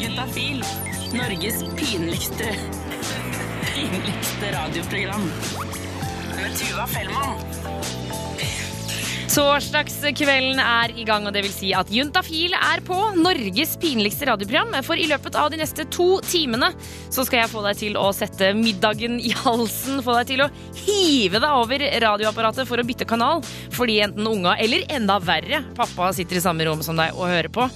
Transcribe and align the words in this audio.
Juntafil. 0.00 0.64
Norges 1.12 1.64
pinligste 1.76 2.56
pinligste 3.74 4.52
radioprogram. 4.52 5.32
Med 6.36 6.58
Tuva 6.58 6.86
Fellmann. 6.86 7.34
Torsdagskvelden 9.30 10.58
er 10.58 10.90
i 10.98 11.04
gang, 11.06 11.22
og 11.28 11.34
det 11.36 11.44
vil 11.44 11.52
si 11.54 11.68
at 11.76 11.90
Juntafil 11.94 12.50
er 12.56 12.80
på 12.82 12.96
Norges 13.14 13.76
pinligste 13.78 14.26
radioprogram. 14.26 14.74
For 14.82 14.98
i 14.98 15.06
løpet 15.06 15.38
av 15.38 15.52
de 15.52 15.60
neste 15.60 15.86
to 15.94 16.08
timene 16.26 16.72
så 17.14 17.22
skal 17.22 17.44
jeg 17.44 17.52
få 17.52 17.62
deg 17.62 17.78
til 17.78 17.98
å 18.00 18.08
sette 18.16 18.50
middagen 18.58 19.20
i 19.22 19.30
halsen. 19.44 20.02
Få 20.02 20.18
deg 20.18 20.32
til 20.32 20.42
å 20.42 20.50
hive 20.82 21.38
deg 21.38 21.62
over 21.62 21.86
radioapparatet 22.02 22.66
for 22.66 22.82
å 22.82 22.86
bytte 22.88 23.06
kanal. 23.06 23.46
Fordi 23.76 24.00
enten 24.02 24.26
unga, 24.26 24.58
eller 24.58 24.88
enda 24.90 25.20
verre, 25.22 25.62
pappa 25.78 26.10
sitter 26.16 26.40
i 26.40 26.46
samme 26.48 26.66
rom 26.66 26.82
som 26.82 26.98
deg 26.98 27.14
og 27.14 27.30
hører 27.30 27.54
på. 27.54 27.70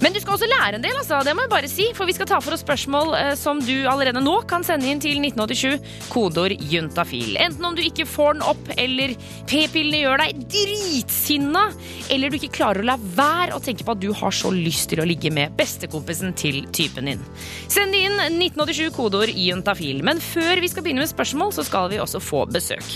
Men 0.00 0.14
du 0.14 0.20
skal 0.22 0.36
også 0.36 0.48
lære 0.48 0.78
en 0.78 0.84
del, 0.84 0.96
altså. 0.96 1.18
Det 1.26 1.34
må 1.36 1.44
jeg 1.44 1.52
bare 1.52 1.68
si. 1.70 1.86
For 1.96 2.08
vi 2.08 2.14
skal 2.16 2.28
ta 2.30 2.38
for 2.40 2.56
oss 2.56 2.62
spørsmål 2.64 3.12
eh, 3.18 3.32
som 3.38 3.60
du 3.60 3.74
allerede 3.90 4.22
nå 4.24 4.38
kan 4.48 4.64
sende 4.64 4.88
inn 4.88 5.00
til 5.02 5.20
1987. 5.20 6.08
Kodeord 6.12 6.54
juntafil. 6.72 7.36
Enten 7.40 7.66
om 7.68 7.76
du 7.76 7.82
ikke 7.84 8.06
får 8.08 8.38
den 8.38 8.46
opp, 8.48 8.70
eller 8.80 9.12
p-pillene 9.50 10.00
gjør 10.00 10.22
deg 10.24 10.40
dritsinna, 10.54 11.66
eller 12.12 12.32
du 12.32 12.38
ikke 12.40 12.52
klarer 12.60 12.80
å 12.82 12.88
la 12.92 12.96
være 13.00 13.56
å 13.56 13.60
tenke 13.62 13.84
på 13.84 13.92
at 13.94 14.00
du 14.02 14.08
har 14.16 14.34
så 14.34 14.52
lyst 14.54 14.88
til 14.92 15.02
å 15.02 15.06
ligge 15.08 15.32
med 15.34 15.52
bestekompisen 15.58 16.32
til 16.38 16.62
typen 16.76 17.10
din. 17.10 17.22
Send 17.70 17.94
inn 17.98 18.16
1987 18.24 18.88
kodeord 18.96 19.34
juntafil. 19.36 20.00
Men 20.06 20.22
før 20.24 20.62
vi 20.64 20.70
skal 20.72 20.86
begynne 20.86 21.04
med 21.04 21.12
spørsmål, 21.12 21.52
så 21.56 21.66
skal 21.66 21.90
vi 21.92 22.00
også 22.02 22.22
få 22.24 22.46
besøk. 22.50 22.86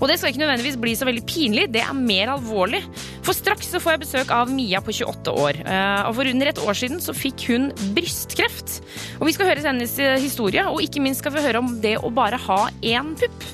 Og 0.00 0.08
det 0.08 0.16
skal 0.20 0.32
ikke 0.32 0.44
nødvendigvis 0.46 0.80
bli 0.80 0.96
så 0.96 1.08
veldig 1.08 1.26
pinlig, 1.28 1.68
det 1.76 1.84
er 1.84 1.96
mer 1.96 2.32
alvorlig. 2.38 2.80
For 3.26 3.36
straks 3.36 3.68
så 3.74 3.80
får 3.82 3.96
jeg 3.96 4.04
besøk 4.06 4.32
av 4.34 4.50
Mia 4.56 4.80
på 4.84 4.94
28 4.94 5.36
år. 5.36 5.60
Eh, 5.66 6.02
Og 6.06 6.14
for 6.16 6.28
under 6.30 6.45
et 6.50 6.62
år 6.62 6.76
siden 6.78 7.02
så 7.02 7.14
fikk 7.16 7.46
hun 7.50 7.68
brystkreft. 7.96 8.80
Og 9.20 9.28
vi 9.28 9.34
skal 9.36 9.50
høre 9.50 9.64
hennes 9.66 9.96
eh, 10.02 10.16
historie, 10.22 10.64
og 10.68 10.82
ikke 10.84 11.02
minst 11.04 11.24
skal 11.24 11.34
vi 11.34 11.44
høre 11.44 11.62
om 11.62 11.76
det 11.82 11.96
å 12.00 12.12
bare 12.14 12.40
ha 12.48 12.62
én 12.84 13.14
pupp. 13.18 13.50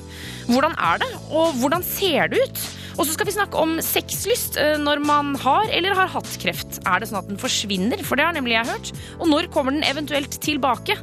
Hvordan 0.49 0.75
er 0.75 1.03
det, 1.03 1.11
og 1.31 1.55
hvordan 1.61 1.85
ser 1.87 2.33
det 2.33 2.43
ut? 2.43 2.63
Og 2.97 3.05
så 3.05 3.15
skal 3.15 3.27
vi 3.29 3.35
snakke 3.35 3.59
om 3.59 3.77
sexlyst 3.83 4.57
eh, 4.61 4.75
når 4.81 5.01
man 5.03 5.33
har 5.41 5.69
eller 5.73 5.95
har 5.97 6.11
hatt 6.13 6.29
kreft. 6.41 6.79
Er 6.85 7.01
det 7.01 7.09
sånn 7.09 7.21
at 7.21 7.29
den 7.31 7.41
forsvinner? 7.41 8.03
For 8.05 8.19
det 8.19 8.27
har 8.27 8.35
nemlig 8.37 8.57
jeg 8.57 8.69
hørt. 8.69 8.91
Og 9.19 9.29
når 9.31 9.49
kommer 9.53 9.75
den 9.75 9.85
eventuelt 9.87 10.37
tilbake? 10.43 10.97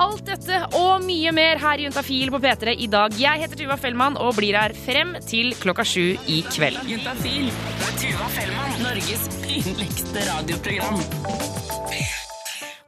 Alt 0.00 0.26
dette 0.28 0.60
og 0.78 1.06
mye 1.06 1.32
mer 1.34 1.60
her 1.62 1.80
i 1.80 1.88
Juntafil 1.88 2.30
på 2.34 2.42
P3 2.42 2.76
i 2.76 2.90
dag. 2.92 3.16
Jeg 3.18 3.44
heter 3.44 3.58
Tuva 3.58 3.78
Fellmann 3.80 4.18
og 4.20 4.36
blir 4.38 4.58
her 4.58 4.76
frem 4.86 5.16
til 5.26 5.54
klokka 5.58 5.86
sju 5.86 6.14
i 6.30 6.42
kveld. 6.52 6.82
Juntafil 6.90 7.50
Tuva 8.00 8.30
Fellmann. 8.36 8.78
Norges 8.84 9.26
pinligste 9.42 10.28
radioprogram. 10.28 11.59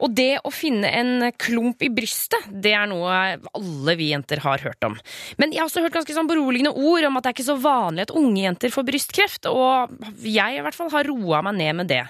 Og 0.03 0.15
det 0.19 0.41
å 0.43 0.51
finne 0.51 0.91
en 0.91 1.29
klump 1.39 1.83
i 1.87 1.91
brystet, 1.95 2.49
det 2.51 2.75
er 2.75 2.89
noe 2.91 3.19
alle 3.55 3.97
vi 3.99 4.11
jenter 4.11 4.43
har 4.43 4.63
hørt 4.67 4.87
om. 4.87 4.97
Men 5.39 5.55
jeg 5.55 5.63
har 5.63 5.71
også 5.71 5.85
hørt 5.85 5.95
ganske 5.95 6.17
sånn 6.17 6.31
beroligende 6.31 6.75
ord 6.75 7.07
om 7.07 7.19
at 7.19 7.25
det 7.25 7.33
er 7.33 7.37
ikke 7.37 7.51
så 7.53 7.59
vanlig 7.63 8.09
at 8.09 8.15
unge 8.19 8.43
jenter 8.43 8.75
får 8.75 8.89
brystkreft, 8.89 9.51
og 9.51 9.95
jeg 10.27 10.59
i 10.59 10.65
hvert 10.65 10.79
fall 10.79 10.91
har 10.95 11.07
roa 11.09 11.43
meg 11.47 11.61
ned 11.61 11.79
med 11.83 11.93
det. 11.93 12.03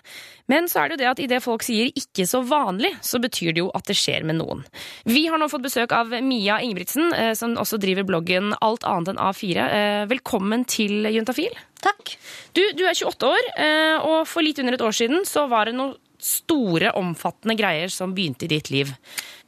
Men 0.51 0.67
så 0.69 0.83
er 0.83 0.91
det 0.91 0.97
jo 0.97 1.03
det 1.03 1.11
at 1.11 1.23
idet 1.23 1.43
folk 1.45 1.63
sier 1.65 1.89
'ikke 1.93 2.27
så 2.29 2.43
vanlig', 2.45 2.99
så 3.01 3.21
betyr 3.23 3.55
det 3.55 3.63
jo 3.63 3.71
at 3.75 3.87
det 3.87 3.97
skjer 3.97 4.25
med 4.25 4.37
noen. 4.41 4.65
Vi 5.05 5.27
har 5.27 5.39
nå 5.39 5.49
fått 5.49 5.63
besøk 5.63 5.93
av 5.93 6.11
Mia 6.23 6.59
Ingebrigtsen, 6.61 7.13
eh, 7.15 7.35
som 7.35 7.55
også 7.57 7.79
driver 7.79 8.05
bloggen 8.05 8.55
Alt 8.61 8.83
annet 8.85 9.09
enn 9.09 9.23
A4. 9.23 9.57
Eh, 9.57 10.07
Velkommen 10.07 10.67
til 10.67 11.05
Juntafil. 11.07 11.55
Takk. 11.81 12.17
Du, 12.55 12.63
du 12.75 12.85
er 12.85 12.95
28 12.95 13.27
år, 13.27 13.45
eh, 13.57 13.97
og 14.03 14.27
for 14.27 14.43
litt 14.43 14.59
under 14.59 14.75
et 14.75 14.81
år 14.85 14.95
siden 14.95 15.25
så 15.25 15.49
var 15.49 15.67
det 15.67 15.75
noen 15.75 15.97
store, 16.23 16.93
omfattende 16.99 17.57
greier 17.59 17.91
som 17.93 18.15
begynte 18.15 18.47
i 18.47 18.53
ditt 18.55 18.71
liv. 18.71 18.93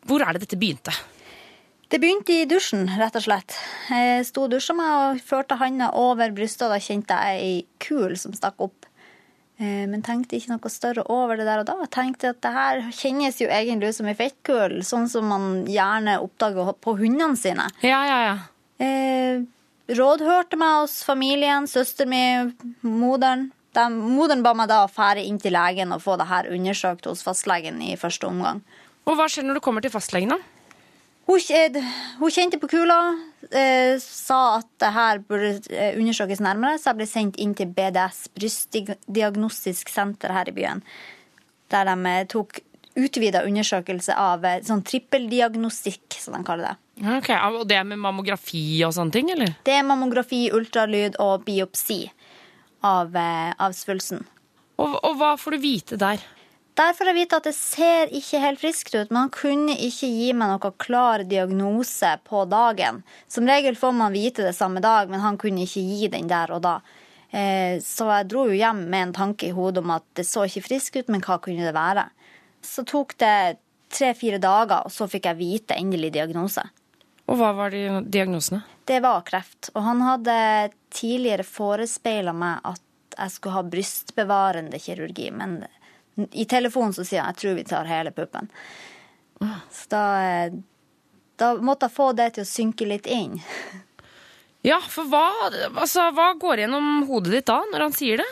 Hvor 0.05 0.25
er 0.25 0.35
det 0.35 0.45
dette 0.47 0.59
begynte? 0.61 0.95
Det 1.89 2.01
begynte 2.03 2.33
i 2.35 2.47
dusjen, 2.51 2.89
rett 2.99 3.15
og 3.15 3.23
slett. 3.23 3.55
Jeg 3.93 4.25
sto 4.27 4.47
og 4.47 4.51
dusja 4.51 4.75
meg 4.75 4.91
og 4.99 5.21
førte 5.23 5.59
handa 5.61 5.93
over 6.01 6.33
brystet, 6.35 6.67
og 6.67 6.73
da 6.75 6.81
kjente 6.83 7.15
jeg 7.15 7.45
ei 7.45 7.55
kul 7.85 8.17
som 8.19 8.35
stakk 8.35 8.59
opp. 8.67 8.89
Eh, 9.61 9.85
Men 9.87 10.03
tenkte 10.03 10.35
ikke 10.35 10.57
noe 10.57 10.73
større 10.73 11.05
over 11.13 11.39
det 11.39 11.47
der 11.47 11.63
og 11.63 11.69
da. 11.69 11.77
Jeg 11.85 11.93
tenkte 11.95 12.33
at 12.35 12.41
det 12.43 12.51
her 12.57 12.81
kjennes 12.91 13.39
jo 13.39 13.47
egentlig 13.47 13.93
ut 13.93 13.99
som 14.01 14.09
ei 14.11 14.17
fettkul, 14.19 14.81
sånn 14.83 15.07
som 15.13 15.29
man 15.31 15.51
gjerne 15.71 16.17
oppdager 16.25 16.73
på 16.83 16.97
hundene 16.99 17.39
sine. 17.39 17.69
Ja, 17.85 18.01
ja, 18.09 18.19
ja. 18.27 18.35
Eh, 18.83 19.45
rådhørte 19.95 20.59
meg 20.59 20.81
hos 20.81 21.05
familien, 21.07 21.69
søsteren 21.71 22.11
min, 22.11 22.75
moderen. 22.83 23.53
De, 23.75 23.85
moderen 23.91 24.45
ba 24.45 24.55
meg 24.55 24.71
da 24.71 24.85
å 24.85 24.91
fære 24.91 25.25
inn 25.27 25.41
til 25.43 25.57
legen 25.57 25.95
og 25.95 26.03
få 26.05 26.17
det 26.21 26.29
her 26.31 26.51
undersøkt 26.55 27.09
hos 27.11 27.25
fastlegen 27.27 27.81
i 27.83 27.97
første 27.99 28.29
omgang. 28.29 28.63
Og 29.05 29.19
hva 29.19 29.27
skjer 29.29 29.47
når 29.47 29.59
du 29.59 29.65
kommer 29.65 29.85
til 29.85 29.93
fastlegen, 29.93 30.33
da? 30.35 30.39
Hun, 31.25 31.41
hun 32.21 32.33
kjente 32.33 32.61
på 32.61 32.69
kula, 32.69 32.99
eh, 33.49 33.97
sa 34.01 34.59
at 34.59 34.69
det 34.83 34.93
her 34.93 35.23
burde 35.25 35.55
eh, 35.73 35.97
undersøkes 35.97 36.43
nærmere, 36.45 36.77
så 36.79 36.93
jeg 36.93 37.01
ble 37.01 37.09
sendt 37.09 37.41
inn 37.41 37.55
til 37.57 37.73
BDS, 37.73 38.27
Brystdiagnostisk 38.37 39.93
senter 39.93 40.35
her 40.37 40.51
i 40.53 40.55
byen, 40.57 40.85
der 41.73 41.89
de 41.89 41.97
eh, 42.13 42.27
tok 42.29 42.61
utvida 42.95 43.43
undersøkelse 43.49 44.15
av 44.21 44.45
eh, 44.45 44.61
sånn 44.69 44.85
trippeldiagnostikk, 44.87 46.21
som 46.21 46.37
de 46.37 46.45
kaller 46.47 46.75
det. 46.75 46.77
Ok, 47.17 47.33
Og 47.57 47.65
det 47.67 47.81
er 47.81 47.89
med 47.89 47.99
mammografi 48.05 48.85
og 48.87 48.93
sånne 48.95 49.17
ting, 49.17 49.33
eller? 49.35 49.57
Det 49.67 49.75
er 49.75 49.89
mammografi, 49.89 50.45
ultralyd 50.55 51.17
og 51.25 51.49
biopsi 51.49 52.05
av, 52.85 53.17
eh, 53.17 53.53
av 53.59 53.75
svulsten. 53.77 54.25
Og, 54.77 54.97
og 55.01 55.19
hva 55.21 55.35
får 55.41 55.57
du 55.57 55.63
vite 55.63 55.99
der? 56.01 56.23
Der 56.75 56.91
får 56.97 57.07
jeg 57.07 57.17
vite 57.21 57.39
at 57.39 57.47
det 57.47 57.55
ser 57.55 58.11
ikke 58.19 58.41
helt 58.43 58.59
friskt 58.59 58.95
ut, 58.97 59.13
men 59.13 59.21
han 59.21 59.33
kunne 59.35 59.77
ikke 59.79 60.09
gi 60.11 60.33
meg 60.35 60.51
noe 60.51 60.73
klar 60.83 61.23
diagnose 61.31 62.17
på 62.27 62.43
dagen. 62.51 63.05
Som 63.31 63.47
regel 63.47 63.79
får 63.79 63.95
man 63.95 64.15
vite 64.15 64.43
det 64.43 64.57
samme 64.59 64.83
dag, 64.83 65.11
men 65.13 65.23
han 65.23 65.39
kunne 65.39 65.63
ikke 65.69 65.85
gi 65.87 66.11
den 66.11 66.27
der 66.31 66.51
og 66.57 66.65
da. 66.67 66.81
Eh, 67.31 67.79
Så 67.79 68.09
jeg 68.11 68.29
dro 68.31 68.49
jo 68.51 68.59
hjem 68.59 68.89
med 68.91 69.09
en 69.09 69.15
tanke 69.15 69.49
i 69.49 69.55
hodet 69.55 69.85
om 69.85 69.95
at 69.95 70.07
det 70.19 70.27
så 70.27 70.49
ikke 70.49 70.67
friskt 70.67 70.99
ut, 70.99 71.09
men 71.09 71.23
hva 71.23 71.39
kunne 71.39 71.63
det 71.63 71.75
være? 71.79 72.09
Så 72.63 72.83
tok 72.83 73.15
det 73.23 73.59
tre-fire 73.95 74.41
dager, 74.43 74.83
og 74.83 74.91
så 74.91 75.07
fikk 75.07 75.31
jeg 75.31 75.39
vite 75.39 75.79
endelig 75.79 76.11
diagnose. 76.19 76.65
Og 77.31 77.39
hva 77.39 77.55
var 77.57 77.71
de 77.71 78.03
diagnosene? 78.03 78.65
Det 78.85 78.99
var 79.01 79.23
kreft. 79.25 79.71
Og 79.75 79.83
han 79.87 80.03
hadde 80.05 80.35
tidligere 80.95 81.47
forespeila 81.47 82.35
meg 82.37 82.65
at 82.71 82.83
jeg 83.15 83.35
skulle 83.35 83.59
ha 83.59 83.63
brystbevarende 83.71 84.79
kirurgi, 84.83 85.31
men 85.35 85.61
i 86.31 86.47
telefonen 86.51 86.95
så 86.95 87.05
sier 87.07 87.23
han 87.23 87.35
jeg 87.35 87.43
tror 87.43 87.57
vi 87.59 87.67
tar 87.69 87.91
hele 87.91 88.13
puppen. 88.15 88.51
Så 89.71 89.91
da, 89.93 90.05
eh, 90.23 90.53
da 91.37 91.55
måtte 91.59 91.89
jeg 91.89 91.97
få 91.97 92.13
det 92.17 92.31
til 92.37 92.47
å 92.47 92.53
synke 92.53 92.89
litt 92.91 93.11
inn. 93.11 93.41
Ja, 94.65 94.79
for 94.81 95.05
hva, 95.13 95.27
altså, 95.77 96.07
hva 96.17 96.31
går 96.41 96.63
gjennom 96.63 97.03
hodet 97.05 97.35
ditt 97.35 97.51
da, 97.51 97.59
når 97.69 97.83
han 97.83 97.93
sier 97.93 98.23
det? 98.23 98.29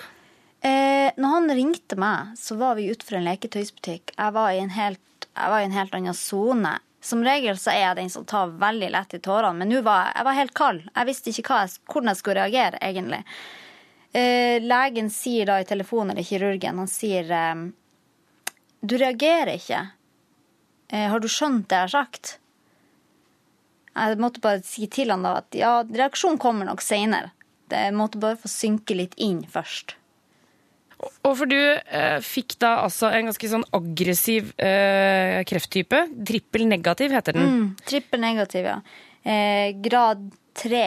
Eh, 0.65 1.11
når 1.21 1.34
han 1.34 1.53
ringte 1.59 1.99
meg, 2.00 2.31
så 2.41 2.56
var 2.56 2.79
vi 2.79 2.87
utenfor 2.89 3.19
en 3.19 3.27
leketøysbutikk. 3.27 4.15
Jeg 4.17 4.33
var 4.33 4.55
i 4.55 4.62
en 4.62 4.73
helt, 4.73 5.27
jeg 5.29 5.53
var 5.53 5.61
i 5.61 5.67
en 5.67 5.77
helt 5.77 5.99
annen 5.99 6.17
sone. 6.17 6.73
Som 7.03 7.25
regel 7.27 7.59
så 7.59 7.73
er 7.73 7.81
jeg 7.83 7.99
den 7.99 8.11
som 8.15 8.25
tar 8.29 8.53
veldig 8.63 8.89
lett 8.95 9.15
i 9.17 9.19
tårene, 9.23 9.59
men 9.59 9.73
nå 9.73 9.81
var 9.83 10.13
jeg, 10.13 10.27
var 10.29 10.37
helt 10.39 10.55
kald. 10.55 10.85
Jeg 10.87 11.09
visste 11.09 11.33
ikke 11.33 11.57
jeg, 11.65 11.73
hvordan 11.91 12.13
jeg 12.13 12.21
skulle 12.21 12.45
reagere, 12.45 12.79
egentlig. 12.79 13.25
Eh, 14.13 14.63
legen 14.63 15.09
sier 15.11 15.49
da 15.51 15.57
i 15.59 15.67
telefonen, 15.67 16.12
eller 16.15 16.29
kirurgen, 16.29 16.79
han 16.79 16.91
sier 16.91 17.33
eh, 17.33 17.65
Du 18.81 18.95
reagerer 19.01 19.57
ikke. 19.57 19.81
Eh, 20.93 21.09
har 21.11 21.19
du 21.19 21.27
skjønt 21.27 21.67
det 21.71 21.81
jeg 21.81 21.89
har 21.89 21.95
sagt? 21.97 22.37
Jeg 23.93 24.21
måtte 24.23 24.45
bare 24.45 24.62
si 24.65 24.87
til 24.87 25.11
han 25.11 25.27
da 25.27 25.39
at 25.43 25.59
ja, 25.59 25.73
reaksjonen 25.83 26.39
kommer 26.41 26.69
nok 26.69 26.85
seinere. 26.85 27.33
Jeg 27.73 27.97
måtte 27.97 28.21
bare 28.23 28.39
få 28.39 28.51
synke 28.53 28.95
litt 28.95 29.19
inn 29.21 29.43
først. 29.49 29.97
Og 31.03 31.33
for 31.39 31.51
du 31.51 31.59
eh, 31.59 32.19
fikk 32.23 32.57
da 32.63 32.77
altså 32.85 33.11
en 33.11 33.31
ganske 33.31 33.49
sånn 33.51 33.65
aggressiv 33.75 34.53
eh, 34.62 35.41
krefttype. 35.49 36.05
Trippel 36.29 36.67
negativ 36.71 37.15
heter 37.15 37.38
den. 37.38 37.49
Mm, 37.49 37.67
trippel 37.88 38.23
negativ, 38.23 38.69
ja. 38.69 38.76
Eh, 39.23 39.73
grad 39.82 40.29
tre. 40.59 40.87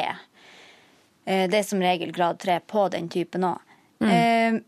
Eh, 1.26 1.46
det 1.52 1.60
er 1.60 1.68
som 1.68 1.84
regel 1.84 2.14
grad 2.16 2.40
tre 2.40 2.62
på 2.64 2.88
den 2.94 3.10
typen 3.12 3.48
òg. 3.50 3.76
Eh, 4.06 4.62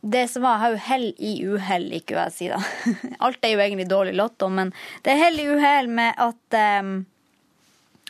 det 0.00 0.28
som 0.30 0.44
var, 0.46 0.58
har 0.62 0.74
jo 0.74 0.82
hell 0.82 1.06
i 1.18 1.32
uhell, 1.46 1.88
liker 1.90 2.18
jeg 2.20 2.30
å 2.30 2.34
si 2.34 2.50
da. 2.52 2.58
Alt 3.26 3.42
er 3.42 3.54
jo 3.54 3.62
egentlig 3.64 3.88
dårlig 3.90 4.14
lotto, 4.18 4.50
men 4.52 4.70
det 5.02 5.14
er 5.14 5.22
hell 5.24 5.40
i 5.42 5.48
uhell 5.50 5.90
med 5.90 6.14
at 6.22 6.58
eh, 6.58 6.92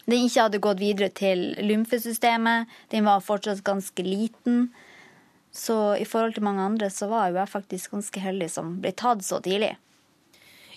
den 0.09 0.27
ikke 0.27 0.45
hadde 0.45 0.61
gått 0.65 0.83
videre 0.83 1.09
til 1.13 1.51
lymfesystemet. 1.65 2.69
Den 2.93 3.09
var 3.09 3.25
fortsatt 3.25 3.65
ganske 3.65 4.05
liten. 4.05 4.69
Så 5.59 5.75
i 5.99 6.07
forhold 6.07 6.37
til 6.37 6.47
mange 6.47 6.63
andre 6.63 6.91
så 6.95 7.09
var 7.11 7.33
jo 7.33 7.41
jeg 7.41 7.51
faktisk 7.51 7.97
ganske 7.97 8.23
heldig 8.23 8.49
som 8.53 8.77
ble 8.83 8.93
tatt 8.95 9.25
så 9.27 9.41
tidlig. 9.43 9.75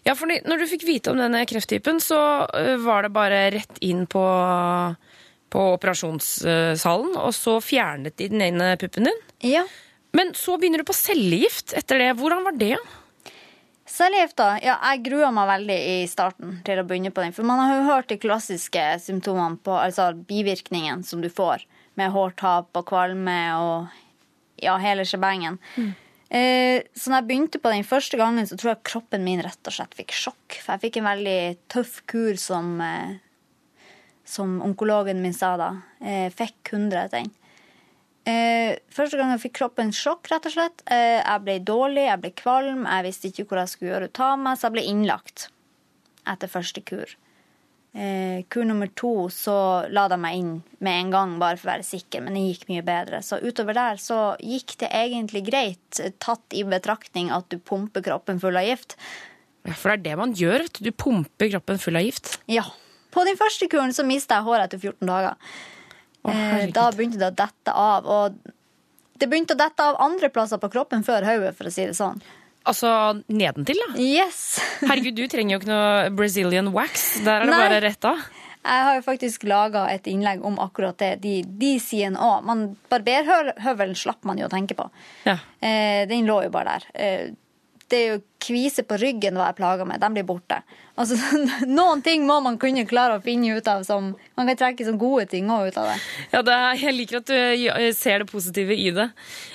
Ja, 0.02 0.16
for 0.18 0.26
når 0.26 0.64
du 0.64 0.70
fikk 0.72 0.88
vite 0.88 1.12
om 1.12 1.20
denne 1.22 1.44
krefttypen, 1.46 2.00
så 2.02 2.18
eh, 2.58 2.74
var 2.82 3.06
det 3.06 3.14
bare 3.14 3.44
rett 3.54 3.78
inn 3.86 4.08
på, 4.10 4.24
på 5.54 5.66
operasjonssalen, 5.76 7.14
og 7.22 7.36
så 7.38 7.60
fjernet 7.62 8.18
de 8.18 8.32
den 8.34 8.42
ene 8.48 8.74
puppen 8.82 9.12
din. 9.12 9.22
Ja, 9.46 9.68
Men 10.18 10.34
så 10.36 10.58
begynner 10.58 10.82
du 10.82 10.90
på 10.90 10.98
cellegift 10.98 11.76
etter 11.78 12.02
det. 12.02 12.10
Hvordan 12.20 12.42
var 12.44 12.58
det? 12.58 12.74
Cellegifta? 13.92 14.56
Ja, 14.64 14.80
jeg 14.90 15.06
grua 15.06 15.30
meg 15.36 15.50
veldig 15.50 15.78
i 15.78 15.96
starten 16.10 16.58
til 16.66 16.82
å 16.82 16.88
begynne 16.88 17.14
på 17.14 17.24
den. 17.24 17.36
For 17.36 17.48
man 17.48 17.62
har 17.62 17.78
jo 17.78 17.88
hørt 17.90 18.10
de 18.10 18.18
klassiske 18.20 18.84
symptomene 19.04 19.62
på 19.62 19.76
altså 19.78 20.10
bivirkningen 20.16 21.06
som 21.08 21.22
du 21.24 21.30
får, 21.30 21.64
med 22.00 22.14
hårtap 22.16 22.74
og 22.74 22.88
kvalme 22.88 23.40
og 23.60 24.01
ja, 24.62 24.78
hele 24.82 25.06
shebangen. 25.08 25.60
Eh, 26.32 26.80
så 26.96 27.12
når 27.12 27.18
jeg 27.20 27.28
begynte 27.28 27.60
på 27.60 27.74
den 27.74 27.84
første 27.84 28.16
gangen, 28.20 28.48
så 28.48 28.56
tror 28.56 28.72
jeg 28.72 28.86
kroppen 28.88 29.26
min 29.26 29.42
rett 29.44 29.68
og 29.68 29.76
slett 29.76 29.98
fikk 29.98 30.16
sjokk. 30.16 30.62
For 30.62 30.74
jeg 30.74 30.86
fikk 30.86 31.02
en 31.02 31.10
veldig 31.10 31.42
tøff 31.72 31.98
kur 32.08 32.40
som, 32.40 32.80
eh, 32.80 33.18
som 34.24 34.62
onkologen 34.64 35.20
min 35.22 35.36
sa 35.36 35.58
da. 35.60 35.72
Eh, 36.00 36.30
fikk 36.32 36.72
100 36.72 37.06
etter 37.06 37.24
den. 37.24 37.38
Første 38.94 39.18
gang 39.18 39.32
jeg 39.34 39.42
fikk 39.42 39.56
kroppen 39.58 39.90
sjokk, 39.92 40.30
rett 40.30 40.46
og 40.46 40.54
slett. 40.54 40.84
Jeg 40.88 41.42
ble 41.42 41.56
dårlig, 41.60 42.06
jeg 42.06 42.22
ble 42.22 42.30
kvalm, 42.38 42.86
jeg 42.86 43.04
visste 43.04 43.28
ikke 43.28 43.48
hvor 43.50 43.58
jeg 43.58 43.72
skulle 43.72 43.92
gjøre 43.92 44.10
ut 44.12 44.20
av 44.22 44.38
meg, 44.40 44.58
så 44.58 44.68
jeg 44.68 44.76
ble 44.76 44.84
innlagt 44.86 45.48
etter 46.30 46.48
første 46.48 46.84
kur. 46.86 47.16
Eh, 47.94 48.46
kur 48.48 48.64
nummer 48.64 48.88
to 48.96 49.26
så 49.36 49.54
la 49.92 50.06
de 50.08 50.16
meg 50.16 50.38
inn 50.40 50.52
med 50.80 51.00
en 51.00 51.10
gang, 51.12 51.34
bare 51.42 51.58
for 51.60 51.68
å 51.68 51.74
være 51.74 51.84
sikker, 51.84 52.22
men 52.24 52.38
det 52.38 52.44
gikk 52.46 52.70
mye 52.70 52.86
bedre. 52.88 53.20
Så 53.26 53.42
utover 53.44 53.76
der 53.76 54.00
så 54.00 54.20
gikk 54.40 54.78
det 54.80 54.88
egentlig 54.96 55.44
greit, 55.50 56.00
tatt 56.24 56.56
i 56.56 56.64
betraktning 56.64 57.34
at 57.36 57.50
du 57.52 57.58
pumper 57.60 58.06
kroppen 58.06 58.40
full 58.40 58.56
av 58.56 58.64
gift. 58.70 58.96
Ja, 59.68 59.74
For 59.76 59.92
det 59.92 59.98
er 60.00 60.06
det 60.08 60.18
man 60.22 60.32
gjør. 60.34 60.64
vet 60.64 60.80
du. 60.80 60.86
Du 60.88 60.92
pumper 60.96 61.52
kroppen 61.52 61.78
full 61.84 62.00
av 62.00 62.08
gift. 62.08 62.38
Ja. 62.48 62.64
På 63.12 63.26
den 63.28 63.36
første 63.36 63.68
kuren 63.68 63.92
så 63.92 64.06
mista 64.08 64.40
jeg 64.40 64.48
håret 64.48 64.70
etter 64.70 64.80
14 64.80 65.08
dager. 65.12 65.36
Å, 66.24 66.32
Eh, 66.32 66.68
da 66.72 66.92
begynte 66.92 67.20
det 67.20 67.32
å 67.34 67.36
dette 67.36 67.74
av. 67.76 68.06
Og 68.08 68.38
det 69.20 69.28
begynte 69.30 69.54
å 69.54 69.58
dette 69.60 69.84
av 69.84 70.00
andre 70.00 70.30
plasser 70.30 70.58
på 70.58 70.72
kroppen 70.72 71.04
før 71.04 71.26
hodet, 71.28 71.56
for 71.58 71.66
å 71.68 71.72
si 71.74 71.86
det 71.86 71.98
sånn. 71.98 72.22
Altså 72.68 72.92
nedentil, 73.32 73.80
da. 73.82 73.96
Yes! 73.98 74.60
Herregud, 74.90 75.18
du 75.18 75.26
trenger 75.32 75.56
jo 75.56 75.62
ikke 75.62 75.72
noe 75.72 76.12
Brazilian 76.14 76.70
wax. 76.76 77.24
Der 77.26 77.42
er 77.42 77.50
det 77.50 77.56
Nei. 77.56 77.62
bare 77.66 77.82
rett 77.88 78.08
av. 78.12 78.22
Jeg 78.62 78.86
har 78.86 78.98
jo 79.00 79.02
faktisk 79.08 79.46
laga 79.50 79.88
et 79.90 80.06
innlegg 80.12 80.44
om 80.46 80.60
akkurat 80.62 80.98
det. 81.02 81.16
De, 81.24 81.40
de 81.42 81.72
sidene 81.82 82.22
òg. 82.22 82.46
Barberhøvelen 82.92 83.98
slapp 83.98 84.28
man 84.30 84.38
jo 84.38 84.46
å 84.46 84.54
tenke 84.54 84.78
på. 84.78 84.86
Ja. 85.26 85.40
Eh, 85.58 86.04
den 86.10 86.30
lå 86.30 86.44
jo 86.46 86.52
bare 86.54 86.78
der. 86.78 86.86
Eh, 86.94 87.32
det 87.90 87.98
er 87.98 88.14
jo 88.14 88.20
kviser 88.42 88.86
på 88.88 88.98
ryggen 89.02 89.38
hva 89.38 89.52
jeg 89.52 89.60
plager 89.62 89.88
med. 89.88 90.02
De 90.02 90.10
blir 90.16 90.26
borte. 90.28 90.62
Altså, 91.00 91.16
noen 91.80 92.02
ting 92.04 92.26
må 92.28 92.40
man 92.44 92.58
kunne 92.62 92.84
klare 92.90 93.16
å 93.18 93.24
finne 93.24 93.54
ut 93.56 93.68
av 93.72 93.86
som 93.88 94.12
Man 94.38 94.50
kan 94.50 94.58
trekke 94.60 94.86
som 94.86 94.98
gode 95.00 95.28
ting 95.32 95.48
òg 95.54 95.70
ut 95.72 95.78
av 95.80 95.88
det. 95.92 95.96
Ja, 96.34 96.42
det 96.46 96.56
er, 96.56 96.80
Jeg 96.82 96.96
liker 96.98 97.20
at 97.22 97.30
du 97.30 97.36
eh, 97.38 97.92
ser 97.96 98.24
det 98.24 98.28
positive 98.32 98.76
i 98.76 98.90
det. 98.96 99.08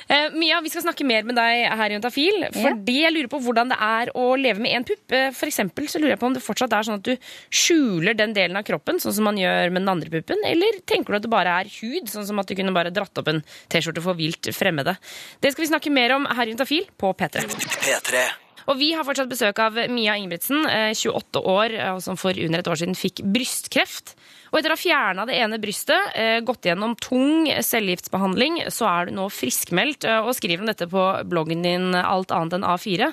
Eh, 0.08 0.30
Mia, 0.38 0.60
vi 0.62 0.70
skal 0.70 0.84
snakke 0.86 1.04
mer 1.06 1.26
med 1.26 1.36
deg 1.38 1.64
her 1.76 1.90
i 1.92 1.96
Juntafil. 1.98 2.46
Fordi 2.54 2.96
jeg 3.02 3.14
lurer 3.16 3.30
på 3.32 3.40
hvordan 3.42 3.72
det 3.74 3.78
er 3.82 4.12
å 4.16 4.28
leve 4.38 4.62
med 4.62 4.76
én 4.78 4.86
pupp. 4.86 5.04
Eh, 5.12 5.28
For 5.36 5.50
eksempel 5.50 5.90
så 5.90 6.00
lurer 6.00 6.14
jeg 6.14 6.22
på 6.22 6.30
om 6.30 6.38
det 6.38 6.44
fortsatt 6.46 6.78
er 6.78 6.86
sånn 6.88 7.00
at 7.02 7.10
du 7.10 7.28
skjuler 7.50 8.16
den 8.16 8.34
delen 8.36 8.58
av 8.58 8.64
kroppen, 8.68 9.02
sånn 9.02 9.18
som 9.18 9.28
man 9.28 9.40
gjør 9.40 9.74
med 9.74 9.82
den 9.82 9.92
andre 9.96 10.12
puppen. 10.14 10.40
Eller 10.46 10.80
tenker 10.86 11.12
du 11.14 11.20
at 11.20 11.26
det 11.26 11.34
bare 11.34 11.58
er 11.64 11.74
hud, 11.80 12.08
sånn 12.12 12.26
som 12.30 12.40
at 12.42 12.48
du 12.48 12.56
kunne 12.58 12.74
bare 12.76 12.94
dratt 12.94 13.18
opp 13.20 13.34
en 13.34 13.42
T-skjorte 13.72 14.04
for 14.04 14.18
vilt 14.18 14.50
fremmede? 14.56 14.96
Det 15.42 15.52
skal 15.52 15.66
vi 15.66 15.72
snakke 15.74 15.94
mer 15.94 16.16
om 16.16 16.30
her 16.30 16.46
i 16.46 16.54
Juntafil 16.54 16.88
på 16.96 17.12
P3. 17.18 17.46
P3. 17.82 18.26
Og 18.66 18.78
vi 18.80 18.90
har 18.96 19.06
fortsatt 19.06 19.30
besøk 19.30 19.60
av 19.62 19.76
Mia 19.92 20.16
Ingebrigtsen, 20.18 20.66
eh, 20.66 20.92
28 20.94 21.42
år, 21.42 21.74
eh, 21.74 21.98
som 21.98 22.16
for 22.16 22.30
under 22.30 22.58
et 22.58 22.66
år 22.66 22.80
siden 22.80 22.98
fikk 22.98 23.22
brystkreft. 23.22 24.14
Og 24.52 24.58
etter 24.58 24.72
å 24.72 24.76
ha 24.76 24.80
fjerna 24.80 25.26
det 25.26 25.38
ene 25.38 25.60
brystet, 25.62 26.10
eh, 26.14 26.40
gått 26.40 26.62
gjennom 26.62 26.98
tung 26.98 27.46
cellegiftbehandling, 27.46 28.66
så 28.70 28.86
er 28.88 29.06
du 29.06 29.12
nå 29.12 29.28
friskmeldt 29.30 30.04
eh, 30.04 30.18
og 30.18 30.34
skriver 30.34 30.60
om 30.60 30.66
dette 30.66 30.88
på 30.90 31.04
bloggen 31.28 31.62
din 31.62 31.94
Alt 31.94 32.28
annet 32.28 32.54
enn 32.54 32.66
A4. 32.66 33.12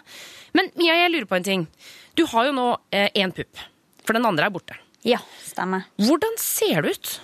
Men 0.53 0.71
Mia, 0.75 0.93
jeg 0.93 1.11
lurer 1.11 1.29
på 1.29 1.35
en 1.35 1.43
ting. 1.43 1.67
Du 2.15 2.25
har 2.25 2.45
jo 2.45 2.51
nå 2.53 2.77
én 2.91 3.33
pupp, 3.33 3.57
for 4.03 4.13
den 4.13 4.25
andre 4.25 4.45
er 4.45 4.53
borte. 4.53 4.77
Ja, 5.03 5.17
stemmer. 5.43 5.85
Hvordan 5.99 6.37
ser 6.37 6.81
det 6.81 6.97
ut? 6.97 7.19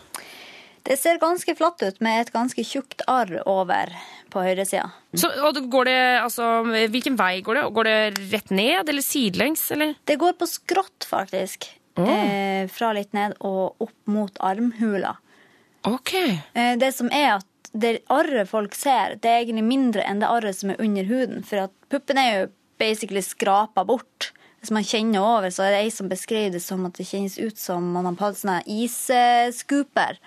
Det 0.87 0.97
ser 0.99 1.19
ganske 1.21 1.55
flatt 1.57 1.83
ut 1.83 1.99
med 2.03 2.21
et 2.21 2.31
ganske 2.33 2.63
tjukt 2.65 3.03
arr 3.07 3.41
over 3.49 3.91
på 4.31 4.43
høyresida. 4.45 4.89
Så, 5.17 5.31
går 5.71 5.89
det, 5.89 5.99
altså, 6.21 6.47
hvilken 6.93 7.17
vei 7.19 7.41
går 7.45 7.59
det? 7.59 7.65
Går 7.75 7.89
det 7.89 7.97
rett 8.33 8.53
ned 8.53 8.89
eller 8.89 9.05
sidelengs? 9.05 9.65
Eller? 9.75 9.95
Det 10.05 10.19
går 10.21 10.37
på 10.39 10.47
skrått, 10.49 11.07
faktisk. 11.09 11.69
Eh, 11.99 12.67
fra 12.71 12.93
litt 12.95 13.13
ned 13.13 13.35
og 13.43 13.81
opp 13.83 13.97
mot 14.11 14.37
armhula. 14.39 15.17
Ok. 15.87 16.13
Eh, 16.53 16.75
det 16.79 16.93
som 16.95 17.11
er 17.11 17.39
at 17.39 17.71
det 17.71 17.99
arret 18.09 18.49
folk 18.49 18.75
ser, 18.75 19.17
det 19.21 19.29
er 19.29 19.43
egentlig 19.43 19.65
mindre 19.67 20.03
enn 20.07 20.21
det 20.23 20.29
arret 20.29 20.57
som 20.57 20.71
er 20.73 20.81
under 20.81 21.07
huden. 21.09 21.43
For 21.45 21.67
at 21.67 21.73
puppen 21.91 22.19
er 22.21 22.31
jo 22.33 22.49
basically 22.79 23.23
skrapa 23.25 23.85
bort. 23.85 24.31
Hvis 24.59 24.73
man 24.75 24.83
kjenner 24.83 25.23
over, 25.23 25.51
så 25.53 25.65
er 25.67 25.75
det 25.75 25.81
ei 25.85 25.91
som 25.93 26.09
beskriver 26.11 26.57
det 26.57 26.63
som 26.63 26.83
at 26.87 26.97
det 26.99 27.07
kjennes 27.07 27.37
ut 27.39 27.59
som 27.59 27.93
man 27.93 28.09
har 28.09 28.17
hatt 28.19 28.39
sånne 28.41 28.59
isscooper. 28.67 30.19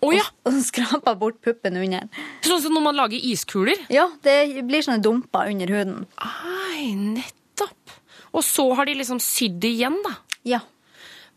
Å 0.00 0.12
ja! 0.14 0.24
Og 0.48 0.60
skrapa 0.64 1.14
bort 1.18 1.40
puppen 1.44 1.76
under. 1.78 2.08
Sånn 2.46 2.62
som 2.64 2.76
når 2.76 2.86
man 2.88 2.98
lager 2.98 3.26
iskuler. 3.32 3.78
Ja, 3.92 4.08
det 4.24 4.64
blir 4.68 4.84
sånne 4.84 5.02
dumper 5.04 5.50
under 5.52 5.74
huden. 5.76 6.06
Ai, 6.22 6.94
nettopp. 6.96 7.98
Og 8.32 8.46
så 8.46 8.64
har 8.78 8.88
de 8.88 8.96
liksom 8.96 9.20
sydd 9.22 9.64
igjen, 9.68 9.98
da. 10.06 10.14
Ja. 10.48 10.62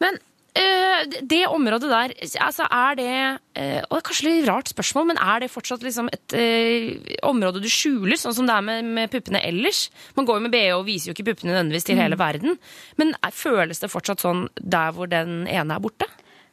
Men 0.01 0.17
eh, 0.57 1.03
det 1.21 1.41
området 1.51 1.91
der, 1.91 2.13
altså 2.43 2.65
er 2.71 2.97
det 2.99 3.11
eh, 3.13 3.83
Og 3.83 3.93
det 3.93 3.99
er 3.99 4.05
kanskje 4.09 4.27
litt 4.27 4.47
rart 4.49 4.71
spørsmål, 4.71 5.07
men 5.11 5.19
er 5.21 5.43
det 5.43 5.51
fortsatt 5.53 5.83
liksom 5.85 6.09
et 6.15 6.35
eh, 6.39 7.15
område 7.27 7.61
du 7.63 7.69
skjuler, 7.71 8.17
sånn 8.19 8.35
som 8.39 8.49
det 8.49 8.55
er 8.57 8.65
med, 8.65 8.91
med 8.97 9.13
puppene 9.13 9.43
ellers? 9.43 9.85
Man 10.17 10.27
går 10.27 10.39
jo 10.39 10.47
med 10.47 10.55
BH 10.55 10.73
og 10.79 10.87
viser 10.87 11.11
jo 11.11 11.17
ikke 11.17 11.29
puppene 11.31 11.53
nødvendigvis 11.53 11.87
til 11.91 11.99
hele 11.99 12.19
verden. 12.19 12.59
Men 13.01 13.15
føles 13.35 13.83
det 13.83 13.91
fortsatt 13.93 14.23
sånn 14.23 14.47
der 14.59 14.95
hvor 14.95 15.11
den 15.11 15.43
ene 15.51 15.77
er 15.77 15.83
borte? 15.83 16.09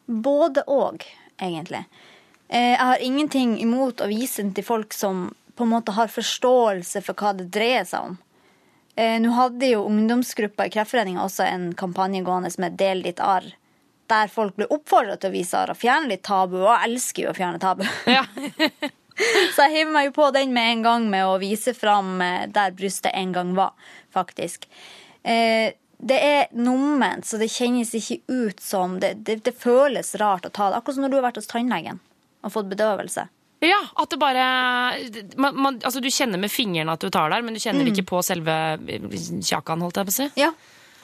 Både 0.06 0.64
og, 0.70 1.06
egentlig. 1.42 1.84
Eh, 2.48 2.72
Jeg 2.72 2.80
har 2.80 3.04
ingenting 3.04 3.58
imot 3.60 4.00
å 4.00 4.08
vise 4.10 4.42
den 4.42 4.52
til 4.54 4.64
folk 4.64 4.92
som 4.94 5.30
på 5.56 5.64
en 5.66 5.72
måte 5.74 5.92
har 5.92 6.08
forståelse 6.08 7.02
for 7.04 7.14
hva 7.18 7.34
det 7.36 7.50
dreier 7.52 7.84
seg 7.88 8.10
om. 8.10 8.18
Eh, 8.96 9.18
Nå 9.20 9.32
hadde 9.36 9.68
jo 9.72 9.84
ungdomsgruppa 9.88 10.66
i 10.68 10.72
Kreftforeninga 10.72 11.24
også 11.24 11.44
en 11.48 11.70
kampanje 11.76 12.22
gående 12.24 12.50
som 12.52 12.64
het 12.66 12.78
Del 12.80 13.02
ditt 13.04 13.20
arr, 13.20 13.46
der 14.12 14.28
folk 14.28 14.56
ble 14.58 14.66
oppfordra 14.68 15.16
til 15.16 15.30
å 15.30 15.36
vise 15.36 15.56
arr 15.56 15.72
og 15.72 15.78
fjerne 15.80 16.10
litt 16.10 16.24
tabu, 16.28 16.58
og 16.60 16.72
jeg 16.72 16.90
elsker 16.90 17.24
jo 17.26 17.30
å 17.32 17.36
fjerne 17.36 17.60
tabu. 17.62 17.84
Ja. 18.10 18.24
Så 19.54 19.66
jeg 19.66 19.74
hiver 19.76 19.92
meg 19.92 20.06
jo 20.08 20.12
på 20.16 20.30
den 20.34 20.52
med 20.56 20.70
en 20.72 20.82
gang 20.84 21.06
med 21.12 21.26
å 21.28 21.36
vise 21.40 21.74
fram 21.76 22.16
eh, 22.24 22.46
der 22.52 22.72
brystet 22.76 23.12
en 23.14 23.32
gang 23.36 23.52
var, 23.56 23.72
faktisk. 24.12 24.64
Eh, 25.22 25.72
det 26.02 26.18
er 26.18 26.48
numment, 26.50 27.26
så 27.26 27.38
det 27.38 27.46
kjennes 27.54 27.92
ikke 27.94 28.18
ut 28.26 28.60
som 28.60 28.96
det, 29.00 29.12
det, 29.26 29.36
det 29.46 29.52
føles 29.54 30.16
rart 30.18 30.48
å 30.48 30.50
ta 30.50 30.70
det. 30.70 30.80
Akkurat 30.80 30.96
som 30.96 31.06
når 31.06 31.12
du 31.12 31.16
har 31.20 31.28
vært 31.28 31.38
hos 31.38 31.50
tannlegen 31.50 32.00
og 32.42 32.50
fått 32.50 32.66
bedøvelse. 32.72 33.28
Ja, 33.62 33.78
at 33.94 34.10
det 34.10 34.18
bare 34.18 34.44
man, 35.36 35.54
man, 35.54 35.80
Altså, 35.84 36.00
du 36.02 36.10
kjenner 36.10 36.40
med 36.42 36.50
fingrene 36.50 36.96
at 36.96 37.04
du 37.04 37.10
tar 37.14 37.30
der, 37.30 37.46
men 37.46 37.54
du 37.54 37.62
kjenner 37.62 37.86
ikke 37.86 38.08
på 38.10 38.22
selve 38.26 38.56
kjakan, 39.46 39.84
holdt 39.86 40.02
jeg 40.02 40.08
på 40.08 40.14
å 40.14 40.16
si. 40.16 40.28
Ja, 40.42 40.50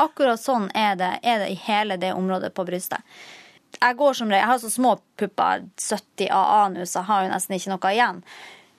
akkurat 0.03 0.43
sånn 0.43 0.67
er 0.75 0.99
det, 0.99 1.13
er 1.23 1.45
det 1.45 1.53
i 1.55 1.61
hele 1.69 2.01
det 2.03 2.11
området 2.19 2.51
på 2.59 2.67
brystet. 2.67 3.07
Jeg 3.79 3.99
går 4.01 4.19
som 4.19 4.33
regel, 4.33 4.43
jeg 4.43 4.51
har 4.51 4.63
så 4.65 4.73
små 4.73 4.97
pupper, 5.21 5.69
70 5.79 6.33
av 6.35 6.47
anuser, 6.65 6.99
jeg 6.99 7.11
har 7.13 7.27
jo 7.27 7.35
nesten 7.37 7.59
ikke 7.61 7.77
noe 7.77 7.93
igjen 7.95 8.23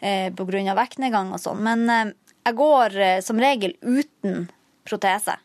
eh, 0.03 0.71
av 0.73 0.79
vektnedgang 0.81 1.31
og 1.31 1.39
sånn. 1.39 1.63
Men 1.63 1.85
eh, 1.93 2.15
jeg 2.49 2.59
går 2.59 2.97
eh, 2.99 3.19
som 3.23 3.39
regel 3.39 3.77
uten 3.79 4.49
protese. 4.83 5.39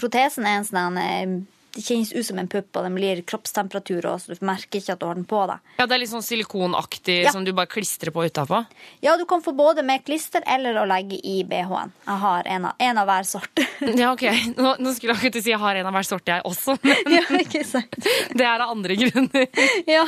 Protesen 0.00 0.46
er 0.48 0.58
en 0.60 0.66
sånn 0.68 0.96
eh, 1.00 1.36
Det 1.76 1.82
kjennes 1.84 2.08
ut 2.16 2.24
som 2.24 2.38
en 2.40 2.48
pupp, 2.48 2.70
og 2.78 2.86
den 2.86 2.94
blir 2.96 3.18
kroppstemperatur 3.28 4.06
også, 4.08 4.32
så 4.32 4.36
du 4.40 4.46
merker 4.48 4.80
ikke 4.80 4.94
at 4.94 5.00
du 5.02 5.04
har 5.10 5.18
den 5.18 5.26
på 5.28 5.42
deg. 5.50 5.58
Ja, 5.76 5.84
Det 5.84 5.92
er 5.92 6.00
litt 6.00 6.08
sånn 6.12 6.24
silikonaktig 6.24 7.16
Ja. 7.26 7.32
som 7.34 7.44
du 7.44 7.50
bare 7.52 7.68
klistrer 7.68 8.08
på 8.16 8.24
utapå. 8.24 8.62
Ja, 9.04 9.16
du 9.20 9.26
kan 9.28 9.42
få 9.44 9.52
både 9.52 9.84
med 9.84 10.00
klister 10.06 10.40
eller 10.46 10.78
å 10.80 10.86
legge 10.88 11.18
i 11.20 11.42
BH-en. 11.44 11.92
Jeg 12.06 12.16
har 12.22 12.48
en 12.48 12.64
av, 12.70 12.72
en 12.80 12.98
av 13.02 13.06
hver 13.10 13.28
sort. 13.28 13.60
Ja, 14.00 14.14
ok. 14.14 14.24
Nå, 14.56 14.72
nå 14.80 14.94
skulle 14.96 15.12
jeg 15.12 15.20
akkurat 15.20 15.42
si 15.44 15.52
jeg 15.52 15.60
har 15.60 15.76
en 15.82 15.86
av 15.92 15.92
hver 15.98 16.08
sort, 16.08 16.24
jeg 16.32 16.42
også. 16.48 16.78
Men 17.04 17.12
ja, 17.18 17.22
ikke 17.42 17.64
sant? 17.68 18.00
det 18.40 18.46
er 18.48 18.64
av 18.64 18.72
andre 18.72 18.96
grunner. 18.96 19.46
Ja. 19.86 20.06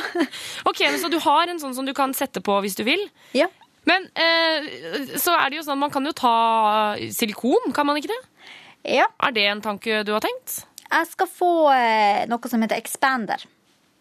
Ok, 0.65 0.81
men 0.89 0.97
Så 1.01 1.09
du 1.13 1.19
har 1.21 1.47
en 1.53 1.61
sånn 1.61 1.77
som 1.77 1.85
du 1.85 1.93
kan 1.93 2.13
sette 2.17 2.41
på 2.41 2.57
hvis 2.65 2.77
du 2.81 2.83
vil. 2.89 3.05
ja. 3.37 3.45
Men 3.87 4.03
eh, 4.21 4.65
så 5.17 5.31
er 5.39 5.49
det 5.49 5.55
jo 5.57 5.63
sånn, 5.65 5.79
man 5.79 5.89
kan 5.89 6.05
jo 6.05 6.11
ta 6.13 6.95
silikon, 7.15 7.71
kan 7.73 7.87
man 7.87 7.97
ikke 7.97 8.11
det? 8.11 8.17
Ja. 8.83 9.07
Er 9.23 9.35
det 9.35 9.45
en 9.49 9.61
tanke 9.61 10.03
du 10.03 10.13
har 10.15 10.23
tenkt? 10.23 10.63
Jeg 10.89 11.07
skal 11.11 11.29
få 11.29 11.53
eh, 11.73 12.25
noe 12.29 12.51
som 12.51 12.61
heter 12.63 12.79
expander. 12.79 13.43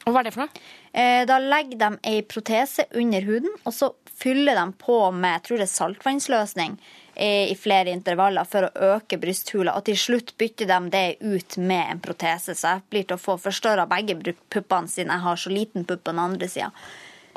Og 0.07 0.15
hva 0.15 0.23
er 0.23 0.29
det 0.29 0.35
for 0.37 0.47
noe? 0.47 0.63
Eh, 0.93 1.25
da 1.29 1.37
legger 1.43 1.81
de 1.83 1.91
ei 2.09 2.23
protese 2.25 2.87
under 2.97 3.27
huden, 3.27 3.51
og 3.65 3.75
så 3.77 3.91
fyller 4.19 4.57
de 4.57 4.65
på 4.81 4.97
med 5.15 5.37
jeg 5.37 5.45
tror 5.47 5.61
det 5.61 5.67
er 5.67 5.73
saltvannsløsning 5.75 6.79
eh, 7.15 7.51
i 7.53 7.57
flere 7.59 7.93
intervaller 7.93 8.49
for 8.49 8.67
å 8.67 8.95
øke 8.95 9.19
brysthula. 9.21 9.77
Og 9.77 9.85
til 9.91 9.99
slutt 10.01 10.33
bytter 10.41 10.71
de 10.71 10.79
det 10.95 11.05
ut 11.21 11.59
med 11.61 11.93
en 11.93 12.01
protese, 12.03 12.57
så 12.57 12.79
jeg 12.79 12.87
blir 12.89 13.07
til 13.07 13.19
å 13.19 13.23
få 13.23 13.37
forstørra 13.43 13.87
begge 13.91 14.17
puppene 14.49 14.91
siden 14.91 15.13
jeg 15.13 15.27
har 15.27 15.45
så 15.45 15.53
liten 15.53 15.85
pupp 15.85 16.07
på 16.07 16.15
den 16.15 16.25
andre 16.25 16.49
sida. 16.51 16.73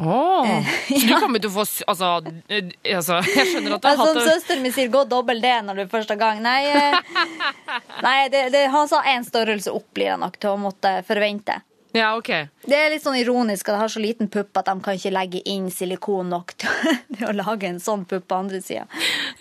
Åh, 0.01 0.65
Så 0.88 1.08
du 1.08 1.20
kommer 1.22 1.39
til 1.39 1.51
å 1.51 1.53
få 1.53 1.65
Altså, 1.88 2.12
eh, 2.50 2.72
altså 2.96 3.20
jeg 3.36 3.48
skjønner 3.51 3.75
at 3.77 3.84
du 3.84 3.89
har 3.89 3.98
Som 4.00 4.08
hatt 4.08 4.20
det 4.20 4.27
søsteren 4.27 4.63
min 4.65 4.74
sier, 4.75 4.89
gå 4.93 5.03
dobbel 5.10 5.41
D 5.43 5.51
når 5.67 5.77
du 5.77 5.84
er 5.86 5.91
første 5.91 6.17
gang. 6.20 6.41
Nei, 6.41 6.62
eh, 6.67 6.96
nei 8.05 8.15
det, 8.34 8.48
det, 8.55 8.65
han 8.74 8.89
sa 8.89 9.03
én 9.13 9.25
størrelse 9.27 9.74
opp 9.74 9.89
blir 9.93 10.13
det 10.13 10.22
nok 10.24 10.39
til 10.41 10.55
å 10.55 10.62
måtte 10.62 10.96
forvente. 11.08 11.62
Ja, 11.93 12.13
ok. 12.15 12.29
Det 12.63 12.77
er 12.77 12.89
litt 12.93 13.03
sånn 13.03 13.17
ironisk 13.19 13.67
at 13.67 13.75
de 13.75 13.79
har 13.81 13.89
så 13.91 14.00
liten 14.00 14.29
pupp 14.31 14.55
at 14.62 14.69
de 14.69 14.75
kan 14.83 14.95
ikke 14.95 15.12
legge 15.12 15.41
inn 15.51 15.65
silikon 15.74 16.29
nok 16.31 16.53
til, 16.62 16.93
til 17.17 17.25
å 17.27 17.33
lage 17.36 17.67
en 17.67 17.81
sånn 17.83 18.05
pupp 18.07 18.29
på 18.31 18.38
andre 18.38 18.62
sida. 18.63 18.86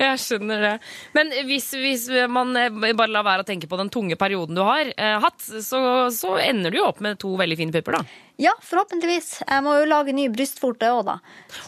Jeg 0.00 0.18
skjønner 0.18 0.64
det. 0.64 0.72
Men 1.14 1.30
hvis, 1.46 1.68
hvis 1.78 2.08
man 2.32 2.50
eh, 2.58 2.72
bare 2.98 3.12
lar 3.12 3.26
være 3.26 3.44
å 3.44 3.48
tenke 3.48 3.68
på 3.70 3.78
den 3.78 3.92
tunge 3.92 4.18
perioden 4.18 4.58
du 4.58 4.64
har 4.66 4.90
eh, 4.96 5.18
hatt, 5.22 5.38
så, 5.62 5.82
så 6.14 6.34
ender 6.42 6.74
du 6.74 6.80
jo 6.80 6.88
opp 6.88 6.98
med 7.04 7.20
to 7.22 7.36
veldig 7.38 7.60
fine 7.60 7.74
pupper, 7.76 8.00
da. 8.00 8.18
Ja, 8.40 8.54
forhåpentligvis. 8.64 9.30
Jeg 9.44 9.62
må 9.66 9.76
jo 9.76 9.86
lage 9.90 10.14
ny 10.16 10.26
brystvorte 10.32 10.88
òg, 10.90 11.04
da. 11.06 11.18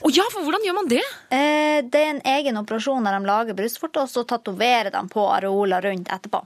Å 0.02 0.10
ja, 0.16 0.24
for 0.32 0.42
hvordan 0.46 0.64
gjør 0.66 0.78
man 0.80 0.90
det? 0.90 1.02
Eh, 1.30 1.78
det 1.84 2.00
er 2.00 2.10
en 2.16 2.22
egen 2.38 2.58
operasjon 2.58 3.04
der 3.06 3.18
de 3.20 3.28
lager 3.28 3.58
brystvorte, 3.58 4.02
og 4.02 4.10
så 4.10 4.24
tatoverer 4.26 4.90
de 4.94 5.04
på 5.12 5.28
areola 5.30 5.78
rundt 5.84 6.10
etterpå. 6.10 6.42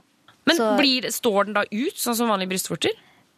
Men 0.47 0.59
Så- 0.59 0.69
blir, 0.77 1.09
Står 1.11 1.45
den 1.49 1.57
da 1.57 1.63
ut, 1.71 1.97
sånn 1.97 2.15
som 2.15 2.29
vanlige 2.29 2.53
brystvorter? 2.53 2.93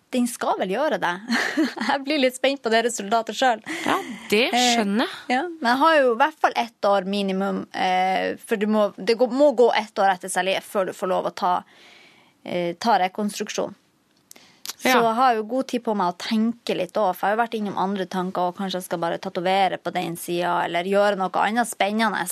Den 0.09 0.25
skal 0.27 0.57
vel 0.57 0.71
gjøre 0.73 0.97
det. 1.01 1.13
Jeg 1.89 2.03
blir 2.05 2.21
litt 2.23 2.37
spent 2.37 2.63
på 2.63 2.71
det 2.73 2.81
resultatet 2.87 3.37
sjøl. 3.37 3.61
Ja, 3.85 3.97
det 4.31 4.47
skjønner 4.53 5.05
jeg. 5.05 5.35
Ja, 5.35 5.43
men 5.49 5.69
jeg 5.69 5.81
har 5.83 5.97
jo 5.99 6.07
i 6.13 6.17
hvert 6.21 6.39
fall 6.41 6.55
ett 6.57 6.87
år 6.89 7.05
minimum, 7.09 7.59
eh, 7.73 8.33
for 8.41 8.61
du 8.61 8.65
må, 8.69 8.87
det 8.97 9.15
må 9.19 9.51
gå 9.57 9.69
ett 9.77 10.01
år 10.01 10.15
etter 10.15 10.31
cellief 10.33 10.65
før 10.69 10.89
du 10.89 10.93
får 10.97 11.11
lov 11.11 11.29
å 11.29 11.33
ta, 11.43 11.53
eh, 12.43 12.73
ta 12.81 12.97
rekonstruksjon. 13.01 13.77
Så 14.79 14.93
jeg 14.93 15.15
har 15.17 15.33
jo 15.35 15.43
god 15.43 15.67
tid 15.67 15.83
på 15.83 15.93
meg 15.99 16.13
å 16.13 16.17
tenke 16.23 16.75
litt 16.77 16.95
òg, 16.95 17.09
for 17.11 17.27
jeg 17.27 17.33
har 17.33 17.35
jo 17.35 17.41
vært 17.41 17.55
innom 17.57 17.79
andre 17.83 18.05
tanker 18.07 18.47
og 18.47 18.59
kanskje 18.61 18.79
jeg 18.79 18.85
skal 18.85 19.01
bare 19.03 19.19
tatovere 19.19 19.79
på 19.83 19.91
den 19.91 20.15
sida, 20.19 20.53
eller 20.63 20.87
gjøre 20.87 21.19
noe 21.19 21.43
annet 21.43 21.67
spennende. 21.67 22.23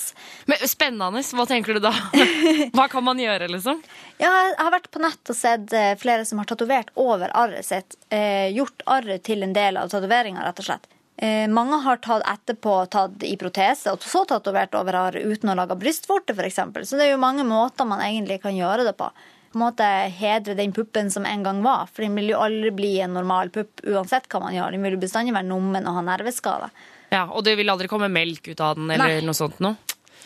Men 0.48 0.64
Spennende. 0.68 1.24
Hva 1.36 1.48
tenker 1.50 1.76
du 1.76 1.84
da? 1.84 1.92
Hva 2.78 2.88
kan 2.92 3.04
man 3.04 3.20
gjøre, 3.20 3.50
liksom? 3.52 3.82
Ja, 4.22 4.32
jeg 4.32 4.56
har 4.62 4.74
vært 4.78 4.92
på 4.94 5.04
nett 5.04 5.34
og 5.34 5.38
sett 5.38 5.76
eh, 5.76 5.94
flere 6.00 6.24
som 6.28 6.40
har 6.40 6.48
tatovert 6.48 6.94
over 6.96 7.36
arret 7.36 7.68
sitt. 7.68 8.00
Eh, 8.16 8.48
gjort 8.56 8.86
arret 8.96 9.28
til 9.28 9.44
en 9.44 9.56
del 9.58 9.80
av 9.82 9.92
tatoveringa, 9.92 10.46
rett 10.48 10.64
og 10.64 10.70
slett. 10.70 10.88
Eh, 11.18 11.48
mange 11.52 11.82
har 11.84 12.00
tatt 12.00 12.24
etterpå 12.30 12.74
tatt 12.94 13.24
i 13.26 13.34
protese 13.42 13.90
og 13.90 14.04
så 14.06 14.22
tatovert 14.30 14.76
over 14.78 15.00
arret 15.00 15.26
uten 15.26 15.50
å 15.50 15.58
lage 15.58 15.76
brystvorte, 15.82 16.36
f.eks. 16.38 16.62
Så 16.88 16.96
det 16.96 17.08
er 17.08 17.16
jo 17.16 17.22
mange 17.22 17.44
måter 17.48 17.90
man 17.90 18.04
egentlig 18.06 18.40
kan 18.44 18.56
gjøre 18.56 18.86
det 18.88 18.94
på. 19.00 19.10
På 19.52 19.58
en 19.60 19.64
måte 19.66 19.88
hedre 20.20 20.56
den 20.58 20.74
puppen 20.76 21.10
som 21.14 21.26
en 21.26 21.44
gang 21.44 21.62
var, 21.64 21.88
for 21.92 22.04
den 22.04 22.16
vil 22.20 22.30
jo 22.34 22.40
aldri 22.44 22.72
bli 22.76 22.94
en 23.02 23.14
normal 23.16 23.50
pupp 23.56 23.82
uansett 23.88 24.28
hva 24.30 24.42
man 24.44 24.54
gjør. 24.56 24.72
Den 24.76 24.84
vil 24.84 24.98
jo 24.98 25.02
bestandig 25.02 25.34
være 25.34 25.48
nummen 25.48 25.88
og 25.88 25.94
ha 26.00 26.02
nerveskade. 26.02 26.70
Ja, 27.10 27.26
Og 27.32 27.44
det 27.48 27.56
vil 27.58 27.70
aldri 27.72 27.88
komme 27.88 28.10
melk 28.12 28.50
ut 28.52 28.60
av 28.60 28.76
den, 28.76 28.90
eller 28.92 29.08
Nei. 29.20 29.22
noe 29.26 29.34
sånt 29.38 29.60
noe? 29.64 29.78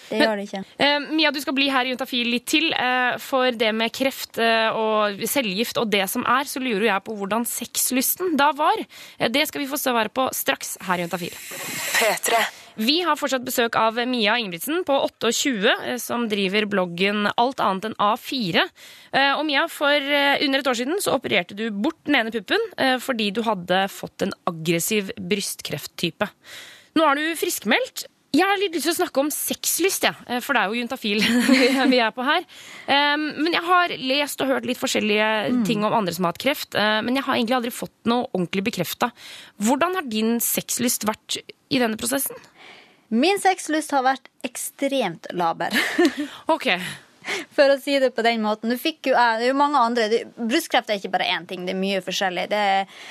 Det 0.09 0.17
Men- 0.19 0.27
gjør 0.27 0.35
det 0.35 0.45
ikke. 0.49 0.63
Eh, 0.79 0.99
Mia, 1.15 1.31
du 1.31 1.39
skal 1.39 1.53
bli 1.53 1.69
her 1.69 1.85
i 1.85 1.89
Juntafil 1.93 2.27
litt 2.27 2.45
til. 2.45 2.73
Eh, 2.73 3.17
for 3.17 3.51
det 3.51 3.69
med 3.73 3.93
kreft 3.93 4.37
eh, 4.43 4.67
og 4.75 5.21
cellegift 5.23 5.77
og 5.77 5.89
det 5.89 6.09
som 6.09 6.25
er, 6.27 6.43
så 6.43 6.59
lurer 6.59 6.87
jeg 6.89 7.03
på 7.05 7.15
hvordan 7.15 7.45
sexlysten 7.47 8.35
da 8.35 8.51
var. 8.51 8.75
Eh, 9.19 9.29
det 9.29 9.47
skal 9.47 9.61
vi 9.61 9.67
få 9.71 9.79
svare 9.79 10.09
på 10.09 10.27
straks 10.35 10.77
her 10.81 10.97
i 10.99 11.05
Juntafil. 11.05 11.31
P3. 11.31 12.41
Vi 12.79 13.01
har 13.03 13.17
fortsatt 13.19 13.43
besøk 13.43 13.75
av 13.79 13.97
Mia 14.07 14.37
Ingebrigtsen 14.39 14.85
på 14.87 14.95
28, 15.03 15.73
eh, 15.91 15.97
som 15.99 16.27
driver 16.31 16.67
bloggen 16.71 17.27
Alt 17.35 17.59
annet 17.63 17.89
enn 17.89 17.97
A4. 17.99 18.63
Eh, 19.11 19.33
Og 19.35 19.43
Mia, 19.47 19.65
for 19.71 19.91
eh, 19.91 20.39
under 20.45 20.61
et 20.61 20.69
år 20.71 20.79
siden 20.79 21.01
så 21.03 21.17
opererte 21.17 21.57
du 21.57 21.69
bort 21.71 21.99
den 22.07 22.15
ene 22.15 22.31
puppen 22.31 22.61
fordi 23.01 23.29
du 23.35 23.41
hadde 23.45 23.83
fått 23.91 24.23
en 24.23 24.31
aggressiv 24.47 25.11
brystkrefttype. 25.19 26.27
Nå 26.97 27.05
er 27.07 27.19
du 27.19 27.37
friskmeldt. 27.39 28.05
Jeg 28.31 28.47
har 28.47 28.55
litt 28.61 28.71
lyst 28.77 28.87
til 28.87 28.93
å 28.93 28.99
snakke 29.01 29.19
om 29.19 29.31
sexlyst, 29.33 30.05
eh, 30.07 30.39
for 30.39 30.55
det 30.55 30.61
er 30.61 30.71
jo 30.71 30.79
juntafil 30.79 31.19
vi 31.91 31.99
er 31.99 32.13
på 32.15 32.23
her. 32.23 32.45
Men 32.87 33.51
jeg 33.51 33.65
har 33.67 33.95
lest 33.99 34.41
og 34.43 34.53
hørt 34.53 34.69
litt 34.69 34.79
forskjellige 34.79 35.65
ting 35.67 35.83
om 35.83 35.93
andre 35.97 36.15
som 36.15 36.25
har 36.25 36.33
hatt 36.33 36.43
kreft, 36.43 36.77
men 37.03 37.17
jeg 37.19 37.25
har 37.27 37.35
egentlig 37.35 37.57
aldri 37.59 37.73
fått 37.75 38.07
noe 38.07 38.29
ordentlig 38.31 38.63
bekrefta. 38.71 39.11
Hvordan 39.59 39.99
har 39.99 40.07
din 40.07 40.39
sexlyst 40.43 41.03
vært 41.09 41.41
i 41.71 41.79
denne 41.83 41.99
prosessen? 41.99 42.39
Min 43.11 43.39
sexlyst 43.43 43.91
har 43.91 44.05
vært 44.07 44.29
ekstremt 44.47 45.27
laber. 45.35 45.75
Ok. 46.53 46.69
For 47.53 47.69
å 47.69 47.75
si 47.77 47.97
det 48.01 48.13
på 48.15 48.23
den 48.25 48.41
måten. 48.41 48.71
Du 48.71 48.79
fikk 48.79 49.11
jo, 49.11 49.13
eh, 49.13 49.35
det 49.37 49.45
er 49.45 49.51
jo 49.51 49.57
mange 49.59 49.79
andre. 49.79 50.23
Brystkreft 50.39 50.89
er 50.89 50.97
ikke 50.97 51.11
bare 51.13 51.27
én 51.29 51.45
ting, 51.47 51.67
det 51.67 51.75
er 51.75 51.79
mye 51.79 51.99
forskjellig. 52.01 52.47
Det 52.49 52.61
er 52.75 53.01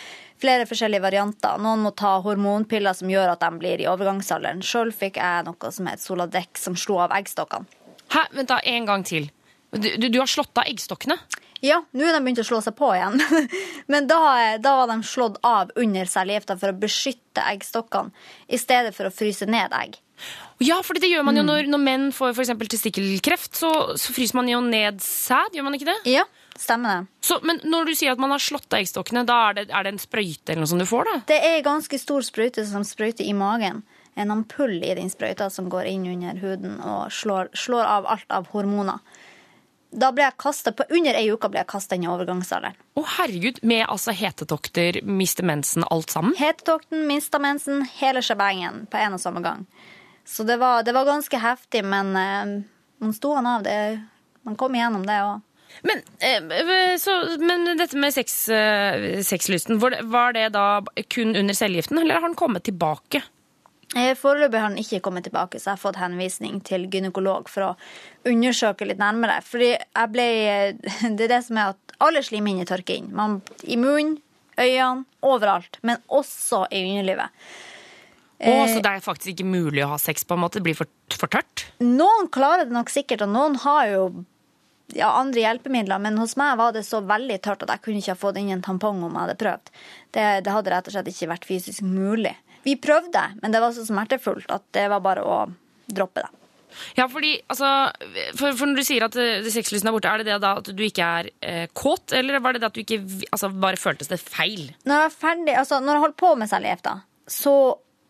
flere 0.40 0.66
forskjellige 0.66 1.04
varianter. 1.04 1.60
Noen 1.62 1.84
må 1.84 1.92
ta 1.96 2.16
hormonpiller 2.24 2.96
som 2.96 3.12
gjør 3.12 3.34
at 3.34 3.44
de 3.44 3.50
blir 3.60 3.84
i 3.84 3.88
overgangsalderen. 3.92 4.64
Sjøl 4.64 4.90
fikk 4.96 5.20
jeg 5.20 5.46
noe 5.46 5.72
som 5.76 5.90
het 5.92 6.02
Soladec, 6.02 6.56
som 6.58 6.78
slo 6.80 6.98
av 7.04 7.14
eggstokkene. 7.20 7.68
Hæ, 8.10 8.24
vent 8.34 8.50
da, 8.50 8.58
en 8.66 8.88
gang 8.88 9.06
til. 9.06 9.28
Du, 9.70 9.86
du, 9.86 10.08
du 10.08 10.18
har 10.18 10.30
slått 10.30 10.56
av 10.58 10.66
eggstokkene? 10.66 11.20
Ja, 11.64 11.82
nå 11.92 12.06
er 12.06 12.16
de 12.16 12.22
begynt 12.24 12.40
å 12.40 12.46
slå 12.46 12.60
seg 12.64 12.76
på 12.78 12.90
igjen. 12.96 13.20
Men 13.92 14.08
da, 14.10 14.20
da 14.62 14.76
var 14.80 14.90
de 14.90 15.00
slått 15.06 15.40
av 15.46 15.72
under 15.76 16.08
cellegiftene 16.08 16.60
for 16.60 16.72
å 16.72 16.78
beskytte 16.80 17.44
eggstokkene, 17.52 18.14
i 18.48 18.60
stedet 18.60 18.94
for 18.96 19.08
å 19.08 19.14
fryse 19.14 19.48
ned 19.48 19.74
egg. 19.76 20.00
Ja, 20.60 20.82
for 20.84 20.98
det 21.00 21.08
gjør 21.08 21.24
man 21.24 21.38
jo 21.38 21.44
når, 21.46 21.70
når 21.72 21.80
menn 21.80 22.10
får 22.12 22.34
eksempel 22.42 22.68
testikkelkreft, 22.68 23.54
så, 23.56 23.70
så 23.96 24.12
fryser 24.12 24.36
man 24.36 24.50
jo 24.50 24.60
ned 24.64 25.00
sæd, 25.04 25.56
gjør 25.56 25.64
man 25.64 25.76
ikke 25.78 25.88
det? 25.88 25.96
Ja, 26.12 26.26
stemmer 26.60 26.98
det. 27.00 27.14
Så, 27.24 27.38
men 27.48 27.62
når 27.64 27.88
du 27.88 27.94
sier 27.96 28.12
at 28.12 28.20
man 28.20 28.34
har 28.34 28.42
slått 28.44 28.68
av 28.68 28.82
eggstokkene, 28.82 29.24
da 29.28 29.38
er 29.48 29.56
det, 29.60 29.66
er 29.72 29.86
det 29.86 29.94
en 29.94 30.02
sprøyte 30.02 30.52
eller 30.52 30.66
noe 30.66 30.72
som 30.74 30.82
du 30.82 30.88
får, 30.88 31.08
da? 31.08 31.16
Det 31.32 31.40
er 31.40 31.56
en 31.58 31.66
ganske 31.70 32.00
stor 32.02 32.26
sprøyte 32.26 32.66
som 32.68 32.84
sprøyter 32.84 33.24
i 33.24 33.32
magen. 33.36 33.80
En 34.20 34.34
ampull 34.34 34.76
i 34.84 34.92
den 34.98 35.08
sprøyta 35.08 35.48
som 35.52 35.70
går 35.72 35.88
inn 35.88 36.04
under 36.12 36.40
huden 36.42 36.76
og 36.84 37.08
slår, 37.14 37.52
slår 37.56 37.88
av 37.88 38.10
alt 38.16 38.36
av 38.36 38.50
hormoner. 38.52 39.00
Da 39.90 40.12
ble 40.14 40.22
jeg 40.22 40.38
kastet, 40.38 40.76
på 40.78 40.86
Under 40.94 41.16
ei 41.18 41.26
uke 41.32 41.48
ble 41.50 41.62
jeg 41.64 41.70
kasta 41.70 41.96
inn 41.98 42.04
i 42.06 42.10
overgangsalderen. 42.10 42.78
Å 42.94 43.02
herregud, 43.16 43.58
med 43.66 43.82
altså 43.90 44.14
hetetokter, 44.14 45.00
miste 45.02 45.42
mensen, 45.46 45.86
alt 45.90 46.14
sammen? 46.14 46.36
Hetetokten, 46.38 47.06
mista 47.10 47.40
mensen, 47.42 47.82
hele 47.98 48.22
shebangen 48.22 48.84
på 48.90 49.00
en 49.00 49.18
og 49.18 49.22
samme 49.22 49.42
gang. 49.42 49.66
Så 50.24 50.46
det 50.46 50.60
var, 50.62 50.84
det 50.86 50.94
var 50.94 51.08
ganske 51.08 51.42
heftig, 51.42 51.82
men 51.84 52.14
eh, 52.16 52.56
man 53.02 53.14
sto 53.16 53.34
han 53.34 53.48
av. 53.50 53.66
Det, 53.66 53.76
man 54.46 54.58
kom 54.60 54.78
igjennom 54.78 55.06
det 55.08 55.18
òg. 55.26 55.40
Men, 55.86 56.02
eh, 56.22 56.96
så, 56.98 57.16
men 57.38 57.66
dette 57.78 57.98
med 57.98 58.14
sex, 58.14 58.48
eh, 58.48 59.22
sexlysten, 59.26 59.78
var 59.82 59.90
det, 59.94 60.02
var 60.10 60.32
det 60.38 60.48
da 60.54 60.82
kun 61.08 61.36
under 61.36 61.54
cellegiften, 61.54 61.98
eller 61.98 62.14
har 62.20 62.28
den 62.28 62.38
kommet 62.38 62.66
tilbake? 62.68 63.22
Eh, 63.98 64.12
Foreløpig 64.14 64.60
har 64.62 64.70
den 64.70 64.78
ikke 64.82 65.00
kommet 65.02 65.26
tilbake, 65.26 65.58
så 65.58 65.72
jeg 65.72 65.78
har 65.78 65.82
fått 65.82 65.98
henvisning 65.98 66.60
til 66.66 66.86
gynekolog 66.92 67.48
for 67.50 67.72
å 67.72 68.30
undersøke 68.30 68.86
litt 68.86 69.00
nærmere. 69.02 69.40
Fordi 69.42 69.72
jeg 69.74 70.12
ble 70.14 70.28
Det 71.18 71.26
er 71.26 71.34
det 71.34 71.42
som 71.48 71.58
er 71.58 71.72
at 71.74 71.96
alle 72.00 72.22
slimhinner 72.24 72.68
tørker 72.68 73.00
inn. 73.00 73.10
Man, 73.16 73.40
I 73.66 73.78
munnen, 73.80 74.20
øynene, 74.56 75.04
overalt. 75.26 75.80
Men 75.82 75.98
også 76.06 76.64
i 76.70 76.84
underlivet. 76.86 77.34
Å, 78.40 78.52
så 78.70 78.80
det 78.80 78.88
er 78.88 79.02
faktisk 79.04 79.34
ikke 79.34 79.50
mulig 79.50 79.82
å 79.84 79.90
ha 79.90 79.98
sex 80.00 80.24
på 80.24 80.36
en 80.36 80.40
måte? 80.46 80.60
Det 80.60 80.70
blir 80.70 80.78
for, 80.78 80.88
for 81.12 81.28
tørt? 81.28 81.66
Noen 81.84 82.30
klarer 82.32 82.64
det 82.64 82.72
nok 82.72 82.88
sikkert, 82.88 83.26
og 83.26 83.34
noen 83.34 83.58
har 83.66 83.90
jo 83.90 84.04
ja, 84.96 85.10
andre 85.12 85.42
hjelpemidler, 85.42 86.00
men 86.02 86.16
hos 86.18 86.36
meg 86.40 86.56
var 86.58 86.72
det 86.74 86.86
så 86.86 87.02
veldig 87.04 87.36
tørt 87.44 87.66
at 87.66 87.74
jeg 87.74 87.84
kunne 87.84 88.00
ikke 88.00 88.14
ha 88.14 88.20
fått 88.22 88.40
inn 88.40 88.48
en 88.54 88.64
tampong 88.64 89.02
om 89.04 89.12
jeg 89.12 89.26
hadde 89.26 89.40
prøvd. 89.42 89.74
Det, 90.16 90.24
det 90.46 90.54
hadde 90.54 90.72
rett 90.72 90.88
og 90.88 90.96
slett 90.96 91.10
ikke 91.12 91.30
vært 91.34 91.50
fysisk 91.50 91.84
mulig. 91.84 92.32
Vi 92.66 92.76
prøvde, 92.80 93.22
men 93.40 93.54
det 93.54 93.62
var 93.62 93.72
så 93.76 93.86
smertefullt 93.86 94.50
at 94.52 94.66
det 94.76 94.86
var 94.92 95.02
bare 95.04 95.24
å 95.24 95.40
droppe 95.90 96.24
det. 96.24 96.30
Ja, 96.94 97.08
fordi, 97.10 97.34
altså, 97.50 97.66
for, 98.38 98.54
for 98.54 98.70
når 98.70 98.80
du 98.80 98.86
sier 98.86 99.06
at 99.06 99.16
det 99.16 99.52
sexlysten 99.52 99.90
er 99.90 99.96
borte, 99.96 100.12
er 100.12 100.22
det 100.22 100.30
det 100.30 100.40
da 100.44 100.54
at 100.60 100.70
du 100.70 100.82
ikke 100.86 101.10
er 101.20 101.30
eh, 101.42 101.66
kåt, 101.76 102.14
eller 102.16 102.40
var 102.42 102.54
det 102.54 102.62
det 102.62 102.70
at 102.70 102.78
du 102.78 102.82
ikke 102.84 103.02
altså, 103.30 103.50
bare 103.50 103.80
føltes 103.80 104.10
det 104.10 104.20
feil? 104.22 104.70
Når 104.88 105.06
jeg, 105.06 105.14
ferdig, 105.18 105.54
altså, 105.58 105.80
når 105.82 105.96
jeg 105.96 106.04
holdt 106.06 106.20
på 106.22 106.34
med 106.38 106.50
cellegift, 106.50 106.86
da, 106.86 106.96
så, 107.30 107.54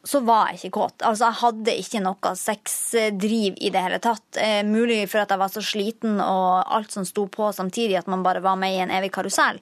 så 0.05 0.23
var 0.27 0.51
jeg 0.51 0.61
ikke 0.61 0.75
kåt. 0.77 1.07
Altså, 1.09 1.29
jeg 1.29 1.41
hadde 1.43 1.77
ikke 1.85 2.05
noe 2.05 2.35
sexdriv 2.43 3.61
i 3.61 3.73
det 3.73 3.85
hele 3.87 4.01
tatt. 4.05 4.27
Eh, 4.41 4.63
mulig 4.67 5.03
for 5.11 5.25
at 5.25 5.33
jeg 5.33 5.43
var 5.43 5.53
så 5.53 5.65
sliten 5.65 6.21
og 6.25 6.75
alt 6.77 6.97
som 6.97 7.09
sto 7.09 7.27
på 7.33 7.53
samtidig, 7.57 7.99
at 8.01 8.11
man 8.13 8.25
bare 8.27 8.45
var 8.45 8.61
med 8.61 8.77
i 8.77 8.83
en 8.85 8.95
evig 8.95 9.13
karusell. 9.17 9.61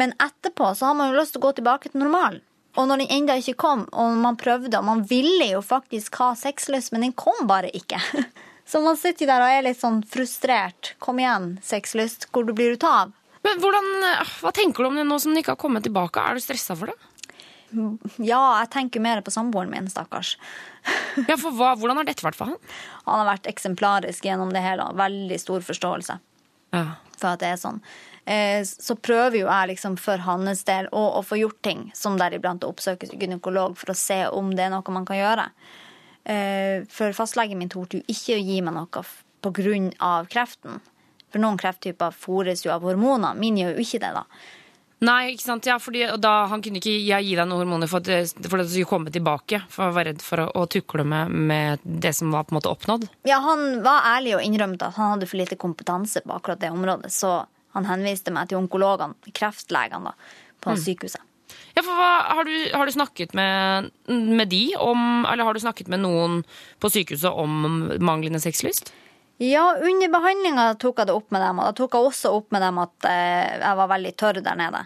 Men 0.00 0.16
etterpå 0.16 0.74
så 0.76 0.90
har 0.90 0.98
man 0.98 1.12
jo 1.12 1.20
lyst 1.20 1.36
til 1.36 1.42
å 1.42 1.48
gå 1.48 1.58
tilbake 1.60 1.92
til 1.92 2.04
normalen. 2.04 2.40
Og 2.78 2.86
når 2.86 3.02
den 3.02 3.10
enda 3.16 3.34
ikke 3.40 3.56
kom, 3.58 3.86
og 3.90 4.18
man 4.22 4.38
prøvde, 4.38 4.78
og 4.78 4.86
man 4.86 5.02
ville 5.10 5.48
jo 5.50 5.62
faktisk 5.64 6.20
ha 6.22 6.32
sexlyst, 6.38 6.92
men 6.94 7.02
den 7.08 7.14
kom 7.18 7.46
bare 7.50 7.72
ikke. 7.74 7.98
Så 8.70 8.78
man 8.84 8.98
sitter 8.98 9.26
der 9.26 9.42
og 9.42 9.50
er 9.50 9.64
litt 9.66 9.80
sånn 9.80 9.98
frustrert. 10.06 10.92
Kom 11.02 11.18
igjen, 11.18 11.56
sexlyst. 11.66 12.28
Hvor 12.30 12.46
blir 12.54 12.76
du 12.78 12.86
av? 12.86 13.10
Men 13.42 13.58
hvordan, 13.58 13.88
eh, 14.06 14.34
Hva 14.44 14.52
tenker 14.54 14.84
du 14.84 14.90
om 14.90 14.98
det 15.00 15.06
nå 15.08 15.18
som 15.18 15.32
den 15.32 15.42
ikke 15.42 15.56
har 15.56 15.62
kommet 15.62 15.82
tilbake? 15.82 16.22
Er 16.22 16.38
du 16.38 16.44
stressa 16.44 16.76
for 16.78 16.92
det? 16.92 16.98
Ja, 18.18 18.60
jeg 18.60 18.70
tenker 18.70 19.02
mer 19.02 19.20
på 19.22 19.30
samboeren 19.34 19.70
min, 19.70 19.90
stakkars. 19.90 20.36
Ja, 21.28 21.36
for 21.36 21.50
hva, 21.54 21.74
Hvordan 21.78 21.98
har 22.00 22.06
dette 22.06 22.24
vært 22.24 22.38
for 22.38 22.52
han? 22.52 22.70
Han 23.04 23.20
har 23.20 23.28
vært 23.32 23.50
eksemplarisk 23.50 24.24
gjennom 24.26 24.52
det 24.54 24.62
hele. 24.64 24.86
Veldig 24.98 25.38
stor 25.42 25.66
forståelse. 25.66 26.20
Ja. 26.70 26.84
for 27.18 27.34
at 27.34 27.40
det 27.42 27.48
er 27.50 27.58
sånn. 27.58 27.80
Eh, 28.24 28.60
så 28.64 28.96
prøver 29.00 29.40
jo 29.40 29.48
jeg 29.48 29.70
liksom 29.72 29.96
for 30.00 30.22
hans 30.26 30.64
del 30.68 30.90
å, 30.92 31.04
å 31.18 31.22
få 31.26 31.40
gjort 31.40 31.60
ting, 31.64 31.88
som 31.96 32.18
deriblant 32.20 32.64
å 32.64 32.70
oppsøke 32.72 33.08
gynekolog 33.14 33.78
for 33.80 33.92
å 33.92 33.98
se 33.98 34.22
om 34.28 34.52
det 34.54 34.66
er 34.66 34.74
noe 34.74 34.94
man 34.94 35.08
kan 35.08 35.18
gjøre. 35.18 35.48
Eh, 36.24 36.86
for 36.92 37.16
fastlegen 37.16 37.58
min 37.58 37.72
torde 37.72 38.00
jo 38.00 38.06
ikke 38.12 38.36
å 38.36 38.44
gi 38.44 38.60
meg 38.62 38.76
noe 38.76 38.90
pga. 38.92 39.04
på 39.40 39.50
grunn 39.56 39.92
av 40.04 40.26
kreften. 40.28 40.82
For 41.32 41.40
noen 41.40 41.56
krefttyper 41.56 42.12
fôres 42.12 42.64
jo 42.66 42.72
av 42.74 42.82
hormoner. 42.84 43.38
Min 43.38 43.56
gjør 43.56 43.78
jo 43.78 43.84
ikke 43.86 44.00
det, 44.02 44.10
da. 44.12 44.26
Nei, 45.00 45.32
ikke 45.32 45.46
sant? 45.46 45.64
Ja, 45.64 45.78
fordi 45.80 46.02
da, 46.20 46.32
Han 46.50 46.60
kunne 46.60 46.76
ikke 46.76 46.92
jeg 46.92 47.24
gi 47.24 47.36
deg 47.38 47.48
noen 47.48 47.62
hormoner 47.62 47.88
for 47.88 48.04
at, 48.04 48.34
for 48.44 48.60
at 48.60 48.68
du 48.68 48.74
skulle 48.74 48.90
komme 48.90 49.12
tilbake. 49.14 49.62
For 49.72 49.88
å 49.88 49.94
være 49.96 50.12
redd 50.12 50.24
for 50.24 50.44
å, 50.44 50.50
å 50.60 50.66
tukle 50.68 51.06
med, 51.08 51.32
med 51.32 51.80
det 51.84 52.12
som 52.18 52.34
var 52.34 52.44
på 52.44 52.52
en 52.52 52.58
måte 52.58 52.72
oppnådd. 52.72 53.06
Ja, 53.28 53.40
han 53.46 53.80
var 53.86 54.04
ærlig 54.10 54.36
og 54.36 54.44
innrømte 54.44 54.90
at 54.90 55.00
han 55.00 55.14
hadde 55.14 55.30
for 55.30 55.40
lite 55.40 55.56
kompetanse 55.60 56.20
på 56.26 56.36
akkurat 56.36 56.60
det 56.60 56.72
området, 56.74 57.14
så 57.16 57.38
han 57.76 57.88
henviste 57.88 58.32
meg 58.34 58.50
til 58.50 58.60
onkologene, 58.60 59.32
kreftlegene, 59.36 60.12
da, 60.12 60.46
på 60.60 60.76
sykehuset. 60.78 61.26
Ja, 61.74 61.82
for 61.82 61.94
hva, 61.98 62.10
har, 62.36 62.46
du, 62.46 62.56
har 62.74 62.86
du 62.86 62.94
snakket 62.94 63.32
med, 63.34 63.90
med 64.06 64.50
de 64.52 64.76
om 64.78 65.24
Eller 65.26 65.42
har 65.42 65.54
du 65.54 65.58
snakket 65.62 65.88
med 65.90 65.98
noen 66.04 66.42
på 66.78 66.90
sykehuset 66.94 67.30
om 67.30 67.88
manglende 67.98 68.38
sexlyst? 68.42 68.92
Ja, 69.40 69.70
under 69.80 70.10
behandlinga 70.12 70.66
tok 70.76 70.98
jeg 71.00 71.08
det 71.08 71.14
opp 71.16 71.30
med 71.32 71.40
dem, 71.40 71.62
og 71.62 71.70
da 71.70 71.72
tok 71.78 71.94
jeg 71.96 72.08
også 72.10 72.32
opp 72.36 72.50
med 72.52 72.60
dem 72.60 72.76
at 72.82 73.06
eh, 73.08 73.54
jeg 73.54 73.78
var 73.78 73.88
veldig 73.88 74.10
tørr 74.20 74.40
der 74.44 74.58
nede. 74.60 74.82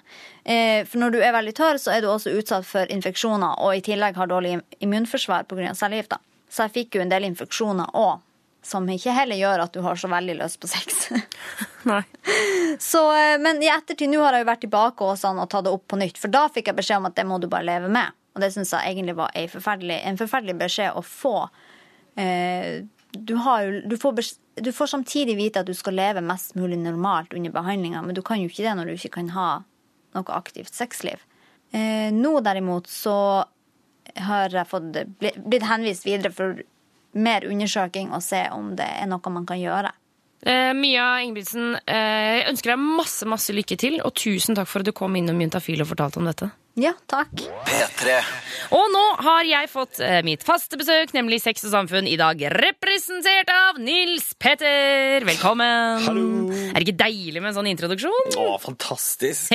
Eh, 0.46 0.84
for 0.86 1.02
når 1.02 1.10
du 1.10 1.18
er 1.18 1.34
veldig 1.34 1.54
tørr, 1.58 1.80
så 1.82 1.90
er 1.90 2.04
du 2.04 2.06
også 2.12 2.36
utsatt 2.38 2.68
for 2.68 2.92
infeksjoner, 2.94 3.58
og 3.58 3.74
i 3.74 3.82
tillegg 3.82 4.14
har 4.14 4.30
dårlig 4.30 4.60
immunforsvar 4.78 5.48
pga. 5.50 5.72
cellegifta. 5.74 6.20
Så 6.46 6.68
jeg 6.68 6.74
fikk 6.76 6.94
jo 6.94 7.02
en 7.02 7.10
del 7.10 7.26
infeksjoner 7.26 7.98
òg, 7.98 8.22
som 8.66 8.86
ikke 8.90 9.12
heller 9.14 9.38
gjør 9.38 9.64
at 9.66 9.74
du 9.74 9.82
har 9.84 9.98
så 10.00 10.08
veldig 10.08 10.38
lyst 10.38 10.60
på 10.62 10.70
sex. 10.70 11.08
Nei. 11.90 12.02
Så, 12.80 13.02
eh, 13.12 13.36
men 13.42 13.62
i 13.62 13.70
ettertid 13.72 14.10
nå 14.10 14.22
har 14.24 14.36
jeg 14.36 14.44
jo 14.44 14.50
vært 14.50 14.64
tilbake 14.64 15.08
hos 15.10 15.24
han 15.28 15.40
og 15.42 15.50
tatt 15.52 15.66
det 15.66 15.74
opp 15.74 15.86
på 15.92 16.00
nytt, 16.00 16.20
for 16.20 16.32
da 16.32 16.46
fikk 16.52 16.70
jeg 16.70 16.78
beskjed 16.80 17.02
om 17.02 17.10
at 17.10 17.18
det 17.18 17.26
må 17.28 17.38
du 17.42 17.48
bare 17.52 17.68
leve 17.68 17.92
med. 17.92 18.16
Og 18.34 18.42
det 18.42 18.50
syns 18.54 18.72
jeg 18.74 18.94
egentlig 18.94 19.16
var 19.18 19.34
en 19.36 19.50
forferdelig, 19.52 20.00
en 20.08 20.18
forferdelig 20.18 20.56
beskjed 20.64 20.96
å 20.98 21.04
få. 21.06 21.36
Eh, 22.18 22.82
du, 23.14 23.34
har 23.44 23.70
du, 23.86 23.96
får 24.00 24.18
du 24.64 24.72
får 24.72 24.90
samtidig 24.90 25.36
vite 25.38 25.62
at 25.62 25.70
du 25.70 25.74
skal 25.76 25.98
leve 25.98 26.24
mest 26.24 26.56
mulig 26.58 26.80
normalt 26.82 27.34
under 27.34 27.54
behandlinga, 27.54 28.02
men 28.02 28.16
du 28.16 28.22
kan 28.26 28.42
jo 28.42 28.50
ikke 28.50 28.66
det 28.66 28.74
når 28.78 28.90
du 28.90 28.96
ikke 28.96 29.16
kan 29.20 29.30
ha 29.36 29.48
noe 30.14 30.34
aktivt 30.34 30.74
sexliv. 30.74 31.22
Eh, 31.74 32.10
nå 32.14 32.38
derimot 32.46 32.90
så 32.90 33.16
har 34.14 34.52
jeg 34.52 34.68
fått, 34.70 34.94
blitt 35.18 35.66
henvist 35.66 36.06
videre 36.06 36.30
for 36.34 36.60
mer 37.14 37.46
undersøking 37.48 38.12
og 38.14 38.22
se 38.24 38.44
om 38.54 38.74
det 38.78 38.86
er 38.86 39.08
noe 39.10 39.34
man 39.34 39.46
kan 39.48 39.60
gjøre. 39.60 39.92
Eh, 40.44 40.72
Mia 40.76 41.06
Ingebrigtsen, 41.24 41.78
eh, 41.86 42.40
jeg 42.40 42.48
ønsker 42.50 42.74
deg 42.74 42.82
masse 43.00 43.28
masse 43.28 43.54
lykke 43.56 43.78
til, 43.80 44.00
og 44.04 44.12
tusen 44.18 44.58
takk 44.58 44.68
for 44.68 44.84
at 44.84 44.90
du 44.90 44.92
kom 44.92 45.16
innom 45.16 45.40
Juntafil 45.40 45.80
og 45.80 45.88
fortalte 45.94 46.20
om 46.20 46.28
dette. 46.28 46.50
Ja, 46.74 46.90
takk. 47.06 47.30
P3. 47.68 48.14
Og 48.74 48.88
nå 48.90 49.00
har 49.22 49.44
jeg 49.46 49.68
fått 49.70 50.00
eh, 50.02 50.16
mitt 50.26 50.42
faste 50.42 50.74
besøk, 50.74 51.12
nemlig 51.14 51.36
Sex 51.38 51.62
og 51.68 51.70
Samfunn, 51.70 52.08
i 52.10 52.16
dag 52.18 52.40
representert 52.50 53.46
av 53.54 53.76
Nils 53.78 54.32
Petter. 54.42 55.22
Velkommen. 55.28 56.02
Hallo. 56.02 56.24
Er 56.50 56.80
det 56.82 56.88
ikke 56.88 56.96
deilig 57.04 57.38
med 57.38 57.52
en 57.52 57.56
sånn 57.60 57.68
introduksjon? 57.70 58.34
Å, 58.42 58.56
fantastisk! 58.58 59.54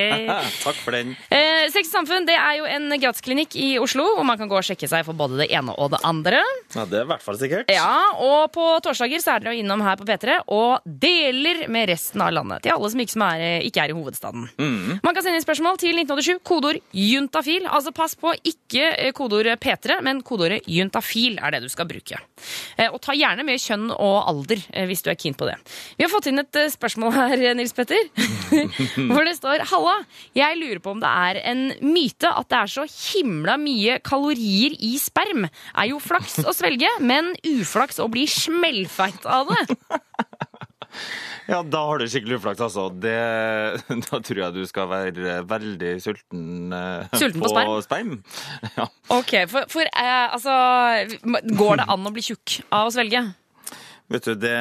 Takk 0.62 0.78
for 0.84 0.94
den. 0.94 1.16
Eh, 1.34 1.64
Sex 1.74 1.90
og 1.90 1.96
Samfunn 1.96 2.28
det 2.28 2.36
er 2.38 2.60
jo 2.60 2.68
en 2.70 2.86
gratisklinikk 3.02 3.58
i 3.58 3.72
Oslo, 3.82 4.06
hvor 4.20 4.28
man 4.30 4.38
kan 4.38 4.52
gå 4.52 4.60
og 4.60 4.68
sjekke 4.70 4.86
seg 4.92 5.02
for 5.08 5.18
både 5.18 5.40
det 5.42 5.48
ene 5.50 5.74
og 5.74 5.90
det 5.96 6.02
andre. 6.06 6.44
Ja, 6.76 6.86
det 6.86 7.00
er 7.00 7.08
i 7.08 7.10
hvert 7.10 7.26
fall 7.26 7.40
sikkert. 7.42 7.74
Ja, 7.74 7.90
Og 8.14 8.46
på 8.54 8.68
torsdager 8.86 9.18
så 9.26 9.34
er 9.34 9.42
dere 9.48 9.56
innom 9.58 9.82
her 9.82 9.98
på 9.98 10.06
P3 10.06 10.38
og 10.54 10.86
deler 10.86 11.66
med 11.66 11.90
resten 11.90 12.22
av 12.22 12.30
landet. 12.38 12.62
Til 12.68 12.76
alle 12.76 12.94
som 12.94 13.02
ikke, 13.02 13.16
som 13.18 13.26
er, 13.26 13.44
ikke 13.66 13.82
er 13.88 13.90
i 13.90 13.98
hovedstaden. 13.98 14.46
Man 15.02 15.10
kan 15.18 15.26
sende 15.26 15.42
inn 15.42 15.48
spørsmål 15.48 15.82
til 15.82 15.98
1987, 16.06 16.59
kodeord 16.60 16.80
juntafil. 16.92 17.64
Altså 17.70 17.92
pass 17.96 18.14
på, 18.20 18.32
ikke 18.46 18.84
eh, 19.00 19.12
kodeord 19.16 19.48
P3, 19.62 20.00
men 20.04 20.20
kodeordet 20.26 20.66
juntafil 20.68 21.38
er 21.40 21.54
det 21.56 21.62
du 21.64 21.68
skal 21.72 21.88
bruke. 21.88 22.18
Eh, 22.76 22.88
Og 22.90 23.00
ta 23.02 23.14
gjerne 23.16 23.44
med 23.46 23.60
kjønn 23.60 23.88
og 23.94 24.28
alder 24.28 24.60
eh, 24.72 24.84
hvis 24.90 25.02
du 25.06 25.10
er 25.10 25.18
keen 25.20 25.34
på 25.38 25.48
det. 25.48 25.56
Vi 25.96 26.04
har 26.04 26.12
fått 26.12 26.28
inn 26.30 26.42
et 26.42 26.60
spørsmål 26.74 27.14
her, 27.16 27.44
Nils 27.56 27.72
Petter, 27.76 28.10
hvor 29.10 29.24
det 29.26 29.36
står 29.38 29.64
Halla, 29.70 29.96
jeg 30.36 30.58
lurer 30.60 30.82
på 30.84 30.92
om 30.94 31.00
det 31.02 31.10
er 31.10 31.40
en 31.50 31.64
myte 31.84 32.28
at 32.30 32.50
det 32.52 32.58
er 32.60 32.72
så 32.74 32.84
himla 32.90 33.56
mye 33.60 33.98
kalorier 34.04 34.76
i 34.84 34.94
sperm. 35.00 35.46
Er 35.74 35.90
jo 35.90 36.00
flaks 36.02 36.40
å 36.44 36.52
svelge, 36.56 36.90
men 37.00 37.32
uflaks 37.46 38.00
å 38.02 38.08
bli 38.12 38.26
smellfeit 38.30 39.24
av 39.30 39.50
det. 39.54 39.78
Ja, 41.50 41.62
da 41.66 41.80
har 41.88 41.98
du 41.98 42.06
skikkelig 42.10 42.38
uflaks, 42.38 42.62
altså. 42.62 42.86
Det, 43.02 43.16
da 44.06 44.20
tror 44.22 44.42
jeg 44.44 44.54
du 44.54 44.62
skal 44.70 44.90
være 44.90 45.40
veldig 45.50 45.96
sulten, 46.04 46.44
eh, 46.76 47.18
Sulten 47.18 47.42
på 47.42 47.50
sperm? 47.50 47.74
sperm. 47.86 48.14
Ja. 48.78 48.86
Ok, 49.16 49.34
for, 49.50 49.66
for 49.72 49.88
eh, 49.88 50.26
altså 50.30 50.52
Går 51.58 51.80
det 51.80 51.88
an 51.90 52.06
å 52.06 52.12
bli 52.14 52.22
tjukk 52.24 52.60
av 52.70 52.88
å 52.88 52.94
svelge? 52.94 53.24
Vet 54.10 54.26
du, 54.26 54.34
det 54.42 54.56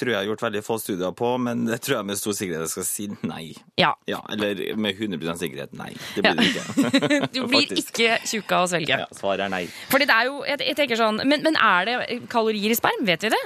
tror 0.00 0.12
jeg 0.12 0.18
har 0.20 0.28
gjort 0.28 0.42
veldig 0.44 0.60
få 0.64 0.76
studier 0.80 1.12
på, 1.16 1.30
men 1.42 1.64
det 1.68 1.80
tror 1.82 1.98
jeg 1.98 2.08
med 2.08 2.18
stor 2.18 2.34
sikkerhet 2.36 2.64
jeg 2.64 2.72
skal 2.72 2.86
si 2.86 3.06
nei. 3.26 3.44
Ja. 3.80 3.90
Ja, 4.10 4.20
Eller 4.32 4.60
med 4.80 4.98
100 4.98 5.34
sikkerhet 5.40 5.74
nei. 5.76 5.90
Det 6.14 6.22
blir 6.24 6.38
det 6.38 6.46
ikke. 6.50 7.22
Du 7.34 7.40
blir 7.50 7.74
ikke 7.74 8.20
tjukk 8.26 8.54
av 8.56 8.66
å 8.66 8.70
svelge. 8.70 9.00
Ja, 9.02 9.08
svaret 9.16 9.46
er 9.48 9.52
nei. 9.52 9.64
Fordi 9.90 10.06
det 10.08 10.16
er 10.16 10.30
jo, 10.30 10.38
jeg, 10.46 10.62
jeg 10.70 10.78
tenker 10.78 11.00
sånn, 11.00 11.20
men, 11.26 11.42
men 11.46 11.58
er 11.58 11.90
det 11.90 12.20
kalorier 12.32 12.72
i 12.72 12.78
sperm? 12.78 13.02
Vet 13.08 13.26
vi 13.26 13.32
det? 13.34 13.42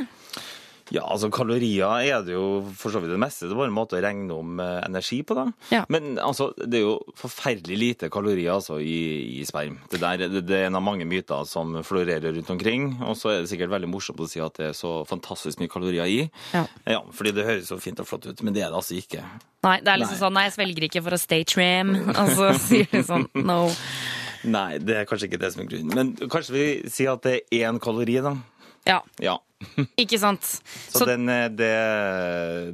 Ja, 0.92 1.06
altså 1.08 1.30
kalorier 1.32 2.02
er 2.04 2.24
det 2.26 2.34
jo 2.34 2.60
for 2.76 2.92
så 2.92 3.00
vidt 3.00 3.14
det 3.14 3.20
meste. 3.22 3.46
Det 3.48 3.54
er 3.54 3.60
bare 3.62 3.70
en 3.70 3.76
måte 3.76 3.96
å 3.96 4.02
regne 4.04 4.34
om 4.36 4.58
eh, 4.60 4.82
energi 4.84 5.22
på, 5.24 5.36
da. 5.38 5.44
Ja. 5.72 5.84
Men 5.88 6.18
altså, 6.20 6.50
det 6.60 6.80
er 6.80 6.84
jo 6.84 6.96
forferdelig 7.16 7.78
lite 7.80 8.10
kalorier 8.12 8.52
altså, 8.58 8.76
i, 8.84 9.38
i 9.40 9.46
sperm. 9.48 9.78
Det, 9.88 10.02
der, 10.02 10.26
det, 10.28 10.42
det 10.44 10.58
er 10.58 10.66
en 10.68 10.76
av 10.76 10.84
mange 10.84 11.06
myter 11.08 11.46
som 11.48 11.72
florerer 11.86 12.34
rundt 12.36 12.52
omkring. 12.52 12.90
Og 13.08 13.16
så 13.16 13.32
er 13.32 13.40
det 13.44 13.52
sikkert 13.54 13.72
veldig 13.72 13.88
morsomt 13.94 14.20
å 14.20 14.28
si 14.28 14.42
at 14.44 14.60
det 14.60 14.68
er 14.72 14.76
så 14.76 14.92
fantastisk 15.08 15.62
mye 15.62 15.72
kalorier 15.72 16.10
i. 16.10 16.20
Ja. 16.52 16.66
Ja, 16.98 17.00
fordi 17.16 17.32
det 17.38 17.48
høres 17.48 17.70
så 17.72 17.80
fint 17.80 18.02
og 18.04 18.10
flott 18.10 18.28
ut, 18.28 18.44
men 18.44 18.52
det 18.56 18.66
er 18.66 18.74
det 18.74 18.82
altså 18.82 18.98
ikke. 19.00 19.24
Nei, 19.64 19.78
det 19.80 19.88
er 19.94 20.02
liksom 20.02 20.18
Nei. 20.18 20.22
sånn, 20.26 20.36
nei, 20.36 20.44
jeg 20.50 20.56
svelger 20.58 20.88
ikke 20.90 21.04
for 21.08 21.16
å 21.16 21.22
stay 21.24 21.48
trim. 21.48 21.94
Og 22.12 22.32
så 22.36 22.50
sier 22.60 22.90
de 22.92 23.00
sånn, 23.08 23.24
no. 23.40 23.62
Nei, 24.44 24.76
det 24.84 24.98
er 25.00 25.08
kanskje 25.08 25.30
ikke 25.30 25.40
det 25.40 25.54
som 25.54 25.64
er 25.64 25.70
grunnen. 25.72 25.96
Men 25.96 26.28
kanskje 26.28 26.52
vi 26.58 26.66
sier 26.92 27.14
at 27.16 27.24
det 27.24 27.38
er 27.48 27.70
én 27.70 27.80
kalori, 27.80 28.20
da. 28.20 28.34
Ja, 28.84 29.00
Ja. 29.24 29.38
ikke 30.02 30.18
sant? 30.20 30.44
Så, 30.44 31.00
Så, 31.00 31.06
den, 31.08 31.28
eh, 31.28 31.46
det, 31.52 31.70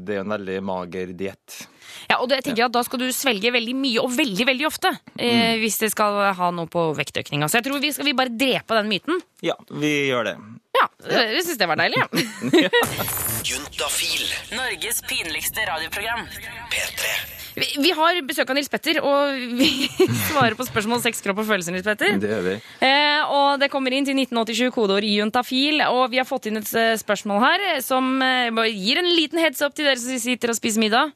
det 0.04 0.14
er 0.14 0.20
jo 0.20 0.24
en 0.26 0.34
veldig 0.36 0.58
mager 0.66 1.12
diett. 1.16 1.58
ja, 2.10 2.18
og 2.20 2.28
det, 2.28 2.40
jeg 2.40 2.48
tenker 2.50 2.66
at 2.68 2.74
da 2.74 2.82
skal 2.86 3.02
du 3.02 3.08
svelge 3.14 3.52
veldig 3.54 3.74
mye 3.78 4.02
og 4.02 4.12
veldig, 4.16 4.46
veldig 4.52 4.66
ofte. 4.68 4.92
Eh, 5.18 5.56
hvis 5.62 5.78
det 5.82 5.92
skal 5.94 6.20
ha 6.36 6.50
noe 6.54 6.70
på 6.70 6.88
vektøkninga. 6.98 7.48
Så 7.50 7.60
jeg 7.60 7.68
tror 7.68 7.82
vi 7.82 7.92
skal 7.96 8.10
vi 8.10 8.16
bare 8.18 8.34
drepe 8.34 8.78
den 8.80 8.90
myten. 8.90 9.20
Ja, 9.46 9.56
vi 9.70 9.92
gjør 10.10 10.30
det. 10.32 10.36
Ja, 10.76 10.86
jeg 11.10 11.42
syns 11.44 11.58
det 11.60 11.66
var 11.68 11.80
deilig. 11.80 11.98
Ja. 11.98 12.70
Juntafil. 13.50 14.26
Norges 14.54 15.02
pinligste 15.08 15.66
radioprogram. 15.68 16.26
P3. 16.70 17.39
Vi, 17.56 17.66
vi 17.82 17.90
har 17.96 18.20
besøk 18.26 18.50
av 18.52 18.56
Nils 18.58 18.70
Petter, 18.70 19.00
og 19.02 19.34
vi 19.58 19.88
svarer 20.28 20.56
på 20.58 20.66
spørsmål 20.68 21.02
sex, 21.04 21.22
kropp 21.24 21.42
og 21.42 21.48
følelser. 21.48 21.74
Nils 21.74 21.86
Petter. 21.86 22.16
Det 22.20 22.30
gjør 22.30 22.46
vi. 22.46 22.54
Eh, 22.86 23.34
og 23.34 23.60
det 23.62 23.70
kommer 23.72 23.96
inn 23.96 24.06
til 24.06 24.18
1987, 24.18 24.70
kodeord 24.76 25.06
juntafil. 25.08 25.82
Og 25.90 26.06
vi 26.12 26.20
har 26.22 26.28
fått 26.28 26.50
inn 26.50 26.60
et 26.62 26.72
eh, 26.78 26.94
spørsmål 27.00 27.42
her 27.44 27.66
som 27.84 28.16
eh, 28.24 28.64
gir 28.70 29.02
en 29.02 29.10
liten 29.10 29.42
heads 29.42 29.62
up 29.66 29.76
til 29.76 29.88
dere 29.88 30.00
som 30.00 30.22
sitter 30.22 30.54
og 30.54 30.58
spiser 30.60 30.84
middag. 30.84 31.14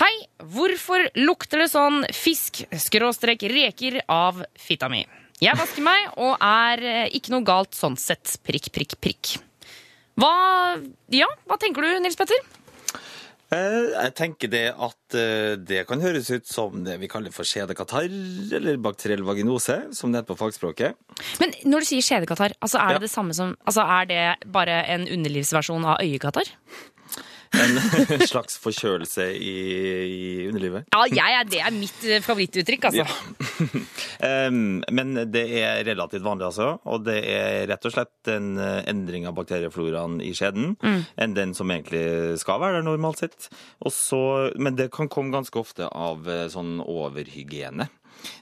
Hei, 0.00 0.12
hvorfor 0.54 1.04
lukter 1.20 1.60
det 1.60 1.68
sånn 1.74 2.00
fisk, 2.16 2.62
skråstrek, 2.80 3.44
reker 3.52 4.00
av 4.08 4.40
fitta 4.56 4.88
mi? 4.88 5.02
Jeg 5.42 5.58
vasker 5.58 5.82
meg, 5.84 6.06
og 6.22 6.36
er 6.38 6.84
eh, 6.86 7.16
ikke 7.18 7.34
noe 7.34 7.44
galt 7.46 7.74
sånn 7.76 7.98
sett. 8.00 8.38
Prikk, 8.46 8.70
prikk, 8.74 8.96
prikk. 9.02 9.34
Hva, 10.20 10.32
ja, 11.12 11.28
hva 11.48 11.58
tenker 11.60 11.84
du, 11.84 11.92
Nils 12.04 12.18
Petter? 12.20 12.40
Eh, 13.52 13.92
Jeg 13.92 14.14
tenker 14.16 14.48
det 14.52 14.62
at 14.72 15.16
eh, 15.18 15.54
det 15.60 15.82
kan 15.88 16.00
høres 16.00 16.30
ut 16.32 16.46
som 16.48 16.78
det 16.86 16.94
vi 17.02 17.08
kaller 17.10 17.34
for 17.34 17.44
skjedekatarr, 17.44 18.08
eller 18.56 18.78
bakteriell 18.80 19.24
vaginose, 19.26 19.76
som 19.92 20.12
det 20.12 20.22
heter 20.22 20.32
på 20.32 20.38
fagspråket. 20.40 20.96
Men 21.42 21.52
når 21.68 21.84
du 21.84 21.90
sier 21.90 22.06
skjedekatarr, 22.06 22.54
altså 22.64 22.80
er 22.80 22.94
det 22.94 23.00
Ja. 23.02 23.04
det 23.06 23.10
samme 23.12 23.34
som 23.36 23.56
Altså 23.66 23.82
er 23.84 24.06
det 24.08 24.22
bare 24.52 24.78
en 24.88 25.04
underlivsversjon 25.06 25.84
av 25.84 26.00
øyekatarr? 26.00 26.48
En 27.52 28.22
slags 28.32 28.56
forkjølelse 28.62 29.26
i, 29.36 29.52
i 30.08 30.48
underlivet. 30.48 30.86
Ja, 30.94 31.02
jeg 31.10 31.38
er, 31.38 31.48
det 31.48 31.60
er 31.60 31.74
mitt 31.76 32.06
eh, 32.08 32.22
favorittuttrykk, 32.24 32.88
altså. 32.90 33.06
Em, 34.22 34.80
men 34.94 35.14
det 35.34 35.42
er 35.58 35.82
relativt 35.86 36.24
vanlig, 36.24 36.46
altså. 36.48 36.68
Og 36.88 37.02
det 37.06 37.18
er 37.28 37.66
rett 37.70 37.88
og 37.88 37.94
slett 37.94 38.32
en 38.32 38.52
eh, 38.62 38.80
endring 38.90 39.26
av 39.28 39.36
bakteriefloraen 39.38 40.20
i 40.24 40.32
skjeden 40.36 40.76
enn 40.82 41.34
den 41.36 41.52
som 41.56 41.70
egentlig 41.72 42.38
skal 42.40 42.60
være 42.62 42.80
der 42.80 42.86
normalt 42.86 43.22
sett. 43.22 43.50
Også, 43.84 44.52
men 44.56 44.78
det 44.78 44.90
kan 44.94 45.10
komme 45.12 45.34
ganske 45.34 45.58
ofte 45.60 45.88
av 45.90 46.28
eh, 46.30 46.46
sånn 46.52 46.78
overhygiene. 46.84 47.88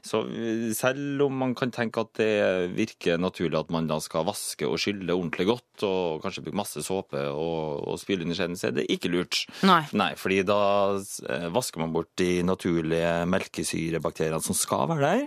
Så 0.02 0.22
eh, 0.28 0.72
selv 0.76 1.22
om 1.26 1.36
man 1.42 1.54
kan 1.58 1.70
tenke 1.74 2.00
at 2.04 2.12
det 2.20 2.30
virker 2.76 3.18
naturlig 3.20 3.58
at 3.60 3.70
man 3.70 3.86
da 3.90 3.98
skal 4.02 4.24
vaske 4.28 4.66
og 4.68 4.78
skylle 4.80 5.10
ordentlig 5.14 5.46
godt, 5.50 5.84
og 5.86 6.20
kanskje 6.24 6.42
bruke 6.44 6.58
masse 6.60 6.82
såpe 6.84 7.20
og, 7.32 7.86
og 7.88 7.98
spyle 8.00 8.26
i 8.28 8.34
skjeden, 8.36 8.56
så 8.60 8.68
er 8.70 8.76
det 8.80 8.86
ikke 8.92 9.10
lurt. 9.12 9.44
Nei. 9.66 9.82
Nei, 9.96 10.10
fordi 10.20 10.42
da 10.48 10.58
eh, 10.98 11.48
vasker 11.54 11.80
man 11.82 11.92
bort 11.94 12.10
de 12.20 12.42
naturlige 12.46 13.12
melkesyrebakteriene 13.30 14.42
som 14.44 14.56
skal 14.56 14.86
være 14.90 15.00
der, 15.00 15.24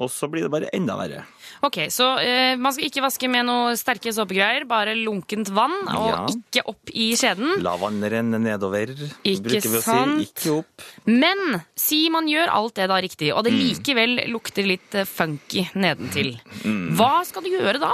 og 0.00 0.10
så 0.12 0.28
blir 0.30 0.46
det 0.46 0.52
bare 0.52 0.70
enda 0.76 0.96
verre. 0.98 1.24
Ok, 1.66 1.80
Så 1.92 2.06
eh, 2.22 2.54
man 2.60 2.74
skal 2.74 2.88
ikke 2.90 3.04
vaske 3.04 3.28
med 3.30 3.46
noe 3.48 3.74
sterke 3.78 4.12
såpegreier, 4.14 4.66
bare 4.68 4.94
lunkent 4.98 5.50
vann, 5.56 5.74
og 5.90 6.06
Ja. 6.06 6.22
ikke 6.30 6.62
opp 6.70 6.90
i 6.94 7.10
skjeden. 7.18 7.56
La 7.64 7.74
vann 7.80 8.00
renne 8.02 8.38
nedover, 8.42 8.92
Ikke 9.26 9.42
bruker 9.48 9.70
vi 9.72 9.80
å 9.80 9.84
si. 9.84 10.26
Ikke 10.26 10.54
opp. 10.60 10.84
Men 11.10 11.62
si 11.78 12.04
man 12.12 12.28
gjør 12.30 12.52
alt 12.52 12.74
det 12.78 12.88
da 12.92 13.00
riktig, 13.02 13.32
og 13.34 13.44
det 13.44 13.52
Mm. 13.56 13.62
Likevel 13.96 14.30
lukter 14.32 14.66
litt 14.66 14.94
eh, 14.94 15.04
funky 15.08 15.66
nedentil. 15.74 16.36
Hva 16.96 17.24
skal 17.24 17.44
du 17.44 17.50
gjøre 17.54 17.80
da? 17.80 17.92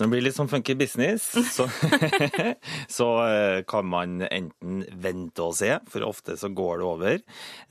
Så 0.00 0.06
det 0.06 0.14
blir 0.14 0.22
litt 0.24 0.32
sånn 0.32 0.48
funky 0.48 0.72
business. 0.80 1.26
Så, 1.52 1.66
så 2.88 3.06
eh, 3.26 3.58
kan 3.68 3.84
man 3.84 4.22
enten 4.24 4.78
vente 4.96 5.44
og 5.44 5.52
se, 5.58 5.74
for 5.92 6.06
ofte 6.06 6.38
så 6.40 6.48
går 6.56 6.78
det 6.80 6.86
over. 6.88 7.18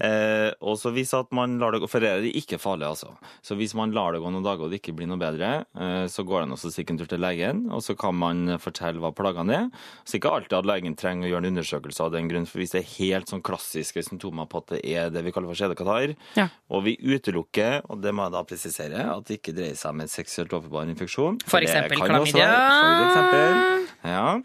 Eh, 0.06 0.52
og 0.62 0.76
så 0.78 0.92
hvis 0.94 1.10
at 1.18 1.32
man 1.34 1.56
lar 1.58 1.74
det 1.74 1.80
gå, 1.82 1.90
for 1.90 2.06
det 2.06 2.12
er 2.12 2.28
ikke 2.30 2.60
farlig 2.62 2.86
altså. 2.86 3.16
Så 3.42 3.58
hvis 3.58 3.74
man 3.74 3.96
lar 3.98 4.14
det 4.14 4.22
gå 4.22 4.30
noen 4.30 4.46
dager 4.46 4.68
og 4.68 4.70
det 4.70 4.78
ikke 4.84 4.94
blir 5.00 5.10
noe 5.10 5.18
bedre, 5.18 5.50
eh, 5.74 6.04
så 6.06 6.22
går 6.22 6.44
det 6.44 6.50
an 6.52 6.54
å 6.54 6.60
stikke 6.62 6.94
en 6.94 7.00
tur 7.02 7.10
til 7.10 7.24
legen, 7.26 7.64
og 7.74 7.82
så 7.88 7.98
kan 7.98 8.14
man 8.22 8.60
fortelle 8.62 9.02
hva 9.02 9.10
plagene 9.18 9.58
er. 9.64 9.66
Så 10.06 10.20
ikke 10.20 10.36
alltid 10.38 10.60
at 10.60 10.70
legen 10.70 11.00
trenger 11.02 11.26
å 11.26 11.34
gjøre 11.34 11.48
en 11.48 11.52
undersøkelse 11.56 12.06
av 12.06 12.14
den 12.14 12.30
grunn, 12.30 12.46
for 12.46 12.62
hvis 12.62 12.78
det 12.78 12.84
er 12.84 12.94
helt 13.00 13.34
sånn 13.34 13.42
klassiske 13.50 14.06
symptomer 14.06 14.46
på 14.54 14.62
at 14.62 14.76
det 14.76 14.84
er 14.86 15.10
det 15.18 15.26
vi 15.26 15.34
kaller 15.34 15.50
for 15.50 15.64
skjedekatarr, 15.64 16.14
Ja. 16.38 16.52
og 16.70 16.86
vi 16.86 16.94
utelukker, 17.02 17.90
og 17.90 18.06
det 18.06 18.14
må 18.14 18.30
jeg 18.30 18.38
da 18.38 18.46
presisere, 18.54 19.10
at 19.18 19.26
det 19.26 19.42
ikke 19.42 19.58
dreier 19.58 19.82
seg 19.82 19.98
om 19.98 20.06
en 20.06 20.14
seksuelt 20.20 20.54
overbar 20.62 20.86
infeksjon. 20.94 21.42
For 21.50 21.66
eksempel 21.66 21.98
også 22.06 22.19
klamydia. 22.26 23.30
For. 23.30 24.10
Ja. 24.10 24.42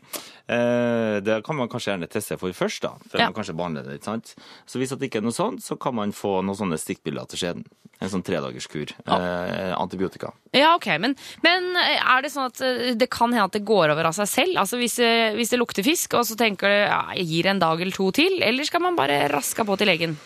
Eh, 0.47 1.21
Det 1.25 1.39
kan 1.45 1.57
man 1.57 1.69
kanskje 1.69 1.93
gjerne 1.95 2.09
teste 2.11 2.37
for 2.39 2.51
først, 2.53 2.83
da, 2.83 2.91
før 3.11 3.19
Ja. 3.19 3.25
man 3.31 3.35
kanskje 3.35 3.55
behandler 3.57 3.83
det. 3.85 4.01
ikke 4.01 4.05
sant? 4.05 4.35
Så 4.67 4.79
hvis 4.79 4.91
det 4.91 5.09
ikke 5.11 5.19
er 5.19 5.23
noe 5.23 5.33
sånt, 5.33 5.61
så 5.63 5.79
kan 5.79 5.95
man 5.95 6.13
få 6.13 6.43
noen 6.45 6.57
sånne 6.57 6.77
stikkbilder 6.79 7.27
til 7.29 7.39
skjeden. 7.39 7.65
En 8.03 8.09
sånn 8.11 8.25
tredagerskur. 8.25 8.91
Eh, 9.07 9.73
antibiotika. 9.79 10.33
Ja, 10.53 10.75
ok, 10.75 10.99
men, 11.01 11.15
men 11.43 11.77
er 11.77 12.21
det 12.23 12.33
sånn 12.33 12.47
at 12.51 12.61
eh, 12.61 12.93
det 12.95 13.09
kan 13.09 13.31
hende 13.33 13.45
at 13.45 13.53
det 13.53 13.65
går 13.65 13.89
over 13.95 14.05
av 14.05 14.13
seg 14.13 14.27
selv? 14.29 14.57
Altså 14.59 14.77
hvis, 14.77 14.97
det- 14.97 15.35
hvis 15.37 15.51
det 15.51 15.59
lukter 15.61 15.83
fisk, 15.87 16.13
og 16.15 16.25
så 16.27 16.37
tenker 16.37 16.69
du 16.69 16.91
ja, 16.91 17.13
jeg 17.15 17.27
gir 17.27 17.47
en 17.47 17.59
dag 17.61 17.81
eller 17.81 17.93
to 17.93 18.11
til, 18.11 18.43
eller 18.43 18.65
skal 18.65 18.81
man 18.81 18.97
bare 18.97 19.29
raske 19.31 19.65
på 19.65 19.79
til 19.79 19.87
legen? 19.87 20.17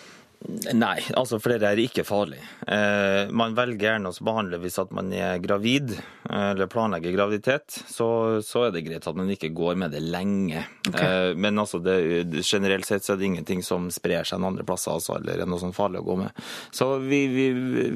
Nei, 0.47 1.01
altså 1.19 1.41
for 1.43 1.51
det 1.51 1.67
er 1.67 1.81
ikke 1.83 2.05
farlig. 2.07 2.39
Eh, 2.71 3.27
man 3.35 3.57
velger 3.59 3.89
gjerne 3.89 4.13
å 4.13 4.25
behandle 4.25 4.61
hvis 4.63 4.79
at 4.79 4.93
man 4.95 5.11
er 5.13 5.41
gravid, 5.43 5.97
eh, 5.99 6.45
eller 6.53 6.71
planlegger 6.71 7.17
graviditet, 7.17 7.81
så, 7.91 8.39
så 8.47 8.69
er 8.69 8.77
det 8.77 8.85
greit 8.87 9.09
at 9.11 9.19
man 9.19 9.33
ikke 9.35 9.51
går 9.57 9.81
med 9.83 9.97
det 9.97 10.05
lenge. 10.07 10.63
Eh, 10.93 11.35
men 11.35 11.59
altså 11.59 11.83
det, 11.83 11.99
generelt 12.47 12.87
sett 12.87 13.05
så 13.05 13.17
er 13.17 13.21
det 13.21 13.29
ingenting 13.33 13.65
som 13.67 13.91
sprer 13.93 14.29
seg 14.29 14.39
noen 14.39 14.55
andre 14.55 14.69
plasser, 14.69 14.95
altså, 14.95 15.19
eller 15.19 15.43
er 15.43 15.51
noe 15.51 15.61
sånn 15.61 15.77
farlig 15.77 16.05
å 16.05 16.07
gå 16.07 16.21
med. 16.23 16.45
Så 16.71 16.93
vi, 17.03 17.25
vi, 17.35 17.49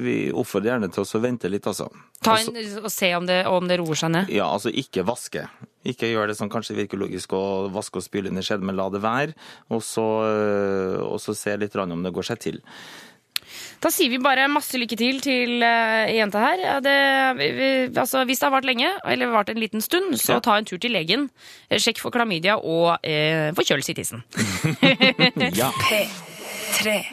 vi 0.03 0.17
oppfordrer 0.35 0.75
gjerne 0.75 0.91
til 0.93 1.07
å 1.07 1.23
vente 1.23 1.51
litt, 1.51 1.71
altså. 1.71 1.87
Ta 2.23 2.37
en, 2.43 2.59
og 2.83 2.91
se 2.91 3.15
om 3.15 3.27
det, 3.27 3.45
om 3.47 3.71
det 3.71 3.79
roer 3.79 4.03
seg 4.03 4.13
ned. 4.17 4.35
ja, 4.35 4.51
altså 4.51 4.71
ikke 4.71 5.07
vaske. 5.07 5.47
Ikke 5.85 6.07
gjør 6.11 6.29
det 6.31 6.37
som 6.39 6.49
kanskje 6.51 6.77
virker 6.77 6.97
logisk 7.01 7.33
å 7.35 7.69
vaske 7.73 7.99
og 7.99 8.05
spyle 8.05 8.29
under 8.31 8.43
i 8.43 8.47
skjeden, 8.47 8.65
men 8.69 8.77
la 8.79 8.89
det 8.93 9.01
være. 9.03 9.33
Og 9.69 9.81
så, 9.83 10.05
øh, 10.27 11.01
og 11.03 11.19
så 11.19 11.35
se 11.35 11.57
litt 11.59 11.75
om 11.75 12.03
det 12.03 12.13
går 12.15 12.23
seg 12.31 12.39
til. 12.39 12.61
Da 13.83 13.89
sier 13.91 14.09
vi 14.09 14.17
bare 14.23 14.47
masse 14.47 14.79
lykke 14.79 14.95
til 14.97 15.19
til 15.21 15.61
eh, 15.61 16.13
jenta 16.15 16.39
her. 16.39 16.57
Ja, 16.63 16.79
Det, 16.79 16.95
vi, 17.37 17.49
vi, 17.57 17.69
altså, 17.99 18.23
hvis 18.25 18.39
det 18.39 18.47
har 18.47 18.55
vart 18.55 18.65
lenge, 18.65 18.89
eller 19.05 19.33
vart 19.35 19.49
en 19.51 19.59
liten 19.59 19.81
stund, 19.83 20.15
så 20.17 20.37
Ja. 20.37 20.39
ta 20.39 20.55
en 20.57 20.65
tur 20.65 20.77
til 20.79 20.91
legen. 20.95 21.29
Eh, 21.69 21.77
Sjekk 21.77 21.99
for 21.99 22.09
klamydia 22.15 22.55
og 22.57 22.97
eh, 23.03 23.51
forkjølelse 23.53 23.91
i 23.91 23.99
tissen. 23.99 24.23
Ja. 25.59 25.69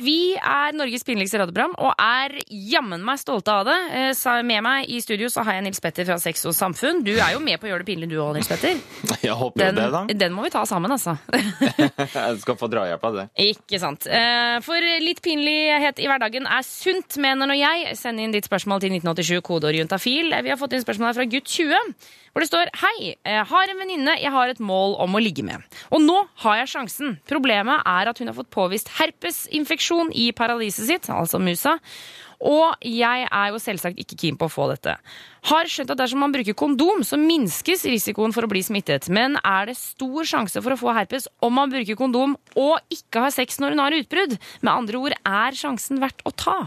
Vi 0.01 0.35
er 0.37 0.73
Norges 0.77 1.05
pinligste 1.07 1.39
radioprogram 1.41 1.75
og 1.79 1.93
er 2.01 2.37
jammen 2.49 3.03
meg 3.05 3.21
stolte 3.21 3.53
av 3.53 3.67
det. 3.69 3.77
Eh, 3.93 4.43
Med 4.47 4.63
meg 4.65 4.89
i 4.91 5.01
studio 5.05 5.29
så 5.33 5.45
har 5.45 5.59
jeg 5.59 5.65
Nils 5.67 5.81
Petter 5.85 6.07
fra 6.09 6.17
Sex 6.23 6.45
og 6.49 6.55
Samfunn. 6.57 7.03
Du 7.05 7.13
er 7.13 7.35
jo 7.35 7.41
med 7.45 7.61
på 7.61 7.69
å 7.69 7.71
gjøre 7.73 7.85
det 7.85 7.89
pinlig 7.91 8.09
du 8.11 8.17
òg, 8.23 8.35
Nils 8.39 8.49
Petter. 8.51 8.79
Jeg 9.21 9.37
håper 9.37 9.61
Den, 9.61 9.77
det, 9.77 9.89
da. 9.93 10.03
den 10.25 10.33
må 10.33 10.45
vi 10.47 10.51
ta 10.55 10.63
sammen, 10.69 10.91
altså. 10.95 11.17
Jeg 11.35 12.39
skal 12.43 12.57
få 12.61 12.71
drahjelp 12.73 13.05
av 13.11 13.19
det. 13.19 13.27
Ikke 13.51 13.81
sant. 13.83 14.07
Eh, 14.09 14.57
For 14.65 14.89
litt 15.05 15.21
pinlighet 15.25 16.01
i 16.01 16.09
hverdagen 16.09 16.49
er 16.49 16.65
sunt, 16.67 17.19
mener 17.21 17.51
nå 17.51 17.57
jeg. 17.59 17.93
Send 18.01 18.21
inn 18.23 18.33
ditt 18.35 18.49
spørsmål 18.49 18.81
til 18.85 18.95
1987 18.97 19.43
kodeorientafil. 19.47 20.33
Vi 20.41 20.53
har 20.55 20.59
fått 20.61 20.77
inn 20.79 20.85
spørsmål 20.85 21.11
her 21.13 21.19
fra 21.21 21.29
gutt 21.31 21.51
20, 21.53 21.95
hvor 22.31 22.45
det 22.45 22.49
står 22.51 22.71
Hei, 22.81 22.97
jeg 23.27 23.45
har 23.51 23.71
en 23.73 23.81
venninne 23.83 24.13
jeg 24.23 24.31
har 24.33 24.53
et 24.53 24.61
mål 24.63 24.95
om 25.03 25.17
å 25.19 25.23
ligge 25.23 25.43
med. 25.47 25.65
Og 25.91 26.01
nå 26.05 26.17
har 26.45 26.61
jeg 26.63 26.71
sjansen. 26.77 27.17
Problemet 27.29 27.83
er 27.89 28.11
at 28.13 28.21
hun 28.23 28.31
har 28.31 28.37
fått 28.39 28.51
påvist 28.55 28.93
herpesinfeksjon 29.51 30.13
i 30.15 30.33
paradiset 30.33 30.87
sitt, 30.87 31.11
altså 31.11 31.39
musa. 31.39 31.79
Og 32.41 32.73
jeg 32.81 33.27
er 33.29 33.51
jo 33.53 33.59
selvsagt 33.61 33.99
ikke 34.01 34.17
keen 34.17 34.37
på 34.41 34.47
å 34.49 34.53
få 34.53 34.71
dette. 34.71 34.97
Har 35.45 35.69
skjønt 35.69 35.91
at 35.93 35.99
dersom 35.99 36.23
man 36.25 36.33
bruker 36.33 36.57
kondom, 36.57 37.05
så 37.05 37.19
minskes 37.21 37.85
risikoen 37.85 38.33
for 38.33 38.45
å 38.45 38.49
bli 38.49 38.63
smittet. 38.65 39.11
Men 39.13 39.37
er 39.45 39.69
det 39.69 39.77
stor 39.77 40.25
sjanse 40.25 40.63
for 40.63 40.73
å 40.73 40.81
få 40.81 40.95
herpes 40.97 41.29
om 41.45 41.53
man 41.53 41.71
bruker 41.71 41.99
kondom 42.01 42.39
og 42.57 42.81
ikke 42.89 43.27
har 43.27 43.35
sex 43.35 43.61
når 43.61 43.77
hun 43.77 43.85
har 43.85 43.99
utbrudd? 43.99 44.39
Med 44.63 44.73
andre 44.73 45.03
ord, 45.05 45.17
er 45.21 45.57
sjansen 45.57 46.01
verdt 46.01 46.25
å 46.25 46.33
ta? 46.33 46.61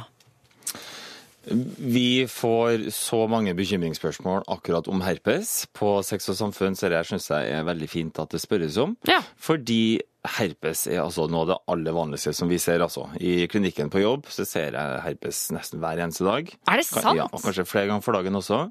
Vi 1.43 2.23
får 2.29 2.85
så 2.95 3.25
mange 3.27 3.51
bekymringsspørsmål 3.57 4.45
akkurat 4.53 4.87
om 4.87 5.01
herpes 5.03 5.65
på 5.75 5.97
Sex 6.05 6.29
og 6.31 6.37
samfunn, 6.39 6.77
så 6.77 6.87
det 6.87 7.01
syns 7.09 7.27
jeg 7.33 7.49
er 7.51 7.65
veldig 7.67 7.89
fint 7.91 8.21
at 8.21 8.31
det 8.31 8.39
spørres 8.39 8.77
om. 8.79 8.93
Ja. 9.09 9.19
Fordi 9.35 9.99
herpes 10.23 10.85
er 10.87 11.01
altså 11.03 11.25
noe 11.27 11.43
av 11.43 11.49
det 11.49 11.57
aller 11.73 11.95
vanligste 11.95 12.31
som 12.35 12.47
vi 12.51 12.59
ser. 12.61 12.79
altså. 12.85 13.09
I 13.19 13.47
klinikken 13.51 13.91
på 13.91 14.01
jobb 14.03 14.29
så 14.31 14.45
ser 14.47 14.77
jeg 14.77 15.01
herpes 15.03 15.43
nesten 15.55 15.81
hver 15.83 15.99
eneste 15.99 16.23
dag. 16.27 16.49
Er 16.71 16.79
det 16.79 16.87
sant? 16.87 17.19
Ja, 17.19 17.27
og 17.27 17.43
kanskje 17.43 17.67
flere 17.67 17.91
ganger 17.91 18.05
for 18.05 18.15
dagen 18.15 18.39
også. 18.39 18.61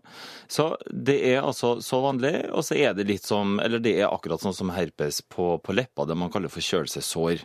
Så 0.48 0.72
det 0.88 1.18
er 1.34 1.42
altså 1.42 1.76
så 1.84 2.00
vanlig, 2.06 2.34
og 2.50 2.64
så 2.64 2.78
er 2.80 2.96
det 2.96 3.08
litt 3.08 3.28
som 3.28 3.58
Eller 3.62 3.82
det 3.82 3.94
er 4.00 4.10
akkurat 4.10 4.42
sånn 4.42 4.56
som 4.56 4.72
herpes 4.72 5.22
på, 5.28 5.56
på 5.62 5.76
leppa, 5.76 6.06
det 6.08 6.16
man 6.18 6.32
kaller 6.32 6.52
forkjølelsessår. 6.52 7.44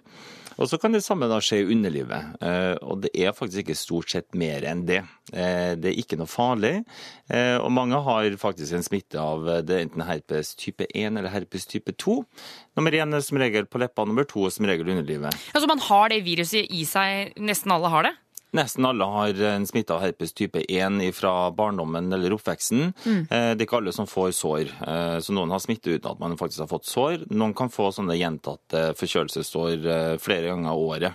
Og 0.57 0.69
så 0.69 0.79
kan 0.81 0.93
det 0.95 1.03
samme 1.05 1.29
da 1.29 1.37
skje 1.43 1.61
i 1.61 1.67
underlivet. 1.73 2.37
Eh, 2.41 2.73
og 2.81 3.03
det 3.03 3.11
er 3.13 3.35
faktisk 3.37 3.61
ikke 3.63 3.77
stort 3.77 4.13
sett 4.13 4.37
mer 4.37 4.65
enn 4.65 4.85
det. 4.89 5.03
Eh, 5.29 5.75
det 5.77 5.91
er 5.91 5.99
ikke 6.01 6.17
noe 6.17 6.29
farlig. 6.29 6.79
Eh, 7.29 7.57
og 7.61 7.69
mange 7.75 7.99
har 8.07 8.37
faktisk 8.41 8.73
en 8.73 8.85
smitte 8.85 9.21
av 9.21 9.45
det 9.67 9.81
enten 9.83 10.05
herpes 10.07 10.55
type 10.57 10.87
1 10.89 11.19
eller 11.19 11.29
herpes 11.33 11.69
type 11.69 11.93
2. 11.93 12.17
Nummer 12.77 12.93
1 12.93 13.15
er 13.17 13.23
som 13.25 13.39
regel 13.41 13.65
på 13.65 13.79
leppa, 13.81 14.05
nummer 14.05 14.27
2 14.29 14.43
er 14.45 14.53
som 14.53 14.67
regel 14.69 14.91
underlivet. 14.93 15.33
Altså 15.57 15.67
Man 15.69 15.81
har 15.81 16.11
det 16.13 16.21
viruset 16.27 16.69
i 16.69 16.83
seg, 16.85 17.33
nesten 17.41 17.73
alle 17.73 17.89
har 17.89 18.05
det? 18.05 18.13
Nesten 18.55 18.85
alle 18.87 19.03
har 19.11 19.41
en 19.51 19.65
smitta 19.67 19.97
herpes 19.99 20.31
type 20.33 20.61
1 20.71 21.01
fra 21.13 21.51
barndommen 21.51 22.07
eller 22.15 22.31
oppveksten. 22.37 22.93
Mm. 23.03 23.25
Det 23.27 23.59
er 23.59 23.65
ikke 23.65 23.81
alle 23.81 23.91
som 23.93 24.07
får 24.07 24.31
sår. 24.37 24.69
Eh, 24.87 25.17
Så 25.19 25.33
noen 25.35 25.51
har 25.51 25.59
smitte 25.59 25.91
uten 25.97 26.11
at 26.13 26.19
man 26.21 26.37
faktisk 26.39 26.63
har 26.63 26.69
fått 26.71 26.87
sår. 26.87 27.25
Noen 27.35 27.53
kan 27.57 27.69
få 27.73 27.89
sånne 27.91 28.15
gjentatte 28.17 28.93
forkjølelsessår 28.97 29.85
eh, 29.91 30.17
flere 30.23 30.47
ganger 30.53 30.71
av 30.71 30.79
året. 30.79 31.13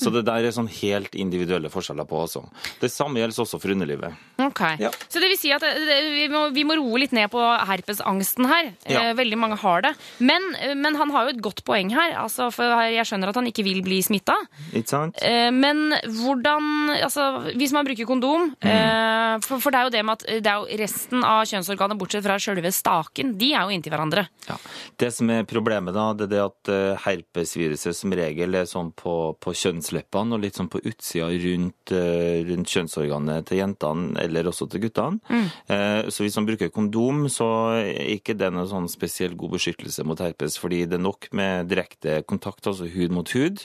Så 0.00 0.10
det 0.14 0.24
der 0.26 0.48
er 0.48 0.54
sånn 0.56 0.70
helt 0.80 1.14
individuelle 1.14 1.68
forskjeller 1.70 2.08
på 2.08 2.22
altså. 2.24 2.46
Det 2.80 2.90
samme 2.90 3.20
gjelder 3.20 3.44
også 3.44 3.60
for 3.60 3.74
underlivet. 3.76 4.16
Ok. 4.42 4.62
Ja. 4.80 4.90
Så 5.12 5.20
det 5.22 5.28
vil 5.34 5.38
si 5.38 5.52
at 5.54 5.62
vi, 5.62 6.24
må, 6.32 6.46
vi 6.56 6.64
må 6.66 6.78
roe 6.80 7.02
litt 7.04 7.12
ned 7.14 7.28
på 7.30 7.42
herpesangsten 7.68 8.48
her. 8.50 8.72
Ja. 8.88 9.04
Eh, 9.10 9.14
veldig 9.20 9.38
mange 9.38 9.60
har 9.60 9.84
det. 9.84 9.92
Men, 10.24 10.48
eh, 10.56 10.72
men 10.74 10.96
han 10.98 11.12
har 11.14 11.28
jo 11.28 11.36
et 11.36 11.44
godt 11.44 11.62
poeng 11.68 11.92
her. 11.94 12.16
Altså, 12.24 12.48
for 12.54 12.72
jeg 12.88 13.06
skjønner 13.12 13.30
at 13.30 13.38
han 13.42 13.52
ikke 13.52 13.66
vil 13.68 13.84
bli 13.84 14.00
smitta. 14.02 14.40
Eh, 14.72 15.50
Men 15.52 15.92
hvordan 16.08 16.71
altså, 17.02 17.24
Hvis 17.58 17.72
man 17.74 17.86
bruker 17.86 18.06
kondom 18.08 18.50
eh, 18.60 19.38
for, 19.44 19.60
for 19.62 19.72
det 19.72 19.78
er 19.80 19.86
jo 19.88 19.92
det 19.94 20.02
med 20.04 20.18
at 20.20 20.42
det 20.44 20.50
er 20.50 20.60
jo 20.60 20.78
resten 20.82 21.24
av 21.24 21.44
kjønnsorganet, 21.48 21.98
bortsett 22.00 22.24
fra 22.26 22.36
sjølve 22.42 22.72
staken, 22.74 23.34
de 23.40 23.52
er 23.56 23.66
jo 23.68 23.74
inntil 23.76 23.94
hverandre. 23.94 24.26
Ja. 24.48 24.56
Det 25.00 25.10
som 25.14 25.30
er 25.32 25.46
problemet, 25.48 25.94
da, 25.96 26.08
det 26.16 26.26
er 26.28 26.32
det 26.34 26.42
at 26.44 26.72
eh, 26.72 27.02
herpesviruset 27.06 27.96
som 27.96 28.12
regel 28.16 28.58
er 28.58 28.68
sånn 28.68 28.90
på, 28.98 29.14
på 29.42 29.54
kjønnsleppene 29.56 30.36
og 30.36 30.42
litt 30.44 30.58
sånn 30.58 30.70
på 30.72 30.82
utsida 30.88 31.30
rundt, 31.32 31.92
eh, 31.96 32.42
rundt 32.48 32.72
kjønnsorganet 32.72 33.48
til 33.48 33.62
jentene 33.62 34.18
eller 34.22 34.50
også 34.50 34.68
til 34.72 34.84
guttene. 34.86 35.20
Eh, 35.68 36.08
Så 36.12 36.24
hvis 36.24 36.36
man 36.38 36.46
bruker 36.48 36.70
kondom, 36.74 37.24
så 37.32 37.46
er 37.80 38.16
ikke 38.16 38.34
det 38.38 38.50
noen 38.52 38.68
sånn 38.70 38.88
spesielt 38.90 39.36
god 39.40 39.54
beskyttelse 39.56 40.04
mot 40.06 40.20
herpes, 40.22 40.58
fordi 40.60 40.82
det 40.90 40.98
er 40.98 41.04
nok 41.04 41.28
med 41.36 41.68
direkte 41.70 42.20
kontakt, 42.28 42.66
altså 42.68 42.88
hud 42.90 43.12
mot 43.14 43.28
hud, 43.32 43.62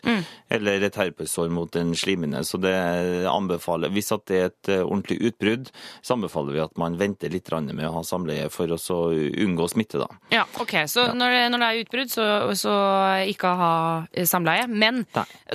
eller 0.53 0.85
et 0.87 0.95
herpessår 0.99 1.49
mot 1.53 1.75
en 1.79 1.93
slimhinne. 1.97 2.43
Så 2.47 2.59
det, 2.61 2.73
anbefaler 3.29 3.91
Hvis 3.93 4.11
at 4.15 4.25
det 4.29 4.37
er 4.39 4.49
et 4.51 4.71
eh, 4.73 4.83
ordentlig 4.83 5.19
utbrudd, 5.29 5.71
så 6.01 6.15
anbefaler 6.17 6.55
vi 6.55 6.63
at 6.63 6.77
man 6.79 6.97
venter 6.99 7.31
litt 7.33 7.47
med 7.47 7.85
å 7.87 7.93
ha 7.95 8.03
samleie 8.03 8.49
for 8.51 8.71
å 8.73 8.77
unngå 9.15 9.67
smitte, 9.71 10.01
da. 10.01 10.07
Ja, 10.33 10.43
ok. 10.59 10.73
Så 10.91 11.07
Når, 11.15 11.31
det, 11.31 11.43
når 11.53 11.63
det 11.63 11.67
er 11.67 11.81
utbrudd, 11.85 12.11
så, 12.11 12.25
så 12.59 12.73
ikke 13.31 13.53
ha 13.59 13.73
eh, 14.11 14.27
samleie. 14.27 14.67
Men 14.67 15.03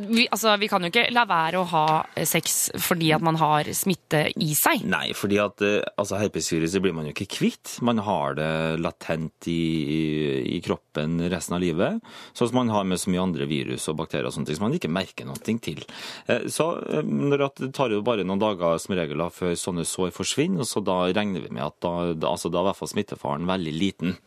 vi, 0.09 0.27
altså, 0.31 0.57
vi 0.61 0.71
kan 0.73 0.83
jo 0.83 0.93
ikke 0.93 1.09
la 1.13 1.27
være 1.29 1.61
å 1.61 1.69
ha 1.73 1.87
eh, 2.15 2.27
sex 2.29 2.71
fordi 2.81 3.13
at 3.15 3.25
man 3.25 3.37
har 3.41 3.69
smitte 3.77 4.25
i 4.41 4.53
seg. 4.59 4.87
Nei, 4.89 5.13
fordi 5.17 5.41
at 5.43 5.63
eh, 5.67 5.81
altså, 6.01 6.19
herpesviruset 6.23 6.83
blir 6.85 6.97
man 6.97 7.09
jo 7.09 7.15
ikke 7.15 7.29
kvitt. 7.37 7.77
Man 7.85 8.01
har 8.07 8.39
det 8.39 8.51
latent 8.83 9.51
i, 9.51 9.61
i, 9.83 10.03
i 10.57 10.61
kroppen 10.65 11.21
resten 11.33 11.59
av 11.59 11.63
livet. 11.65 12.01
Sånn 12.33 12.51
som 12.51 12.63
man 12.63 12.73
har 12.73 12.89
med 12.89 13.01
så 13.03 13.13
mye 13.13 13.23
andre 13.23 13.49
virus 13.51 13.89
og 13.93 13.99
bakterier 14.01 14.29
og 14.31 14.35
sånne 14.37 14.51
ting 14.51 14.59
som 14.59 14.69
man 14.69 14.77
ikke 14.79 14.93
merker 14.93 15.29
noe 15.29 15.41
til. 15.43 15.83
Eh, 16.27 16.49
Så 16.53 16.67
eh, 17.23 17.29
når 17.33 17.45
at 17.49 17.63
det 17.63 17.73
tar 17.77 17.95
jo 17.95 18.03
bare 18.07 18.25
noen 18.27 18.43
dager 18.43 18.79
som 18.83 18.97
regel 18.99 19.23
før 19.33 19.55
sånne 19.59 19.87
sår 19.89 20.11
forsvinner, 20.17 20.65
og 20.65 20.69
så 20.69 20.83
da 20.85 20.99
regner 21.15 21.45
vi 21.47 21.53
med 21.55 21.65
at 21.69 21.79
da, 21.85 21.95
da, 22.15 22.33
altså, 22.35 22.51
da 22.53 22.61
er 22.61 22.67
i 22.67 22.71
hvert 22.73 22.83
fall 22.83 22.93
smittefaren 22.93 23.47
veldig 23.49 23.77
liten. 23.79 24.19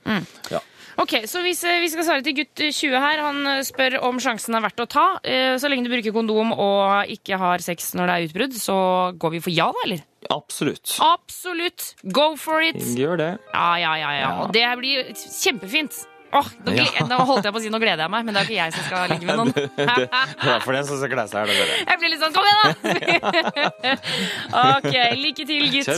Ja. 0.51 0.63
Ok, 0.95 1.12
så 1.27 1.41
hvis 1.43 1.60
eh, 1.67 1.81
vi 1.84 1.89
skal 1.91 2.05
svare 2.08 2.23
til 2.23 2.38
gutt 2.38 2.55
20 2.55 2.93
her, 3.03 3.19
han 3.25 3.41
eh, 3.51 3.63
spør 3.67 3.97
om 4.08 4.19
sjansen 4.23 4.55
er 4.55 4.63
verdt 4.63 4.79
å 4.79 4.88
ta. 4.88 5.05
Eh, 5.27 5.58
Så 5.60 5.67
lenge 5.67 5.84
du 5.84 5.91
bruker 5.91 6.15
kondom 6.15 6.53
og 6.55 7.12
ikke 7.12 7.36
har 7.41 7.63
sex 7.63 7.91
når 7.99 8.08
det 8.08 8.15
er 8.15 8.27
utbrudd, 8.29 8.55
så 8.55 8.77
går 9.19 9.36
vi 9.36 9.41
for 9.43 9.51
ja 9.55 9.67
da, 9.75 9.84
eller? 9.89 10.05
Absolutt. 10.31 10.95
Absolutt! 11.03 11.91
Go 12.15 12.31
for 12.39 12.63
it! 12.63 12.79
Gjør 12.95 13.19
det. 13.19 13.31
Ja, 13.51 13.69
ja, 13.81 13.93
ja. 13.99 14.12
ja. 14.21 14.29
Og 14.45 14.55
det 14.55 14.63
blir 14.79 15.12
kjempefint. 15.19 15.99
Åh, 16.36 16.48
nå, 16.65 16.71
gled, 16.76 16.88
Ja. 17.00 17.06
nå 17.08 17.17
holdt 17.30 17.45
jeg 17.48 17.54
på 17.56 17.60
å 17.60 17.63
si 17.63 17.69
nå 17.71 17.80
gleder 17.80 18.04
jeg 18.06 18.12
meg, 18.12 18.26
men 18.28 18.36
det 18.36 18.41
er 18.41 18.48
ikke 18.50 18.60
jeg 18.60 18.74
som 18.76 18.84
skal 18.89 19.10
ligge 19.13 19.26
med 19.30 19.38
noen. 19.39 19.54
Det 19.56 20.52
er 20.52 20.60
for 20.65 20.76
den 20.76 20.86
som 20.88 21.00
skal 21.00 21.12
glede 21.13 21.30
seg 21.32 21.39
her, 21.39 21.48
det. 21.48 21.78
Jeg 21.86 22.02
blir 22.02 22.12
litt 22.12 22.24
sånn 22.24 22.34
Kom 22.36 22.43
igjen, 22.43 22.60
da! 22.62 23.95
ok, 24.76 24.91
lykke 25.21 25.45
til, 25.48 25.65
gutt 25.71 25.91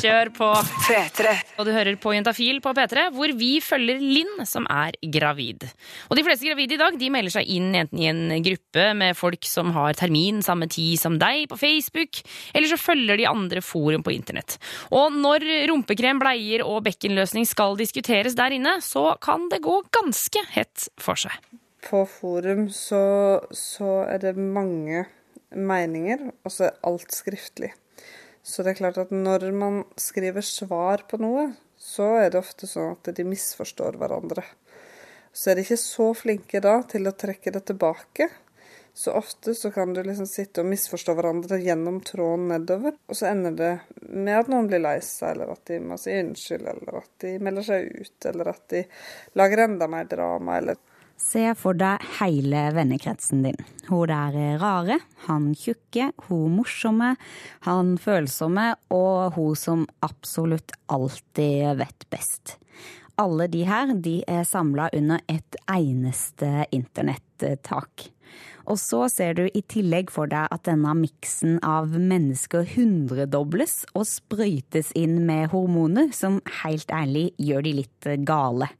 Kjør 0.00 0.30
på. 0.36 0.48
P3. 0.86 1.34
Og 1.60 1.68
du 1.68 1.72
hører 1.74 1.98
på 2.02 2.12
Juntafil 2.16 2.58
på 2.64 2.72
P3, 2.76 3.06
hvor 3.14 3.32
vi 3.38 3.52
følger 3.64 4.00
Linn, 4.02 4.42
som 4.48 4.66
er 4.72 4.96
gravid. 5.14 5.66
Og 6.10 6.18
de 6.18 6.24
fleste 6.26 6.48
gravide 6.48 6.76
i 6.76 6.80
dag 6.80 6.98
de 6.98 7.10
melder 7.12 7.36
seg 7.38 7.50
inn 7.56 7.70
enten 7.78 8.02
i 8.02 8.08
en 8.10 8.24
gruppe 8.44 8.88
med 8.98 9.16
folk 9.18 9.46
som 9.48 9.70
har 9.76 9.96
termin 9.98 10.42
samme 10.44 10.68
tid 10.72 10.98
som 11.00 11.18
deg 11.20 11.46
på 11.50 11.58
Facebook, 11.60 12.20
eller 12.56 12.70
så 12.72 12.78
følger 12.80 13.20
de 13.22 13.28
andre 13.30 13.62
forum 13.64 14.04
på 14.06 14.14
internett. 14.14 14.58
Og 14.96 15.14
når 15.14 15.46
rumpekrem, 15.70 16.20
bleier 16.22 16.64
og 16.66 16.82
bekkenløsning 16.86 17.46
skal 17.48 17.76
diskuteres 17.78 18.36
der 18.38 18.54
inne, 18.56 18.76
så 18.84 19.12
kan 19.22 19.48
det 19.52 19.62
gå 19.64 19.75
ganske 19.94 20.42
hett 20.54 20.88
for 21.00 21.18
seg. 21.18 21.34
På 21.86 22.02
forum 22.08 22.66
så, 22.74 23.02
så 23.54 24.02
er 24.08 24.22
det 24.24 24.36
mange 24.36 25.04
meninger, 25.54 26.30
og 26.44 26.52
så 26.52 26.68
er 26.68 26.80
alt 26.88 27.14
skriftlig. 27.14 27.72
Så 28.46 28.62
det 28.62 28.74
er 28.74 28.80
klart 28.80 28.98
at 29.02 29.12
når 29.14 29.48
man 29.54 29.80
skriver 29.98 30.44
svar 30.46 31.02
på 31.10 31.18
noe, 31.22 31.48
så 31.76 32.12
er 32.22 32.30
det 32.30 32.40
ofte 32.40 32.68
sånn 32.70 32.94
at 32.94 33.10
de 33.16 33.26
misforstår 33.26 33.98
hverandre. 34.00 34.44
Så 35.36 35.50
er 35.50 35.58
de 35.58 35.66
ikke 35.66 35.80
så 35.80 36.10
flinke 36.16 36.62
da 36.64 36.78
til 36.88 37.08
å 37.08 37.14
trekke 37.14 37.52
det 37.52 37.66
tilbake. 37.68 38.30
Så 38.96 39.12
ofte 39.12 39.54
så 39.54 39.70
kan 39.70 39.92
du 39.92 40.00
liksom 40.02 40.26
sitte 40.26 40.62
og 40.62 40.70
misforstå 40.70 41.12
hverandre 41.18 41.58
gjennom 41.60 41.98
tråden 42.00 42.46
nedover, 42.48 42.94
og 43.04 43.18
så 43.18 43.26
ender 43.28 43.52
det 43.52 43.72
med 44.08 44.38
at 44.38 44.48
noen 44.48 44.70
blir 44.70 44.80
lei 44.80 44.94
seg, 45.04 45.34
eller 45.34 45.52
at 45.52 45.68
de 45.68 45.76
må 45.84 45.98
si 46.00 46.14
unnskyld, 46.16 46.64
eller 46.72 46.96
at 47.02 47.10
de 47.20 47.34
melder 47.44 47.66
seg 47.66 47.90
ut, 47.92 48.28
eller 48.30 48.50
at 48.54 48.64
de 48.72 48.80
lager 49.36 49.66
enda 49.66 49.90
mer 49.92 50.08
drama, 50.08 50.56
eller 50.62 50.80
Se 51.20 51.44
for 51.56 51.76
deg 51.76 52.02
hele 52.18 52.62
vennekretsen 52.76 53.44
din. 53.44 53.60
Hun 53.88 54.08
der 54.08 54.58
rare, 54.60 54.98
han 55.28 55.52
tjukke, 55.56 56.10
hun 56.30 56.56
morsomme, 56.58 57.14
han 57.68 57.94
følsomme 58.00 58.70
og 58.92 59.36
hun 59.36 59.56
som 59.56 59.86
absolutt 60.04 60.72
alltid 60.92 61.80
vet 61.84 62.08
best. 62.12 62.56
Alle 63.16 63.48
de 63.48 63.64
her 63.68 63.92
de 63.92 64.18
er 64.28 64.44
samla 64.44 64.90
under 64.96 65.20
et 65.32 65.56
eneste 65.72 66.66
internettak. 66.72 68.10
Og 68.66 68.78
så 68.82 69.04
ser 69.12 69.36
du 69.38 69.44
i 69.46 69.62
tillegg 69.70 70.10
for 70.10 70.30
deg 70.30 70.50
at 70.50 70.64
denne 70.66 70.94
miksen 70.98 71.60
av 71.66 71.92
mennesker 71.94 72.66
hundredobles 72.74 73.84
og 73.94 74.08
sprøytes 74.10 74.90
inn 74.98 75.20
med 75.28 75.52
hormoner 75.52 76.10
som 76.16 76.40
helt 76.62 76.90
ærlig 76.90 77.28
gjør 77.38 77.66
de 77.66 77.74
litt 77.82 78.10
gale. 78.26 78.70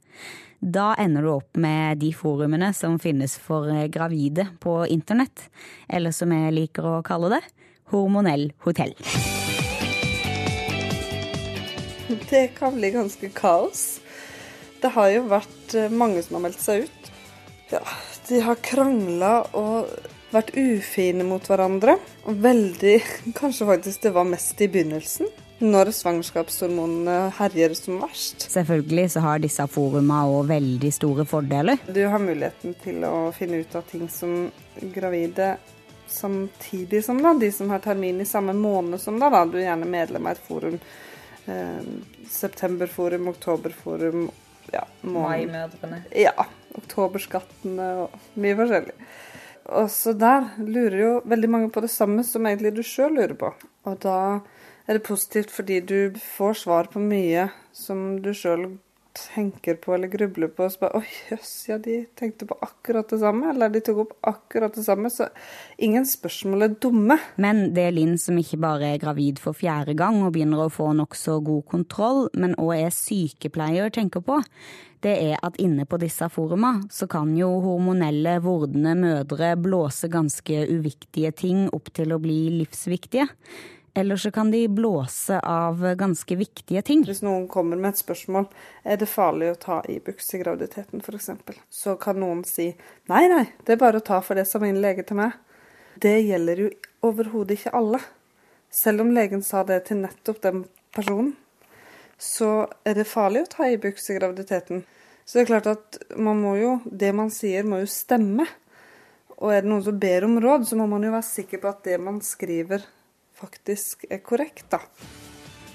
Da 0.59 0.89
ender 0.99 1.23
du 1.23 1.31
opp 1.35 1.59
med 1.61 2.01
de 2.01 2.09
forumene 2.17 2.71
som 2.75 2.97
finnes 2.99 3.37
for 3.39 3.69
gravide 3.93 4.47
på 4.59 4.79
internett, 4.91 5.47
eller 5.87 6.11
som 6.15 6.33
jeg 6.33 6.55
liker 6.55 6.87
å 6.89 6.95
kalle 7.05 7.37
det, 7.37 7.43
hormonell 7.93 8.49
hotell. 8.65 8.95
Det 12.27 12.47
kan 12.57 12.75
bli 12.75 12.91
ganske 12.95 13.29
kaos. 13.35 14.01
Det 14.81 14.91
har 14.95 15.09
jo 15.11 15.25
vært 15.27 15.75
eh, 15.75 15.91
mange 15.91 16.21
som 16.23 16.37
har 16.37 16.47
meldt 16.47 16.61
seg 16.63 16.85
ut. 16.87 17.09
Ja, 17.71 17.81
de 18.29 18.41
har 18.43 18.59
krangla 18.63 19.33
og 19.57 19.89
vært 20.33 20.53
ufine 20.57 21.25
mot 21.27 21.43
hverandre. 21.47 21.97
Og 22.27 22.39
veldig 22.43 22.95
Kanskje 23.37 23.67
faktisk 23.69 24.07
det 24.07 24.13
var 24.15 24.27
mest 24.27 24.61
i 24.61 24.69
begynnelsen. 24.71 25.29
Når 25.57 25.89
svangerskapshormonene 25.97 27.31
herjer 27.33 27.73
som 27.73 27.97
verst. 28.03 28.45
Selvfølgelig 28.51 29.07
så 29.15 29.23
har 29.25 29.39
disse 29.41 29.65
foruma 29.73 30.19
òg 30.29 30.51
veldig 30.51 30.91
store 30.93 31.25
fordeler. 31.25 31.81
Du 31.89 32.03
har 32.05 32.21
muligheten 32.21 32.75
til 32.83 33.01
å 33.07 33.31
finne 33.33 33.63
ut 33.63 33.73
av 33.79 33.87
ting 33.89 34.05
som 34.13 34.51
gravide 34.93 35.55
samtidig 36.07 37.01
som 37.03 37.23
da, 37.23 37.33
de 37.33 37.49
som 37.51 37.73
har 37.73 37.81
termin 37.83 38.21
i 38.21 38.29
samme 38.29 38.53
måned 38.53 39.01
som 39.01 39.17
deg. 39.19 39.33
Da. 39.33 39.45
Du 39.49 39.57
er 39.57 39.65
gjerne 39.71 39.89
medlem 39.89 40.29
av 40.29 40.37
et 40.37 40.45
forum. 40.45 40.77
Eh, 41.47 41.81
septemberforum, 42.29 43.31
oktoberforum, 43.33 44.29
ja, 44.71 44.85
Maimødrene. 45.01 46.03
Ja. 46.11 46.45
Oktoberskattene 46.77 47.87
og 48.03 48.17
mye 48.39 48.57
forskjellig. 48.59 48.95
Og 49.77 49.89
så 49.91 50.13
der 50.15 50.47
lurer 50.63 50.97
jo 51.01 51.11
veldig 51.27 51.49
mange 51.51 51.71
på 51.73 51.83
det 51.83 51.91
samme 51.91 52.23
som 52.23 52.45
egentlig 52.47 52.73
du 52.77 52.83
sjøl 52.85 53.17
lurer 53.17 53.35
på. 53.39 53.51
Og 53.87 53.99
da 54.03 54.17
er 54.87 54.97
det 54.97 55.07
positivt 55.07 55.51
fordi 55.51 55.81
du 55.83 55.99
får 56.37 56.61
svar 56.63 56.91
på 56.91 57.03
mye 57.03 57.49
som 57.75 58.21
du 58.23 58.31
sjøl 58.35 58.69
tenker 59.33 59.77
på 59.81 59.93
eller 59.95 60.11
grubler 60.11 60.51
på. 60.53 60.65
Og 60.65 60.73
så 60.73 60.81
bare 60.83 61.01
Å 61.01 61.03
jøss, 61.29 61.51
ja, 61.69 61.77
de 61.81 61.99
tenkte 62.17 62.47
på 62.49 62.57
akkurat 62.63 63.09
det 63.11 63.19
samme. 63.21 63.51
Eller 63.51 63.73
de 63.73 63.81
tok 63.85 64.03
opp 64.05 64.15
akkurat 64.33 64.75
det 64.75 64.85
samme. 64.85 65.11
Så 65.13 65.29
ingen 65.77 66.07
spørsmål 66.07 66.67
er 66.67 66.75
dumme. 66.81 67.19
Men 67.41 67.67
det 67.75 67.87
er 67.87 67.95
Linn 67.97 68.17
som 68.21 68.39
ikke 68.39 68.59
bare 68.63 68.93
er 68.93 69.01
gravid 69.01 69.41
for 69.43 69.57
fjerde 69.57 69.97
gang 69.97 70.21
og 70.23 70.33
begynner 70.35 70.65
å 70.65 70.73
få 70.73 70.91
nokså 70.97 71.39
god 71.45 71.65
kontroll, 71.71 72.27
men 72.37 72.55
òg 72.61 72.75
er 72.77 72.93
sykepleier, 72.93 73.91
tenker 73.93 74.23
på, 74.25 74.41
det 75.05 75.13
er 75.29 75.41
at 75.45 75.59
inne 75.61 75.85
på 75.85 75.99
disse 76.01 76.25
foruma 76.33 76.73
så 76.93 77.05
kan 77.09 77.35
jo 77.37 77.49
hormonelle, 77.63 78.37
vordende 78.41 78.95
mødre 78.97 79.53
blåse 79.61 80.09
ganske 80.09 80.63
uviktige 80.73 81.31
ting 81.37 81.67
opp 81.75 81.91
til 81.93 82.15
å 82.15 82.21
bli 82.21 82.39
livsviktige. 82.57 83.27
Eller 83.97 84.17
så 84.21 84.29
kan 84.31 84.51
de 84.51 84.67
blåse 84.67 85.39
av 85.39 85.79
ganske 85.97 86.35
viktige 86.37 86.81
ting. 86.85 86.99
Hvis 87.07 87.23
noen 87.25 87.47
kommer 87.49 87.79
med 87.81 87.95
et 87.95 88.01
spørsmål 88.03 88.45
er 88.85 88.99
det 89.01 89.07
farlig 89.09 89.47
å 89.49 89.55
ta 89.57 89.77
Ibux 89.89 90.27
i 90.37 90.39
graviditeten 90.43 91.01
f.eks., 91.01 91.31
så 91.73 91.95
kan 91.97 92.19
noen 92.21 92.43
si 92.45 92.67
nei, 93.09 93.23
nei, 93.31 93.47
det 93.65 93.73
er 93.73 93.79
bare 93.81 93.97
å 93.97 94.05
ta 94.05 94.19
for 94.21 94.37
det 94.37 94.43
sa 94.45 94.61
min 94.61 94.77
lege 94.83 95.01
til 95.01 95.17
meg. 95.17 95.33
Det 95.97 96.13
gjelder 96.13 96.61
jo 96.61 96.67
overhodet 97.09 97.57
ikke 97.57 97.73
alle. 97.79 98.03
Selv 98.69 99.01
om 99.01 99.09
legen 99.15 99.41
sa 99.41 99.63
det 99.65 99.79
til 99.87 100.03
nettopp 100.03 100.43
den 100.43 100.59
personen, 100.93 101.31
så 102.21 102.67
er 102.85 102.99
det 102.99 103.07
farlig 103.09 103.47
å 103.47 103.49
ta 103.55 103.69
Ibux 103.71 104.11
i 104.11 104.19
graviditeten. 104.19 104.83
Så 105.25 105.39
det 105.39 105.47
er 105.47 105.49
klart 105.55 105.71
at 105.71 105.97
man 106.21 106.37
må 106.43 106.53
jo, 106.59 106.75
det 106.85 107.09
man 107.17 107.33
sier 107.33 107.65
må 107.65 107.81
jo 107.81 107.89
stemme. 107.89 108.45
Og 109.41 109.49
er 109.55 109.65
det 109.65 109.73
noen 109.73 109.83
som 109.89 109.97
ber 109.97 110.29
om 110.29 110.37
råd, 110.45 110.69
så 110.69 110.77
må 110.77 110.85
man 110.93 111.09
jo 111.09 111.15
være 111.15 111.29
sikker 111.31 111.63
på 111.65 111.71
at 111.73 111.81
det 111.89 111.97
man 111.97 112.21
skriver 112.21 112.85
faktisk 113.37 114.05
er 114.09 114.21
korrekt, 114.25 114.67
da. 114.73 114.81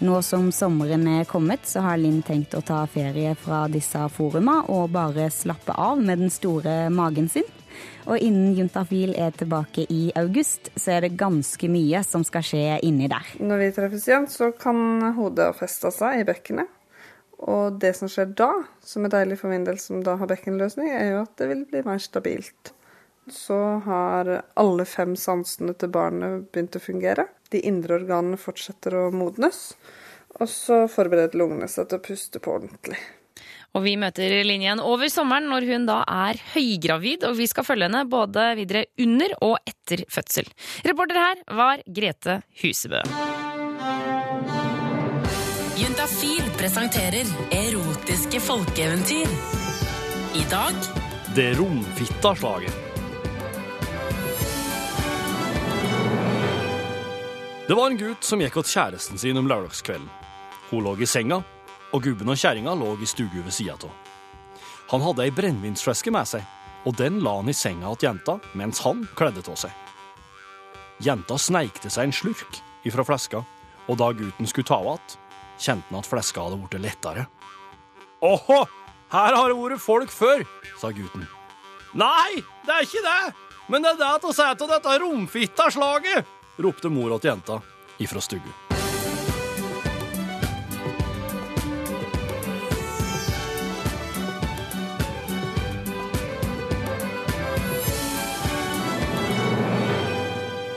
Nå 0.02 0.16
som 0.26 0.48
sommeren 0.50 1.04
er 1.06 1.26
kommet, 1.30 1.62
så 1.68 1.84
har 1.84 2.00
Linn 2.00 2.24
tenkt 2.26 2.56
å 2.58 2.62
ta 2.66 2.80
ferie 2.90 3.36
fra 3.38 3.68
disse 3.70 4.00
foruma 4.10 4.64
og 4.74 4.90
bare 4.96 5.28
slappe 5.30 5.76
av 5.78 6.00
med 6.02 6.18
den 6.24 6.32
store 6.32 6.88
magen 6.90 7.28
sin. 7.30 7.46
Og 8.10 8.18
innen 8.18 8.56
Juntafil 8.58 9.14
er 9.14 9.30
tilbake 9.38 9.84
i 9.94 10.10
august, 10.18 10.72
så 10.74 10.96
er 10.96 11.06
det 11.06 11.14
ganske 11.20 11.70
mye 11.70 12.02
som 12.02 12.26
skal 12.26 12.42
skje 12.46 12.80
inni 12.82 13.06
der. 13.12 13.30
Når 13.38 13.62
vi 13.62 13.70
treffes 13.78 14.08
igjen, 14.10 14.26
så 14.26 14.50
kan 14.58 15.12
hodet 15.14 15.52
feste 15.60 15.94
seg 15.94 16.24
i 16.24 16.26
bekkenet. 16.26 16.66
Og 17.42 17.78
det 17.82 17.94
som 17.98 18.10
skjer 18.10 18.34
da, 18.38 18.50
som 18.86 19.06
er 19.06 19.14
deilig 19.14 19.38
for 19.40 19.54
min 19.54 19.64
del 19.66 19.78
som 19.82 20.02
da 20.02 20.16
har 20.18 20.30
bekkenløsning, 20.30 20.90
er 20.94 21.12
jo 21.12 21.22
at 21.24 21.38
det 21.38 21.50
vil 21.50 21.64
bli 21.70 21.86
mer 21.86 22.02
stabilt. 22.02 22.74
Så 23.30 23.58
har 23.84 24.30
alle 24.58 24.84
fem 24.88 25.14
sansene 25.16 25.76
til 25.78 25.92
barnet 25.94 26.48
begynt 26.50 26.76
å 26.78 26.82
fungere. 26.82 27.28
De 27.54 27.60
indre 27.68 28.00
organene 28.00 28.40
fortsetter 28.40 28.96
å 28.98 29.08
modnes. 29.14 29.72
Og 30.40 30.48
så 30.50 30.84
forbereder 30.90 31.38
lungene 31.38 31.68
seg 31.70 31.90
til 31.90 32.00
å 32.00 32.06
puste 32.06 32.42
på 32.42 32.56
ordentlig. 32.56 32.98
Og 33.72 33.86
vi 33.86 33.94
møter 33.96 34.34
linjen 34.44 34.82
over 34.84 35.08
sommeren 35.08 35.48
når 35.48 35.66
hun 35.70 35.86
da 35.88 36.02
er 36.04 36.40
høygravid, 36.52 37.24
og 37.28 37.38
vi 37.38 37.46
skal 37.48 37.64
følge 37.64 37.88
henne 37.88 38.04
både 38.10 38.50
videre 38.58 38.84
under 39.00 39.32
og 39.40 39.56
etter 39.64 40.04
fødsel. 40.12 40.50
Reporter 40.84 41.20
her 41.22 41.42
var 41.56 41.84
Grete 41.86 42.42
Husebø. 42.60 43.00
Juntafil 45.80 46.52
presenterer 46.60 47.32
erotiske 47.62 48.44
folkeeventyr. 48.44 49.36
I 50.36 50.48
dag 50.52 50.88
Det 51.32 51.52
romfitta 51.56 52.36
slaget. 52.36 52.91
Det 57.66 57.74
var 57.74 57.90
en 57.90 57.96
gutt 57.96 58.24
som 58.26 58.40
gikk 58.42 58.56
hos 58.58 58.72
kjæresten 58.74 59.20
sin 59.22 59.38
om 59.38 59.46
lørdagskvelden. 59.46 60.08
Hun 60.70 60.82
lå 60.82 60.96
i 60.98 61.06
senga, 61.06 61.36
og 61.94 62.02
gubben 62.02 62.32
og 62.32 62.40
kjerringa 62.40 62.74
lå 62.74 62.96
i 62.98 63.06
stugu 63.06 63.38
ved 63.38 63.54
sida 63.54 63.76
av. 63.76 63.92
Han 64.90 65.04
hadde 65.04 65.22
ei 65.22 65.30
brennevinsflaske 65.30 66.10
med 66.10 66.26
seg, 66.26 66.42
og 66.82 66.96
den 66.98 67.20
la 67.22 67.36
han 67.38 67.52
i 67.52 67.54
senga 67.54 67.92
til 67.94 68.08
jenta 68.08 68.34
mens 68.58 68.82
han 68.82 69.06
kledde 69.14 69.46
av 69.46 69.60
seg. 69.62 69.70
Jenta 71.06 71.38
sneikte 71.38 71.90
seg 71.90 72.10
en 72.10 72.16
slurk 72.18 72.58
ifra 72.82 73.06
flaska, 73.06 73.44
og 73.86 74.02
da 74.02 74.10
gutten 74.10 74.50
skulle 74.50 74.66
ta 74.66 74.82
av 74.82 74.88
att, 74.96 75.18
kjente 75.58 75.86
han 75.90 76.02
at 76.02 76.10
flaska 76.10 76.42
hadde 76.42 76.58
blitt 76.66 76.82
lettere. 76.82 77.26
Åhå, 78.20 78.60
her 79.14 79.38
har 79.38 79.48
det 79.48 79.58
vært 79.62 79.86
folk 79.86 80.10
før, 80.10 80.42
sa 80.82 80.90
gutten. 80.90 81.28
Nei, 81.94 82.42
det 82.66 82.74
er 82.74 82.90
ikke 82.90 83.06
det, 83.06 83.34
men 83.70 83.86
det 83.86 83.94
er 83.94 84.02
det 84.02 84.26
å 84.26 84.34
si 84.34 84.50
til 84.58 84.70
dette 84.74 84.98
romfitta 84.98 85.70
slaget, 85.70 86.26
ropte 86.58 86.88
mora 86.92 87.18
til 87.18 87.32
jenta 87.32 87.60
ifra 88.02 88.20
stugu. 88.20 88.52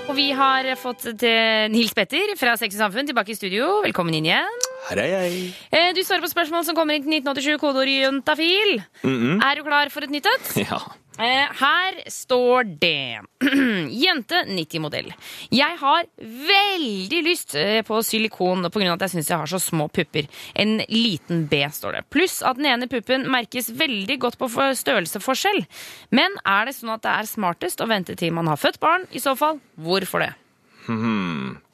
Og 0.06 0.14
vi 0.18 0.28
har 0.38 0.68
fått 0.80 1.08
til 1.20 1.72
Nils 1.74 1.94
Petter 1.98 2.36
fra 2.40 2.54
Sex 2.60 2.76
og 2.78 2.84
Samfunn 2.86 3.10
tilbake 3.10 3.34
i 3.34 3.38
studio. 3.38 3.80
Velkommen 3.84 4.14
inn 4.16 4.28
igjen. 4.30 4.62
Her 4.86 5.02
er 5.02 5.10
jeg. 5.10 5.40
Eh, 5.74 5.90
Du 5.98 6.02
svarer 6.06 6.22
på 6.22 6.30
spørsmål 6.30 6.64
som 6.68 6.78
kommer 6.78 6.94
inn 6.96 7.04
til 7.04 7.16
1987, 7.18 7.58
kodeord 7.60 7.90
juntafil. 7.90 8.76
Er 9.04 9.58
du 9.58 9.64
klar 9.66 9.90
for 9.90 10.06
et 10.06 10.14
nytt 10.14 10.30
et? 10.30 10.52
Ja. 10.70 10.80
Eh, 11.16 11.48
Her 11.62 12.00
står 12.12 12.66
det 12.82 13.22
Jente 14.04 14.42
90-modell. 14.50 15.14
Jeg 15.54 15.78
har 15.80 16.08
veldig 16.20 17.22
lyst 17.24 17.56
eh, 17.56 17.80
på 17.88 18.02
silikon 18.04 18.68
pga. 18.68 18.90
at 18.98 19.06
jeg 19.06 19.14
syns 19.16 19.30
jeg 19.32 19.40
har 19.40 19.48
så 19.48 19.60
små 19.64 19.88
pupper. 19.88 20.28
En 20.60 20.78
liten 20.92 21.46
B, 21.48 21.62
står 21.72 22.00
det. 22.00 22.04
Pluss 22.12 22.42
at 22.44 22.60
den 22.60 22.68
ene 22.74 22.90
puppen 22.92 23.28
merkes 23.32 23.70
veldig 23.72 24.20
godt 24.26 24.38
på 24.42 24.50
for- 24.52 24.76
størrelsesforskjell. 24.76 25.64
Men 26.12 26.36
er 26.44 26.66
det 26.68 26.76
sånn 26.76 26.92
at 26.98 27.06
det 27.08 27.14
er 27.16 27.32
smartest 27.32 27.80
å 27.80 27.88
vente 27.88 28.16
til 28.20 28.34
man 28.36 28.52
har 28.52 28.60
født 28.60 28.82
barn? 28.84 29.08
I 29.16 29.24
så 29.24 29.38
fall, 29.40 29.62
hvorfor 29.80 30.26
det? 30.26 30.34
Eh, 30.90 31.62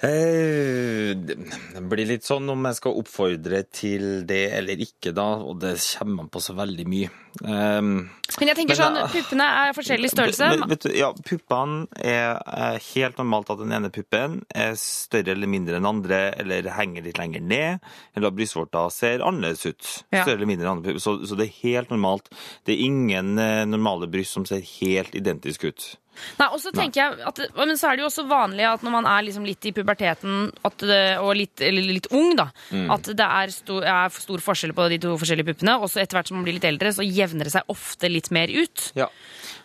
det 0.00 1.36
det 1.74 1.82
blir 1.88 2.08
litt 2.08 2.24
sånn 2.24 2.48
om 2.52 2.68
jeg 2.68 2.78
skal 2.78 2.96
oppfordre 3.00 3.62
til 3.74 4.04
det 4.28 4.46
eller 4.56 4.80
ikke, 4.80 5.12
da, 5.16 5.26
og 5.44 5.60
det 5.62 5.74
kommer 5.98 6.24
an 6.24 6.30
på 6.32 6.42
så 6.42 6.54
veldig 6.56 6.86
mye. 6.88 7.10
Um, 7.44 8.08
Men 8.40 8.50
jeg 8.50 8.58
tenker 8.58 8.74
Men, 8.74 8.80
sånn, 8.80 8.96
eh, 8.98 9.12
puppene 9.12 9.46
er 9.60 9.74
forskjellig 9.76 10.10
størrelse. 10.12 10.48
Men, 10.54 10.64
vet 10.72 10.86
du, 10.86 10.90
ja, 10.96 11.10
puppene 11.26 11.84
er 12.00 12.40
eh, 12.40 12.78
helt 12.94 13.20
normalt 13.20 13.52
at 13.52 13.60
den 13.62 13.74
ene 13.76 13.92
puppen 13.94 14.40
er 14.50 14.74
større 14.80 15.34
eller 15.36 15.50
mindre 15.50 15.78
enn 15.78 15.88
andre, 15.88 16.22
eller 16.40 16.72
henger 16.74 17.06
litt 17.06 17.20
lenger 17.20 17.44
ned, 17.44 17.88
eller 18.16 18.32
at 18.32 18.38
brystvorta 18.38 18.86
ser 18.94 19.24
annerledes 19.26 19.66
ut. 19.68 19.90
Ja. 20.10 20.24
Større 20.24 20.40
eller 20.40 20.50
mindre 20.50 20.66
enn 20.66 20.78
andre 20.78 20.90
pupper. 20.90 21.04
Så, 21.04 21.16
så 21.28 21.38
det 21.38 21.48
er 21.48 21.58
helt 21.62 21.92
normalt. 21.94 22.32
Det 22.66 22.76
er 22.76 22.86
ingen 22.88 23.36
eh, 23.38 23.64
normale 23.68 24.10
bryst 24.10 24.38
som 24.38 24.48
ser 24.48 24.64
helt 24.80 25.16
identisk 25.18 25.68
ut. 25.70 25.92
Nei, 26.38 26.48
og 26.52 26.60
så 26.62 26.72
tenker 26.74 27.00
jeg 27.02 27.26
at, 27.26 27.40
Men 27.56 27.76
så 27.76 27.90
er 27.90 27.96
det 27.96 28.04
jo 28.04 28.08
også 28.10 28.24
vanlig 28.28 28.66
at 28.68 28.82
når 28.86 28.90
man 28.94 29.06
er 29.06 29.22
liksom 29.26 29.44
litt 29.46 29.64
i 29.66 29.72
puberteten 29.76 30.50
at 30.64 30.76
det, 30.78 31.18
og 31.18 31.34
litt, 31.36 31.60
litt 31.60 32.08
ung, 32.12 32.36
da, 32.36 32.48
Mm. 32.70 32.90
at 32.94 33.02
det 33.16 33.26
er 33.26 33.50
stor, 33.54 33.82
er 33.84 34.08
stor 34.14 34.38
forskjell 34.38 34.72
på 34.76 34.88
de 34.90 34.98
to 35.02 35.16
forskjellige 35.18 35.48
puppene. 35.52 35.78
Og 35.80 35.88
så 35.90 36.00
etter 36.02 36.18
hvert 36.18 36.28
som 36.28 36.36
man 36.38 36.44
blir 36.46 36.54
litt 36.58 36.64
eldre, 36.68 36.92
så 36.94 37.02
jevner 37.06 37.44
det 37.44 37.52
seg 37.52 37.62
ofte 37.68 38.10
litt 38.10 38.30
mer 38.30 38.48
ut. 38.48 38.92
Ja. 38.94 39.08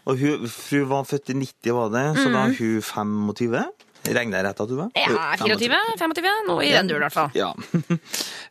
Og 0.06 0.20
hun, 0.20 0.48
fru 0.48 0.86
var 0.86 1.04
født 1.10 1.30
i 1.34 1.38
90, 1.40 1.74
var 1.74 1.90
det, 1.94 2.06
så 2.22 2.32
da 2.32 2.46
er 2.48 2.54
hun 2.58 2.82
25. 2.82 3.66
Regner 4.06 4.40
jeg 4.40 4.46
rett 4.46 4.62
at 4.62 4.70
du 4.70 4.76
var? 4.78 4.92
Mm. 4.94 5.16
Ja, 5.16 5.28
24? 5.42 5.80
25? 6.00 6.30
Noe 6.50 6.66
i 6.66 6.72
den 6.74 6.90
duren, 6.90 7.02
i 7.02 7.08
hvert 7.08 7.16
fall. 7.16 7.32
Ja. 7.38 7.54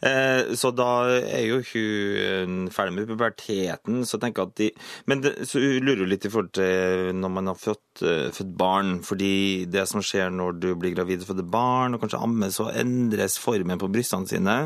Eh, 0.05 0.51
så 0.59 0.69
da 0.77 1.07
er 1.17 1.47
jo 1.47 1.61
hun 1.65 2.67
ferdig 2.75 2.93
med 2.93 3.07
puberteten, 3.09 4.03
så 4.05 4.19
tenker 4.21 4.43
jeg 4.43 4.51
at 4.51 4.59
de 4.59 4.67
Men 5.09 5.23
det, 5.25 5.31
så 5.49 5.63
hun 5.63 5.87
lurer 5.87 6.03
jo 6.03 6.09
litt 6.11 6.27
i 6.27 6.31
forhold 6.33 6.51
til 6.59 7.15
når 7.17 7.33
man 7.33 7.49
har 7.49 7.57
født, 7.57 8.03
eh, 8.05 8.27
født 8.35 8.51
barn, 8.59 8.91
fordi 9.07 9.65
det 9.71 9.87
som 9.89 10.03
skjer 10.05 10.35
når 10.35 10.59
du 10.61 10.67
blir 10.77 10.93
gravid 10.93 11.25
og 11.25 11.31
føder 11.31 11.49
barn, 11.49 11.97
og 11.97 12.03
kanskje 12.03 12.21
ammer, 12.21 12.53
så 12.53 12.67
endres 12.75 13.39
formen 13.41 13.81
på 13.81 13.89
brystene 13.95 14.29
sine. 14.29 14.59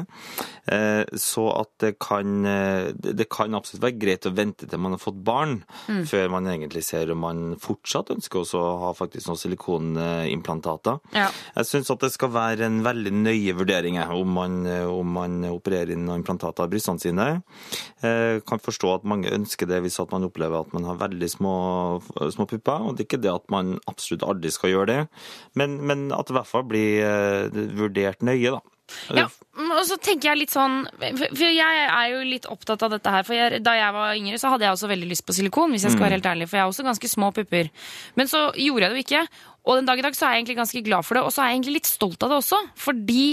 Eh, 0.66 1.04
så 1.14 1.46
at 1.60 1.70
det 1.84 1.94
kan 2.02 2.42
Det 2.98 3.28
kan 3.30 3.54
absolutt 3.54 3.84
være 3.84 3.98
greit 4.00 4.26
å 4.26 4.34
vente 4.34 4.66
til 4.66 4.82
man 4.82 4.96
har 4.96 5.02
fått 5.02 5.22
barn, 5.22 5.60
før 5.86 6.32
man 6.34 6.50
egentlig 6.50 6.82
ser 6.88 7.12
om 7.14 7.22
man 7.22 7.44
fortsatt 7.62 8.10
ønsker 8.16 8.42
å 8.42 8.66
ha 8.82 8.92
faktisk 8.96 9.30
noen 9.30 9.38
silikonimplantater. 10.78 10.98
Ja. 11.12 11.30
Jeg 11.56 11.66
syns 11.66 11.90
at 11.90 12.00
det 12.00 12.12
skal 12.12 12.32
være 12.32 12.66
en 12.66 12.82
veldig 12.84 13.12
nøye 13.12 13.54
vurdering 13.56 13.98
om 13.98 14.32
man, 14.32 14.66
om 14.88 15.06
man 15.06 15.44
opererer 15.48 15.92
inn 15.92 16.08
implantater 16.08 16.64
av 16.64 16.70
brystene 16.70 17.00
sine. 17.00 17.42
Jeg 18.02 18.42
kan 18.46 18.58
forstå 18.62 18.94
at 18.94 19.04
mange 19.08 19.30
ønsker 19.30 19.66
det 19.66 19.82
hvis 19.82 20.00
at 20.00 20.12
man 20.12 20.24
opplever 20.24 20.60
at 20.60 20.72
man 20.72 20.84
har 20.84 20.98
veldig 20.98 21.28
små, 21.30 21.54
små 22.30 22.46
pupper. 22.46 22.80
og 22.88 22.96
Det 22.96 23.04
er 23.04 23.08
ikke 23.08 23.22
det 23.22 23.34
at 23.34 23.50
man 23.50 23.78
absolutt 23.86 24.26
aldri 24.26 24.50
skal 24.50 24.70
gjøre 24.70 24.88
det, 24.88 25.00
men, 25.54 25.80
men 25.86 26.10
at 26.12 26.26
det 26.26 26.34
i 26.34 26.38
hvert 26.38 26.50
fall 26.50 26.66
blir 26.68 27.04
eh, 27.04 27.62
vurdert 27.78 28.22
nøye. 28.22 28.58
da. 28.58 28.77
Ja, 29.12 29.26
mm, 29.58 29.72
og 29.74 29.82
så 29.88 29.98
tenker 30.00 30.30
jeg 30.30 30.42
litt 30.42 30.54
sånn 30.54 30.80
For 30.98 31.44
jeg 31.44 31.82
er 31.88 32.06
jo 32.12 32.22
litt 32.24 32.48
opptatt 32.48 32.82
av 32.86 32.94
dette 32.94 33.12
her. 33.12 33.26
For 33.26 33.36
jeg, 33.36 33.60
da 33.64 33.74
jeg 33.76 33.94
var 33.96 34.16
yngre, 34.16 34.40
så 34.40 34.52
hadde 34.52 34.66
jeg 34.66 34.76
også 34.76 34.90
veldig 34.90 35.10
lyst 35.10 35.26
på 35.28 35.36
silikon. 35.36 35.74
Hvis 35.74 35.86
jeg 35.88 35.96
skal 35.96 36.08
være 36.08 36.18
helt 36.18 36.32
ærlig 36.32 36.48
For 36.48 36.58
jeg 36.58 36.66
har 36.66 36.72
også 36.72 36.86
ganske 36.86 37.12
små 37.12 37.30
pupper. 37.36 37.70
Men 38.18 38.30
så 38.30 38.48
gjorde 38.56 38.88
jeg 38.88 38.94
det 38.94 39.00
jo 39.00 39.06
ikke. 39.06 39.24
Og 39.68 39.76
den 39.76 39.88
dag 39.88 40.00
i 40.00 40.04
dag 40.06 40.14
så 40.16 40.24
er 40.24 40.32
jeg 40.32 40.42
egentlig 40.42 40.56
ganske 40.62 40.80
glad 40.86 41.04
for 41.04 41.18
det, 41.18 41.22
og 41.28 41.32
så 41.34 41.42
er 41.42 41.50
jeg 41.50 41.58
egentlig 41.58 41.74
litt 41.74 41.88
stolt 41.90 42.24
av 42.24 42.30
det 42.32 42.38
også. 42.40 42.60
Fordi 42.80 43.24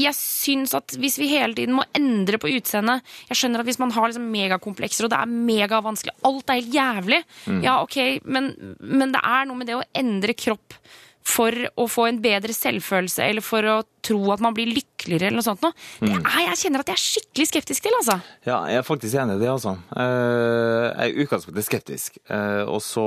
jeg 0.00 0.16
syns 0.16 0.72
at 0.78 0.96
hvis 1.00 1.18
vi 1.20 1.28
hele 1.28 1.52
tiden 1.58 1.76
må 1.76 1.84
endre 1.92 2.40
på 2.40 2.48
utseendet 2.56 3.04
Jeg 3.28 3.36
skjønner 3.36 3.60
at 3.60 3.68
hvis 3.68 3.80
man 3.82 3.92
har 3.92 4.08
liksom 4.08 4.30
megakomplekser, 4.32 5.04
og 5.04 5.12
det 5.12 5.20
er 5.20 5.34
megavanskelig, 5.50 6.16
alt 6.24 6.48
er 6.48 6.60
helt 6.62 6.78
jævlig, 6.78 7.20
ja 7.66 7.76
ok, 7.84 7.98
men, 8.24 8.52
men 8.80 9.12
det 9.12 9.20
er 9.20 9.44
noe 9.50 9.60
med 9.60 9.68
det 9.68 9.76
å 9.76 9.84
endre 9.92 10.36
kropp 10.38 10.78
for 11.24 11.50
å 11.80 11.86
få 11.88 12.08
en 12.10 12.18
bedre 12.22 12.52
selvfølelse, 12.54 13.24
eller 13.24 13.44
for 13.44 13.64
å 13.64 13.78
tro 14.04 14.18
at 14.34 14.42
man 14.44 14.52
blir 14.52 14.68
lykkeligere, 14.68 15.30
eller 15.30 15.38
noe 15.40 15.46
sånt 15.46 15.62
noe. 15.64 15.72
Det 16.02 16.10
er, 16.12 16.42
jeg 16.50 16.58
kjenner 16.60 16.82
at 16.82 16.90
jeg 16.92 16.98
er 16.98 17.00
skikkelig 17.00 17.46
skeptisk 17.48 17.86
til, 17.86 17.94
altså. 17.96 18.16
Ja, 18.44 18.58
jeg 18.68 18.82
er 18.82 18.84
faktisk 18.84 19.16
enig 19.22 19.38
i 19.38 19.40
det, 19.40 19.48
altså. 19.48 19.72
Eh, 19.96 20.84
Jeg 20.84 21.14
er 21.14 21.22
utgangspunktet 21.24 21.64
skeptisk, 21.66 22.18
Også, 22.68 23.04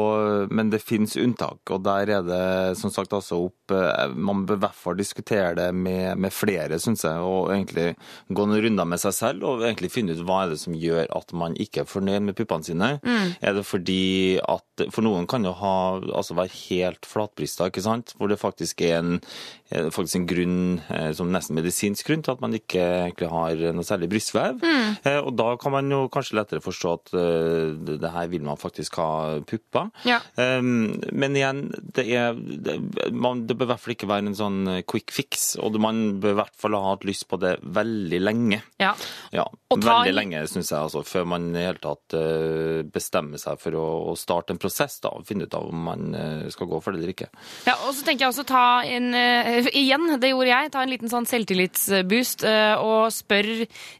men 0.49 0.71
det 0.73 0.79
finnes 0.81 1.13
unntak. 1.21 1.61
Og 1.73 1.83
der 1.85 2.09
er 2.17 2.25
det 2.25 2.77
som 2.79 2.91
sagt 2.93 3.13
altså 3.13 3.37
opp 3.47 3.73
eh, 3.75 4.09
Man 4.17 4.45
bør 4.49 4.57
i 4.57 4.63
hvert 4.65 4.77
fall 4.79 4.97
diskutere 4.99 5.53
det 5.57 5.67
med, 5.75 6.17
med 6.17 6.33
flere, 6.33 6.79
syns 6.81 7.05
jeg. 7.05 7.21
Og 7.21 7.51
egentlig 7.53 7.91
gå 8.33 8.47
noen 8.49 8.63
runder 8.65 8.89
med 8.89 9.01
seg 9.03 9.13
selv 9.17 9.45
og 9.47 9.63
egentlig 9.67 9.91
finne 9.93 10.17
ut 10.17 10.23
hva 10.27 10.41
er 10.47 10.55
det 10.55 10.59
som 10.63 10.75
gjør 10.77 11.05
at 11.17 11.33
man 11.37 11.55
ikke 11.61 11.83
er 11.85 11.89
fornøyd 11.89 12.25
med 12.31 12.37
puppene 12.39 12.65
sine. 12.67 12.91
Er 13.05 13.53
det 13.57 13.65
fordi 13.67 14.39
at 14.41 14.87
For 14.93 15.01
noen 15.05 15.25
kan 15.29 15.45
jo 15.45 15.53
ha, 15.57 15.75
altså 16.17 16.35
være 16.37 16.53
helt 16.69 17.05
flatbrista, 17.09 17.69
ikke 17.71 17.85
sant? 17.85 18.06
Hvor 18.15 18.27
det 18.27 18.39
faktisk 18.39 18.81
er 18.81 18.99
en, 18.99 19.21
er 19.69 19.89
faktisk 19.93 20.21
en 20.21 20.27
grunn, 20.29 20.59
eh, 20.93 21.11
som 21.17 21.31
nesten 21.33 21.57
medisinsk 21.57 22.07
grunn, 22.07 22.23
til 22.25 22.35
at 22.35 22.43
man 22.43 22.55
ikke 22.57 22.81
egentlig 22.81 23.29
har 23.31 23.63
noe 23.75 23.87
særlig 23.87 24.09
brystvev. 24.13 24.61
Mm. 24.63 24.97
Og 25.27 25.31
da 25.37 25.49
kan 25.59 25.73
man 25.75 25.91
jo 25.91 26.05
kanskje 26.13 26.37
lettere 26.39 26.63
forstå 26.63 26.93
at 26.97 27.13
eh, 27.17 27.75
det 27.87 27.97
det 28.01 28.13
her 28.13 28.27
vil 28.31 28.45
man 28.45 28.59
faktisk 28.59 28.99
ha 29.01 29.39
pupper. 29.47 29.89
Ja. 30.07 30.19
Um, 30.37 30.99
Men 31.11 31.35
igjen, 31.35 31.63
det, 31.95 32.05
er, 32.13 32.35
det, 32.37 32.77
man, 33.11 33.45
det 33.47 33.57
bør 33.57 33.67
i 33.67 33.71
hvert 33.73 33.83
fall 33.83 33.95
ikke 33.95 34.09
være 34.09 34.29
en 34.29 34.37
sånn 34.37 34.59
quick 34.89 35.11
fix, 35.13 35.55
og 35.59 35.77
man 35.81 36.19
bør 36.21 36.35
i 36.35 36.39
hvert 36.41 36.55
fall 36.59 36.77
ha 36.77 36.93
hatt 36.93 37.05
lyst 37.07 37.27
på 37.29 37.39
det 37.41 37.57
veldig 37.63 38.19
lenge. 38.21 38.61
Ja. 38.81 38.93
Ja, 39.35 39.47
veldig 39.73 40.11
en- 40.13 40.17
lenge, 40.17 40.43
syns 40.51 40.71
jeg, 40.71 40.79
altså, 40.79 41.03
før 41.07 41.27
man 41.33 41.49
i 41.55 41.65
hele 41.65 41.81
tatt 41.83 42.15
eh, 42.17 42.83
bestemmer 42.87 43.41
seg 43.41 43.59
for 43.61 43.77
å, 43.77 43.85
starte 44.17 44.55
en 44.55 44.61
prosess 44.61 44.97
da, 45.03 45.11
og 45.13 45.27
finne 45.27 45.45
ut 45.45 45.53
av 45.53 45.67
om 45.69 45.83
man 45.89 46.15
eh, 46.17 46.47
skal 46.53 46.69
gå 46.71 46.79
for 46.81 46.93
det 46.93 47.01
eller 47.01 47.13
ikke. 47.13 47.29
Ja, 47.67 47.75
og 47.85 47.93
så 47.93 48.05
tenker 48.05 48.25
jeg 48.25 48.33
også 48.33 48.47
ta 48.49 48.63
en 48.87 49.11
eh, 49.17 49.56
Igjen, 49.71 50.09
det 50.21 50.31
gjorde 50.33 50.51
jeg. 50.51 50.71
Ta 50.73 50.83
en 50.83 50.91
liten 50.91 51.11
sånn 51.11 51.27
selvtillitsboost 51.29 52.45
eh, 52.47 52.75
og 52.83 53.07
spør 53.15 53.51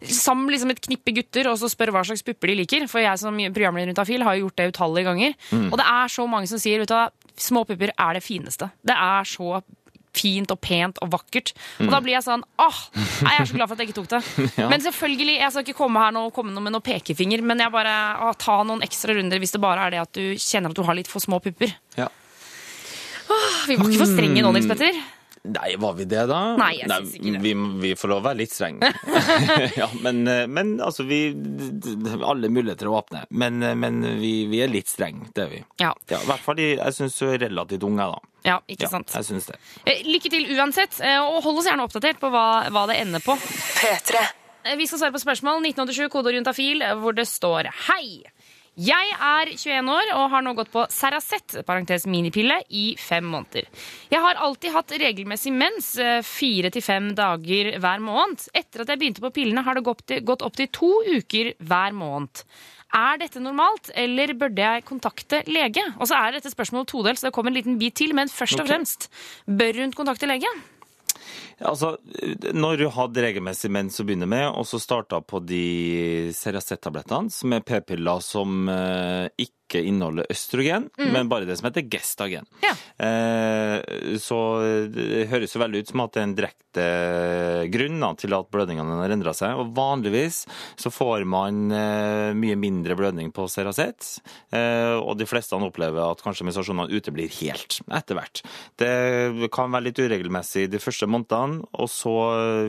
Sam 0.02 0.46
liksom 0.52 0.74
et 0.74 0.84
knippe 0.84 1.16
gutter, 1.18 1.50
og 1.52 1.58
så 1.62 1.70
spør 1.72 1.94
hva 1.96 2.04
slags 2.08 2.26
pupper 2.28 2.54
de 2.54 2.60
liker. 2.62 2.88
For 2.92 3.04
jeg 3.04 3.22
som 3.22 3.38
programleder 3.38 3.92
rundt 3.92 4.04
Afil 4.04 4.26
har 4.28 4.38
jo 4.38 4.48
gjort 4.48 4.62
det 4.62 4.70
utallige 4.74 5.10
ganger. 5.10 5.38
Og 5.68 5.80
det 5.80 5.88
er 5.88 6.14
så 6.14 6.28
mange 6.30 6.52
som 6.52 6.62
sier 6.62 6.84
vet 6.84 6.94
du 6.94 7.28
små 7.38 7.64
pupper 7.70 7.94
er 7.94 8.18
det 8.18 8.24
fineste. 8.26 8.72
Det 8.86 8.96
er 8.98 9.28
så 9.30 9.62
fint 10.18 10.52
og 10.54 10.60
pent 10.64 11.00
og 11.04 11.12
vakkert. 11.14 11.54
Og 11.84 11.92
da 11.94 12.00
blir 12.04 12.16
jeg 12.16 12.26
sånn 12.26 12.44
åh, 12.64 12.80
nei, 12.96 13.34
jeg 13.36 13.44
er 13.44 13.50
så 13.50 13.58
glad 13.58 13.70
for 13.70 13.78
at 13.78 13.84
jeg 13.84 13.92
ikke 13.92 14.00
tok 14.00 14.10
det. 14.16 14.22
Men 14.72 14.84
selvfølgelig, 14.86 15.36
jeg 15.42 15.54
skal 15.54 15.66
ikke 15.66 15.78
komme 15.78 16.04
her 16.04 16.16
nå 16.16 16.28
og 16.30 16.34
komme 16.36 16.54
noe 16.56 16.66
med 16.66 16.76
noen 16.76 16.86
pekefinger, 16.86 17.44
men 17.46 17.62
jeg 17.62 17.74
bare 17.74 17.98
å, 18.26 18.32
ta 18.40 18.60
noen 18.68 18.82
ekstra 18.86 19.16
runder 19.18 19.42
hvis 19.42 19.54
det 19.56 19.62
bare 19.64 19.86
er 19.86 19.94
det 19.94 20.02
at 20.02 20.18
du 20.18 20.24
kjenner 20.42 20.74
at 20.74 20.80
du 20.80 20.84
har 20.88 20.98
litt 20.98 21.12
for 21.12 21.24
små 21.24 21.40
pupper. 21.44 21.76
Ja. 22.00 22.10
Vi 23.68 23.76
var 23.76 23.92
ikke 23.92 24.02
for 24.02 24.10
strenge 24.10 24.44
nå, 24.44 24.52
Nils 24.56 24.70
Petter. 24.70 24.98
Nei, 25.48 25.76
var 25.80 25.94
vi 25.98 26.06
det, 26.10 26.24
da? 26.30 26.40
Nei, 26.60 26.74
jeg 26.82 26.90
synes 26.92 27.14
ikke 27.18 27.34
det. 27.38 27.42
Vi, 27.46 27.54
vi 27.84 27.92
får 28.00 28.12
lov 28.12 28.22
å 28.22 28.26
være 28.28 28.40
litt 28.42 28.54
strenge. 28.54 28.90
ja, 29.82 29.88
men, 30.04 30.24
men 30.52 30.74
altså, 30.84 31.06
vi 31.08 31.20
Alle 32.28 32.50
muligheter 32.52 32.90
å 32.92 32.98
åpne. 33.00 33.26
Men, 33.30 33.60
men 33.80 34.02
vi, 34.20 34.34
vi 34.52 34.62
er 34.66 34.72
litt 34.72 34.90
strenge, 34.92 35.30
det 35.36 35.46
er 35.46 35.52
vi. 35.54 35.62
Ja. 35.82 35.94
Ja, 36.12 36.20
I 36.24 36.30
hvert 36.32 36.44
fall 36.46 36.60
jeg 36.64 36.96
syns 36.98 37.18
du 37.20 37.28
er 37.30 37.40
relativt 37.48 37.86
ung, 37.88 38.00
jeg, 38.02 38.16
da. 38.18 38.34
Ja, 38.48 38.58
ikke 38.70 38.86
Ja, 38.86 38.92
sant. 38.94 39.12
jeg 39.16 39.28
synes 39.28 39.48
det. 39.50 39.58
Eh, 39.84 40.04
Lykke 40.08 40.30
til 40.32 40.46
uansett, 40.56 41.00
eh, 41.04 41.18
og 41.20 41.42
hold 41.44 41.60
oss 41.64 41.68
gjerne 41.68 41.84
oppdatert 41.88 42.20
på 42.22 42.30
hva, 42.32 42.46
hva 42.72 42.86
det 42.92 43.00
ender 43.02 43.24
på. 43.26 43.36
Petre. 43.82 44.22
Vi 44.78 44.88
skal 44.88 45.00
svare 45.00 45.16
på 45.16 45.22
spørsmål 45.24 45.62
1987, 45.64 46.08
kodeord 46.12 46.38
juntafil, 46.42 46.82
eh, 46.84 46.96
hvor 47.00 47.16
det 47.16 47.28
står 47.28 47.70
Hei! 47.88 48.22
Jeg 48.78 49.10
er 49.18 49.50
21 49.56 49.88
år 49.90 50.10
og 50.14 50.28
har 50.30 50.44
nå 50.46 50.52
gått 50.54 50.70
på 50.70 50.84
Ceracet, 50.94 51.56
parentes 51.66 52.04
minipille, 52.06 52.60
i 52.70 52.92
fem 53.02 53.26
måneder. 53.26 53.66
Jeg 54.12 54.22
har 54.22 54.38
alltid 54.38 54.76
hatt 54.76 54.94
regelmessig 55.02 55.50
mens, 55.50 55.96
eh, 55.98 56.22
fire 56.22 56.70
til 56.70 56.86
fem 56.86 57.08
dager 57.18 57.72
hver 57.82 58.04
måned. 58.06 58.46
Etter 58.54 58.82
at 58.82 58.94
jeg 58.94 59.02
begynte 59.02 59.24
på 59.26 59.34
pillene, 59.34 59.64
har 59.66 59.74
det 59.74 59.84
gått 59.84 60.06
opptil 60.06 60.46
opp 60.46 60.56
til 60.56 60.68
to 60.68 60.92
uker 61.10 61.56
hver 61.58 61.98
måned. 61.98 62.46
Er 62.94 63.18
dette 63.18 63.42
normalt, 63.42 63.90
eller 63.96 64.36
burde 64.38 64.62
jeg 64.62 64.86
kontakte 64.86 65.42
lege? 65.50 65.82
Og 66.00 66.08
så 66.08 66.14
er 66.22 66.38
dette 66.38 66.54
spørsmålet 66.54 66.88
todelt, 66.88 67.18
så 67.18 67.28
det 67.28 67.34
kommer 67.34 67.50
en 67.50 67.58
liten 67.58 67.80
bit 67.80 67.96
til, 67.96 68.14
men 68.14 68.30
først 68.30 68.62
og 68.62 68.68
fremst, 68.70 69.10
bør 69.50 69.74
hun 69.82 69.92
kontakte 69.92 70.30
lege? 70.30 70.48
Altså, 71.60 71.96
når 72.54 72.82
du 72.82 72.88
hadde 72.94 73.24
regelmessig 73.26 73.72
mens 73.74 74.00
å 74.00 74.06
begynne 74.08 74.30
med, 74.30 74.46
og 74.52 74.68
så 74.70 74.80
starta 74.82 75.22
på 75.26 75.42
de 75.46 76.32
Ceracet-tablettene, 76.38 77.34
som 77.34 77.56
er 77.56 77.66
p-piller 77.66 78.24
som 78.24 78.70
eh, 78.72 79.28
ikke 79.68 79.84
inneholder 79.84 80.28
østrogen, 80.32 80.88
men 80.98 81.28
bare 81.30 81.46
det 81.48 81.58
som 81.60 81.68
heter 81.68 81.86
gestagen. 81.92 82.48
Ja. 82.64 82.72
Eh, 83.04 84.16
så 84.24 84.38
det 84.90 85.28
høres 85.32 85.54
jo 85.54 85.62
veldig 85.62 85.84
ut 85.84 85.92
som 85.92 86.02
at 86.06 86.16
det 86.16 86.22
er 86.24 86.28
en 86.30 86.36
direkte 86.38 86.86
grunn 87.74 88.00
da, 88.04 88.12
til 88.20 88.36
at 88.38 88.50
blødningene 88.54 89.00
har 89.02 89.14
endra 89.14 89.34
seg. 89.36 89.58
Og 89.60 89.72
vanligvis 89.78 90.44
så 90.80 90.92
får 90.94 91.26
man 91.30 91.68
eh, 91.74 92.32
mye 92.38 92.58
mindre 92.60 92.96
blødning 93.00 93.32
på 93.36 93.48
Ceracet, 93.52 94.08
eh, 94.56 94.96
og 94.98 95.18
de 95.20 95.28
fleste 95.30 95.58
opplever 95.58 96.00
at 96.06 96.22
kanskje 96.24 96.46
menstruasjonene 96.48 96.94
uteblir 96.94 97.32
helt 97.42 97.80
etter 97.98 98.18
hvert. 98.20 98.44
Det 98.80 99.50
kan 99.54 99.72
være 99.74 99.88
litt 99.90 100.00
uregelmessig 100.02 100.68
de 100.72 100.80
første 100.82 101.10
månedene, 101.10 101.64
og 101.76 101.90
så 101.92 102.14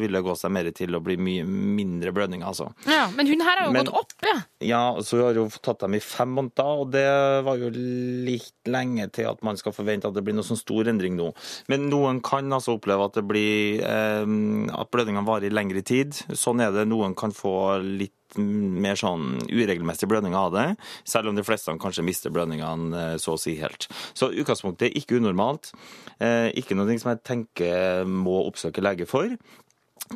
vil 0.01 0.17
det 0.17 0.25
gå 0.25 0.35
seg 0.41 0.55
mer 0.57 0.71
til 0.77 0.97
å 0.97 1.03
bli 1.05 1.19
mye 1.21 1.45
mindre 1.47 2.13
blødning, 2.17 2.43
altså. 2.49 2.71
Ja, 2.89 3.07
men 3.15 3.29
hun 3.29 3.45
her 3.45 3.61
har 3.61 3.67
jo 3.69 3.75
Men- 3.77 3.87
gått 3.87 4.01
opp, 4.03 4.15
ja. 4.25 4.39
Ja, 4.65 4.83
så 5.05 5.19
hun 5.21 5.27
har 5.29 5.37
jo 5.39 5.47
tatt 5.63 5.85
dem 5.85 5.95
i 5.95 6.01
fem 6.03 6.33
måneder, 6.35 6.81
og 6.83 6.88
det 6.93 7.07
var 7.47 7.61
jo 7.61 7.71
litt 7.73 8.69
lenge 8.69 9.09
til 9.15 9.29
at 9.31 9.43
man 9.47 9.59
skal 9.61 9.75
forvente 9.77 10.09
at 10.09 10.17
det 10.17 10.25
blir 10.27 10.37
noe 10.37 10.47
sånn 10.47 10.61
stor 10.61 10.91
endring 10.91 11.17
nå. 11.19 11.31
Men 11.71 11.89
noen 11.93 12.23
kan 12.25 12.51
altså 12.55 12.77
oppleve 12.79 13.09
at 13.09 13.19
det 13.19 13.43
eh, 13.85 14.25
at 14.25 14.93
blødningene 14.95 15.27
varer 15.29 15.49
i 15.49 15.55
lengre 15.55 15.83
tid. 15.87 16.17
Sånn 16.37 16.63
er 16.65 16.75
det. 16.75 16.89
Noen 16.91 17.17
kan 17.19 17.35
få 17.35 17.55
litt 17.85 18.15
mer 18.37 18.99
sånn 18.99 19.39
uregelmessige 19.49 20.11
blødninger 20.11 20.37
av 20.37 20.51
det, 20.53 20.67
selv 21.09 21.31
om 21.31 21.39
de 21.39 21.45
fleste 21.47 21.73
kanskje 21.81 22.05
mister 22.05 22.35
blødningene 22.35 23.05
eh, 23.15 23.15
så 23.23 23.37
å 23.37 23.41
si 23.41 23.57
helt. 23.61 23.89
Så 24.13 24.31
utgangspunktet 24.35 24.91
er 24.91 25.01
ikke 25.01 25.21
unormalt. 25.23 25.73
Eh, 26.21 26.51
ikke 26.61 26.77
noe 26.77 26.99
som 27.01 27.15
jeg 27.15 27.25
tenker 27.25 28.05
må 28.09 28.43
oppsøke 28.49 28.85
lege 28.85 29.09
for 29.09 29.33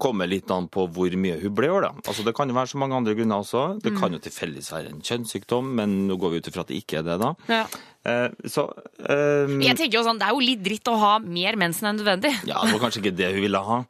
kommer 0.01 0.29
litt 0.31 0.51
an 0.51 0.69
på 0.73 0.87
hvor 0.93 1.17
mye 1.19 1.39
hun 1.43 1.55
blør. 1.55 1.81
da. 1.87 1.93
Altså, 2.07 2.25
det 2.25 2.35
kan 2.37 2.49
jo 2.49 2.55
være 2.57 2.73
så 2.73 2.79
mange 2.81 2.97
andre 2.97 3.15
grunner 3.19 3.43
også. 3.45 3.65
Det 3.83 3.95
kan 3.99 4.13
jo 4.13 4.19
tilfeldigvis 4.23 4.73
være 4.73 4.93
en 4.93 5.03
kjønnssykdom, 5.05 5.73
men 5.81 5.97
nå 6.09 6.17
går 6.21 6.31
vi 6.31 6.43
ut 6.43 6.49
ifra 6.53 6.65
at 6.65 6.73
det 6.73 6.81
ikke 6.83 7.01
er 7.03 7.09
det, 7.11 7.19
da. 7.23 7.35
Ja. 7.49 7.65
Eh, 8.05 8.29
så 8.51 8.65
um, 8.67 9.61
Jeg 9.63 9.77
tenker 9.79 10.01
jo 10.01 10.03
sånn, 10.03 10.19
Det 10.19 10.27
er 10.27 10.35
jo 10.35 10.43
litt 10.43 10.65
dritt 10.65 10.89
å 10.91 10.97
ha 10.99 11.13
mer 11.23 11.55
mensen 11.61 11.93
enn 11.93 12.01
nødvendig. 12.03 12.35
Ja, 12.49 12.59
det 12.67 12.75
var 12.75 12.85
kanskje 12.89 13.05
ikke 13.05 13.17
det 13.17 13.33
hun 13.37 13.45
ville 13.47 13.63
ha. 13.63 13.81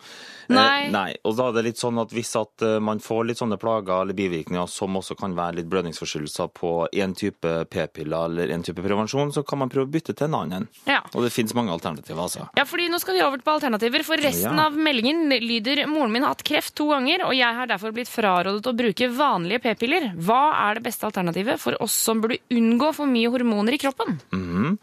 Eh, 0.42 0.52
Nei. 0.52 0.88
nei. 0.92 1.14
Og 1.24 1.36
da 1.38 1.46
er 1.48 1.54
det 1.56 1.62
litt 1.64 1.78
sånn 1.80 1.96
at 2.02 2.10
hvis 2.12 2.32
at 2.36 2.64
eh, 2.66 2.74
man 2.82 2.98
får 3.00 3.22
litt 3.30 3.38
sånne 3.40 3.56
plager 3.62 4.02
eller 4.02 4.16
bivirkninger 4.18 4.66
som 4.68 4.98
også 4.98 5.14
kan 5.16 5.32
være 5.38 5.60
litt 5.60 5.68
blødningsforstyrrelser 5.72 6.50
på 6.52 6.72
én 6.92 7.14
type 7.16 7.52
p-piller 7.72 8.26
eller 8.26 8.52
en 8.52 8.64
type 8.66 8.82
prevensjon, 8.84 9.30
så 9.32 9.44
kan 9.48 9.62
man 9.62 9.70
prøve 9.72 9.86
å 9.88 9.92
bytte 9.94 10.12
til 10.18 10.26
en 10.28 10.36
annen. 10.42 10.66
Ja. 10.84 10.98
Og 11.14 11.24
det 11.24 11.30
finnes 11.32 11.54
mange 11.56 11.72
alternativer, 11.72 12.20
altså. 12.20 12.48
Ja, 12.58 12.66
fordi 12.68 12.90
Nå 12.92 12.98
skal 13.00 13.16
vi 13.16 13.22
over 13.24 13.40
på 13.40 13.54
alternativer, 13.54 14.04
for 14.04 14.20
resten 14.20 14.58
Ja. 14.58 14.66
av 14.66 14.76
meldingen 14.76 15.30
lyder 15.30 15.86
moren 15.88 16.12
min 16.12 16.26
har 16.26 16.34
hatt 16.34 16.44
kreft 16.44 16.74
to 16.76 16.90
ganger, 16.90 17.24
og 17.24 17.32
jeg 17.38 17.54
har 17.56 17.70
derfor 17.70 17.94
blitt 17.94 18.10
frarådet 18.10 18.66
å 18.66 18.76
bruke 18.76 19.08
vanlige 19.08 19.62
p-piller. 19.62 20.10
Hva 20.18 20.42
er 20.68 20.74
det 20.74 20.82
beste 20.90 21.06
alternativet 21.08 21.62
for 21.62 21.78
oss 21.80 21.94
som 21.94 22.20
burde 22.20 22.42
unngå 22.50 22.92
for 22.92 23.06
mye 23.06 23.30
hormoner 23.32 23.72
i 23.72 23.78
kroppen? 23.80 24.01
Mhm. 24.32 24.78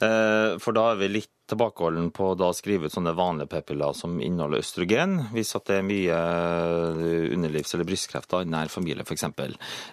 Eh, 0.00 0.58
For 0.62 0.72
da 0.72 0.90
er 0.92 1.00
vi 1.02 1.08
litt 1.08 1.32
tilbakeholden 1.50 2.10
på 2.14 2.30
å 2.38 2.52
skrive 2.54 2.86
ut 2.86 2.94
sånne 2.94 3.12
vanlige 3.18 3.50
p-piller 3.50 3.92
som 3.96 4.20
inneholder 4.22 4.62
østrogen, 4.62 5.16
hvis 5.34 5.52
det 5.66 5.76
er 5.76 5.86
mye 5.86 6.18
eh, 6.20 7.24
underlivs- 7.34 7.74
eller 7.74 7.88
brystkreft 7.88 8.32
i 8.38 8.44
nær 8.48 8.70
familie 8.72 9.04
f.eks. 9.04 9.26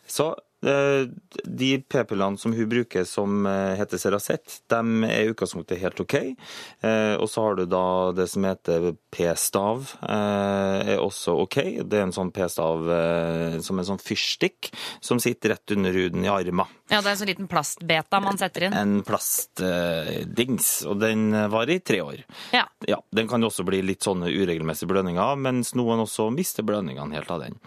Så 0.08 0.34
de 0.62 1.68
p-pillene 1.86 2.38
som 2.42 2.54
hun 2.54 2.70
bruker 2.70 3.04
som 3.06 3.46
eh, 3.46 3.76
heter 3.78 4.00
Ceracet, 4.02 4.56
de 4.72 4.80
er 5.06 5.28
i 5.28 5.30
utgangspunktet 5.30 5.78
helt 5.84 6.00
OK. 6.02 6.16
Eh, 6.18 7.14
Og 7.22 7.30
så 7.30 7.44
har 7.46 7.56
du 7.60 7.66
da 7.70 7.84
det 8.18 8.26
som 8.32 8.44
heter 8.48 8.96
p-stav, 9.14 9.92
eh, 10.02 10.94
er 10.96 11.04
også 11.04 11.36
OK. 11.44 11.60
Det 11.86 12.00
er 12.00 12.08
en 12.08 12.16
sånn 12.16 12.32
p-stav 12.34 12.90
eh, 12.90 13.60
som 13.62 13.78
en 13.78 13.86
sånn 13.92 14.02
fyrstikk 14.02 14.72
som 15.00 15.22
sitter 15.22 15.54
rett 15.54 15.76
under 15.78 15.94
huden 15.94 16.26
i 16.26 16.32
armen 16.34 16.66
Ja, 16.90 17.02
Det 17.02 17.06
er 17.06 17.14
en 17.14 17.22
sånn 17.22 17.32
liten 17.34 17.48
plastbeta 17.52 18.20
man 18.24 18.38
setter 18.42 18.66
inn. 18.68 18.74
en 18.74 18.98
plastdings, 19.06 20.86
og 20.90 21.00
den 21.02 21.30
varer 21.52 21.76
i 21.78 21.80
tre 21.86 22.02
år. 22.02 22.24
Ja. 22.56 22.66
Ja, 22.88 22.98
Den 23.12 23.28
kan 23.30 23.42
jo 23.42 23.50
også 23.52 23.66
bli 23.68 23.82
litt 23.86 24.02
sånne 24.06 24.30
uregelmessige 24.34 24.90
blødninger, 24.90 25.38
mens 25.38 25.74
noen 25.78 26.02
også 26.06 26.30
mister 26.34 26.64
blødningene 26.68 27.14
helt 27.18 27.32
av 27.32 27.42
den. 27.46 27.60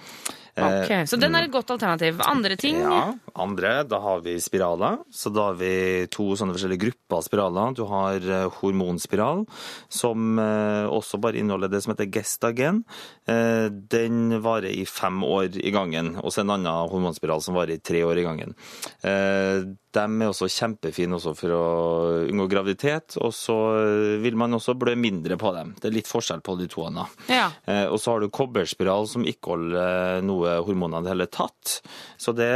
Ok, 0.67 1.09
Så 1.09 1.17
den 1.21 1.35
er 1.35 1.47
et 1.47 1.53
godt 1.53 1.71
alternativ. 1.71 2.21
Andre 2.27 2.57
ting? 2.57 2.79
Ja, 2.83 3.13
andre, 3.35 3.83
da 3.89 3.99
har 4.03 4.23
vi 4.25 4.37
spiraler. 4.41 4.99
Så 5.13 5.31
da 5.35 5.51
har 5.51 5.59
vi 5.61 6.07
to 6.13 6.31
sånne 6.39 6.55
forskjellige 6.57 6.85
grupper 6.87 7.19
av 7.19 7.27
spiraler. 7.27 7.75
Du 7.77 7.85
har 7.91 8.17
eh, 8.25 8.47
hormonspiral, 8.61 9.45
som 9.89 10.39
eh, 10.41 10.87
også 10.91 11.21
bare 11.23 11.41
inneholder 11.41 11.73
det 11.73 11.83
som 11.85 11.95
heter 11.95 12.11
gestagen. 12.15 12.83
Eh, 13.31 13.69
Den 13.71 14.41
varer 14.43 14.73
i 14.73 14.87
fem 14.89 15.23
år 15.27 15.61
i 15.61 15.73
gangen. 15.75 16.17
Og 16.23 16.33
så 16.35 16.43
en 16.45 16.55
annen 16.57 16.91
hormonspiral 16.93 17.43
som 17.45 17.59
varer 17.59 17.79
i 17.79 17.85
tre 17.85 18.03
år 18.07 18.21
i 18.21 18.27
gangen. 18.27 18.57
De 19.01 20.03
er 20.03 20.29
også 20.29 20.47
kjempefine 20.51 21.17
også 21.17 21.33
for 21.35 21.53
å 21.55 21.63
unngå 22.31 22.47
graviditet, 22.53 23.17
og 23.19 23.33
så 23.35 23.57
vil 24.23 24.37
man 24.39 24.55
også 24.55 24.77
blø 24.79 24.95
mindre 24.99 25.35
på 25.41 25.51
dem. 25.57 25.73
Det 25.81 25.89
er 25.89 25.97
litt 25.97 26.11
forskjell 26.11 26.43
på 26.47 26.55
de 26.61 26.69
to. 26.71 26.85
Ja. 27.27 27.49
Og 27.91 27.99
så 28.01 28.15
har 28.15 28.23
du 28.23 28.31
kobberspiral 28.33 29.09
som 29.11 29.27
ikke 29.27 29.53
holder 29.57 30.23
noe 30.25 30.61
hormoner 30.67 31.03
i 31.03 31.09
det 31.09 31.13
hele 31.15 31.27
tatt. 31.33 31.81
Så 32.21 32.35
det 32.37 32.51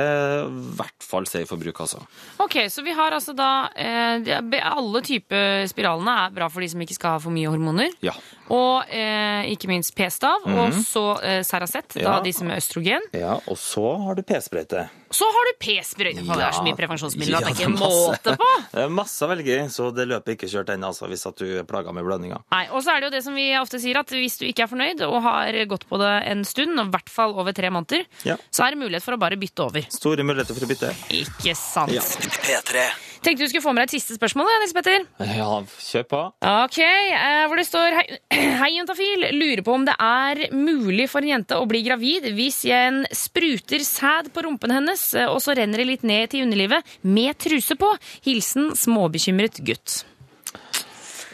hvert 0.79 1.05
fall 1.05 1.27
safe 1.31 1.47
for 1.51 1.61
bruk, 1.61 1.81
altså. 1.85 2.01
Ok, 2.43 2.57
Så 2.73 2.83
vi 2.87 2.95
har 2.97 3.13
altså 3.13 3.35
da 3.37 3.69
eh, 3.77 4.31
Alle 4.65 5.03
typer 5.05 5.67
spiralene 5.71 6.17
er 6.25 6.35
bra 6.35 6.49
for 6.53 6.65
de 6.65 6.69
som 6.73 6.81
ikke 6.85 6.97
skal 6.97 7.17
ha 7.17 7.23
for 7.23 7.35
mye 7.35 7.51
hormoner. 7.53 7.93
Ja. 8.05 8.15
Og 8.55 8.91
eh, 8.93 9.51
ikke 9.53 9.69
minst 9.71 9.95
p-stav. 9.97 10.45
Og 10.49 10.75
så 10.85 11.05
eh, 11.23 11.41
Ceracet, 11.47 11.97
da 12.01 12.19
de 12.25 12.33
som 12.33 12.51
er 12.51 12.61
østrogen. 12.63 13.05
ja. 13.13 13.39
Og 13.51 13.59
så 13.61 13.85
har 14.07 14.17
du 14.19 14.23
p-sprøyte. 14.27 14.89
Så 15.15 15.29
har 15.31 15.49
du 15.49 15.53
p-sprøyte. 15.63 16.25
Det 16.27 16.45
er 16.49 16.57
så 16.57 16.65
mye 16.67 16.77
prevensjonsmidler 16.79 17.39
at 17.39 17.47
det 17.47 17.53
er 17.53 17.59
ikke 17.59 17.69
Ja, 17.69 17.75
måte 17.79 18.35
på! 18.41 18.49
Det 18.75 18.83
er 18.85 18.91
masse 18.91 19.23
å 19.23 19.29
velge 19.31 19.55
i, 19.55 19.69
så 19.71 19.89
det 19.95 20.09
løpet 20.11 20.33
er 20.33 20.37
ikke 20.39 20.49
kjørt 20.51 20.73
ennå, 20.75 20.89
altså, 20.91 21.07
hvis 21.11 21.23
at 21.31 21.39
du 21.39 21.45
er 21.61 21.67
plaga 21.69 21.93
med 21.95 22.03
blødninger. 22.07 22.43
Nei, 22.51 22.65
Og 22.75 22.83
så 22.83 22.95
er 22.97 23.01
det 23.05 23.09
jo 23.11 23.15
det 23.15 23.23
som 23.27 23.37
vi 23.39 23.45
ofte 23.61 23.79
sier, 23.83 24.01
at 24.01 24.11
hvis 24.11 24.39
du 24.41 24.47
ikke 24.49 24.67
er 24.67 24.71
fornøyd 24.73 25.05
og 25.07 25.21
har 25.25 25.59
gått 25.71 25.87
på 25.91 26.01
det 26.03 26.13
en 26.33 26.43
stund, 26.49 26.75
og 26.83 26.91
i 26.91 26.95
hvert 26.97 27.13
fall 27.15 27.35
over 27.39 27.55
tre 27.57 27.71
måneder, 27.71 28.05
Ja. 28.27 28.37
så 28.51 28.67
er 28.67 28.75
det 28.75 28.83
mulighet 28.83 29.07
for 29.07 29.15
å 29.15 29.21
bare 29.23 29.39
bytte 29.39 29.69
over. 29.69 29.87
Store 29.95 30.27
muligheter 30.27 30.59
for 30.59 30.67
å 30.67 30.71
bytte. 30.75 30.91
Ikke 31.23 31.55
sant? 31.59 31.95
Ja. 31.95 32.03
P3. 32.03 32.89
Tenkte 33.25 33.47
du 33.47 33.49
skulle 33.49 33.65
få 33.65 33.73
med 33.73 33.87
deg 33.87 33.89
et 33.89 33.97
siste 33.97 34.19
spørsmål, 34.19 34.51
Nils 34.61 34.75
Petter. 34.77 35.05
Ja, 35.33 35.49
kjør 35.81 36.03
på. 36.11 36.21
Ok, 36.45 36.79
eh, 36.85 37.45
hvor 37.49 37.57
det 37.57 37.65
står 37.65 37.97
Hei, 37.97 38.05
hei 38.61 38.71
juntafil, 38.75 39.25
lurer 39.33 39.63
på 39.65 39.77
om 39.79 39.87
det 39.89 39.95
er 39.97 40.43
mulig 40.53 41.07
for 41.09 41.25
en 41.25 41.33
jente 41.33 41.57
å 41.57 41.65
bli 41.71 41.81
gravid 41.87 42.29
hvis 42.37 42.61
en 42.69 43.03
spruter 43.17 43.81
sæd 43.87 44.29
på 44.35 44.45
rumpen 44.45 44.75
hennes, 44.77 45.07
eh, 45.17 45.31
og 45.31 45.41
så 45.41 45.57
renner 45.57 45.81
det 45.81 45.89
litt 45.89 46.05
ned 46.05 46.35
til 46.35 46.45
underlivet 46.45 46.97
med 47.01 47.39
truse 47.41 47.79
på. 47.81 47.95
Hilsen 48.29 48.75
småbekymret 48.77 49.63
gutt. 49.65 50.03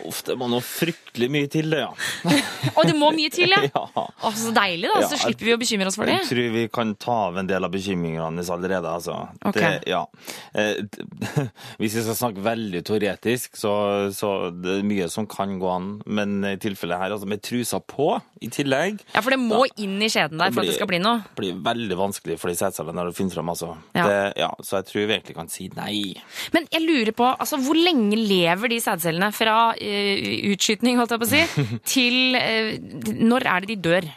Uff, 0.07 0.23
det 0.25 0.39
må 0.39 0.47
noe 0.49 0.63
fryktelig 1.11 1.31
mye 1.31 1.49
til, 1.51 1.71
det, 1.71 1.81
ja. 1.83 1.91
Og 2.79 2.87
det 2.87 2.95
må 2.97 3.11
mye 3.15 3.31
til, 3.33 3.51
ja. 3.51 3.63
ja. 3.75 4.05
Å, 4.07 4.33
så 4.37 4.53
deilig, 4.55 4.89
da. 4.89 5.03
Så 5.05 5.17
Ja, 5.17 5.23
slipper 5.27 5.49
vi 5.49 5.55
å 5.55 5.61
bekymre 5.61 5.91
oss 5.91 5.99
for 5.99 6.09
det. 6.09 6.19
Jeg 6.21 6.31
tror 6.31 6.51
vi 6.55 6.65
kan 6.73 6.95
ta 7.01 7.17
av 7.29 7.39
en 7.41 7.49
del 7.49 7.67
av 7.67 7.73
bekymringene 7.75 8.45
allerede. 8.51 8.91
Altså. 8.91 9.17
Okay. 9.47 9.81
Det, 9.81 9.91
ja. 9.91 10.05
Eh, 10.55 10.81
Hvis 11.81 11.97
vi 11.99 12.05
skal 12.05 12.19
snakke 12.19 12.45
veldig 12.45 12.83
teoretisk, 12.87 13.59
så, 13.59 13.73
så 14.15 14.51
det 14.55 14.79
er 14.81 14.87
mye 14.87 15.09
som 15.13 15.29
kan 15.31 15.59
gå 15.61 15.71
an. 15.71 15.91
Men 16.07 16.41
i 16.47 16.57
tilfellet 16.61 17.01
her, 17.01 17.15
altså 17.17 17.29
med 17.31 17.43
trusa 17.45 17.81
på 17.81 18.13
i 18.41 18.49
tillegg, 18.53 19.03
Ja, 19.13 19.21
for 19.21 19.35
det 19.35 19.41
må 19.43 19.65
inn 19.81 19.99
i 20.01 20.09
skjeden 20.11 20.41
der 20.41 20.55
for 20.55 20.63
at 20.63 20.71
det 20.71 20.79
skal 20.79 20.89
bli 20.91 21.01
noe. 21.03 21.25
Det 21.35 21.43
blir 21.43 21.59
veldig 21.65 21.99
vanskelig 21.99 22.39
for 22.41 22.53
de 22.53 22.57
sædcellene 22.59 22.97
når 22.97 23.11
det 23.11 23.19
finner 23.19 23.37
fram. 23.37 23.51
Altså. 23.53 23.73
Ja. 23.97 24.07
Det, 24.07 24.21
ja, 24.41 24.51
så 24.65 24.81
jeg 24.81 24.89
tror 24.91 25.03
vi 25.03 25.17
egentlig 25.17 25.37
kan 25.37 25.51
si 25.53 25.69
nei. 25.77 25.99
Men 26.55 26.69
jeg 26.73 26.85
lurer 26.87 27.13
på, 27.17 27.27
altså, 27.31 27.59
hvor 27.61 27.77
lenge 27.79 28.19
lever 28.19 28.73
de 28.73 28.81
sædcellene 28.83 29.31
fra 29.37 29.59
uh, 29.75 30.31
utskytning, 30.55 31.00
holdt 31.01 31.17
jeg 31.17 31.23
på 31.23 31.29
å 31.29 31.35
si, 31.35 31.45
til 31.95 32.41
eh, 32.41 32.75
Når 33.21 33.49
er 33.49 33.65
det 33.65 33.73
de 33.75 33.81
dør? 33.91 34.11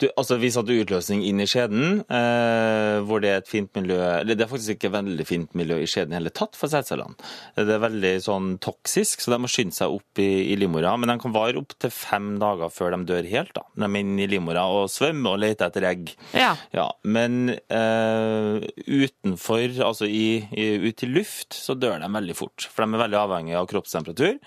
Du, 0.00 0.06
altså 0.16 0.38
Vi 0.40 0.50
satte 0.52 0.76
utløsning 0.80 1.22
inn 1.28 1.42
i 1.42 1.46
skjeden, 1.48 2.00
eh, 2.08 3.00
hvor 3.06 3.20
det 3.22 3.30
er 3.30 3.42
et 3.42 3.50
fint 3.50 3.70
miljø 3.76 3.98
Eller 4.00 4.38
det 4.38 4.46
er 4.46 4.50
faktisk 4.50 4.78
ikke 4.78 4.92
veldig 4.94 5.26
fint 5.28 5.52
miljø 5.58 5.76
i 5.82 5.88
skjeden 5.90 6.14
i 6.14 6.18
hele 6.18 6.32
tatt 6.34 6.56
for 6.58 6.72
sædcellene. 6.72 7.18
Det 7.58 7.74
er 7.74 7.82
veldig 7.82 8.14
sånn 8.24 8.48
toksisk, 8.62 9.20
så 9.20 9.34
de 9.34 9.40
må 9.44 9.50
skynde 9.50 9.76
seg 9.76 9.92
opp 9.92 10.22
i, 10.22 10.28
i 10.52 10.56
livmora. 10.58 10.94
Men 11.00 11.12
de 11.12 11.18
kan 11.22 11.34
vare 11.34 11.60
opp 11.60 11.74
til 11.80 11.92
fem 11.92 12.32
dager 12.40 12.72
før 12.72 12.96
de 12.96 13.02
dør 13.10 13.28
helt. 13.30 13.52
da. 13.56 13.66
De 13.76 13.86
er 13.86 14.00
inne 14.00 14.24
i 14.24 14.30
livmora 14.30 14.64
og 14.72 14.90
svømmer 14.92 15.36
og 15.36 15.42
leter 15.44 15.68
etter 15.68 15.88
egg. 15.90 16.14
Ja. 16.36 16.54
Ja, 16.76 16.88
Men 17.04 17.52
eh, 17.52 18.66
utenfor, 18.88 19.66
altså 19.84 20.08
i, 20.08 20.40
i, 20.50 20.70
ut 20.88 21.04
i 21.04 21.10
luft, 21.10 21.52
så 21.56 21.76
dør 21.76 22.00
de 22.00 22.10
veldig 22.16 22.38
fort. 22.38 22.68
For 22.70 22.84
de 22.84 22.96
er 22.96 23.04
veldig 23.04 23.20
avhengige 23.20 23.60
av 23.60 23.68
kroppstemperatur. 23.70 24.38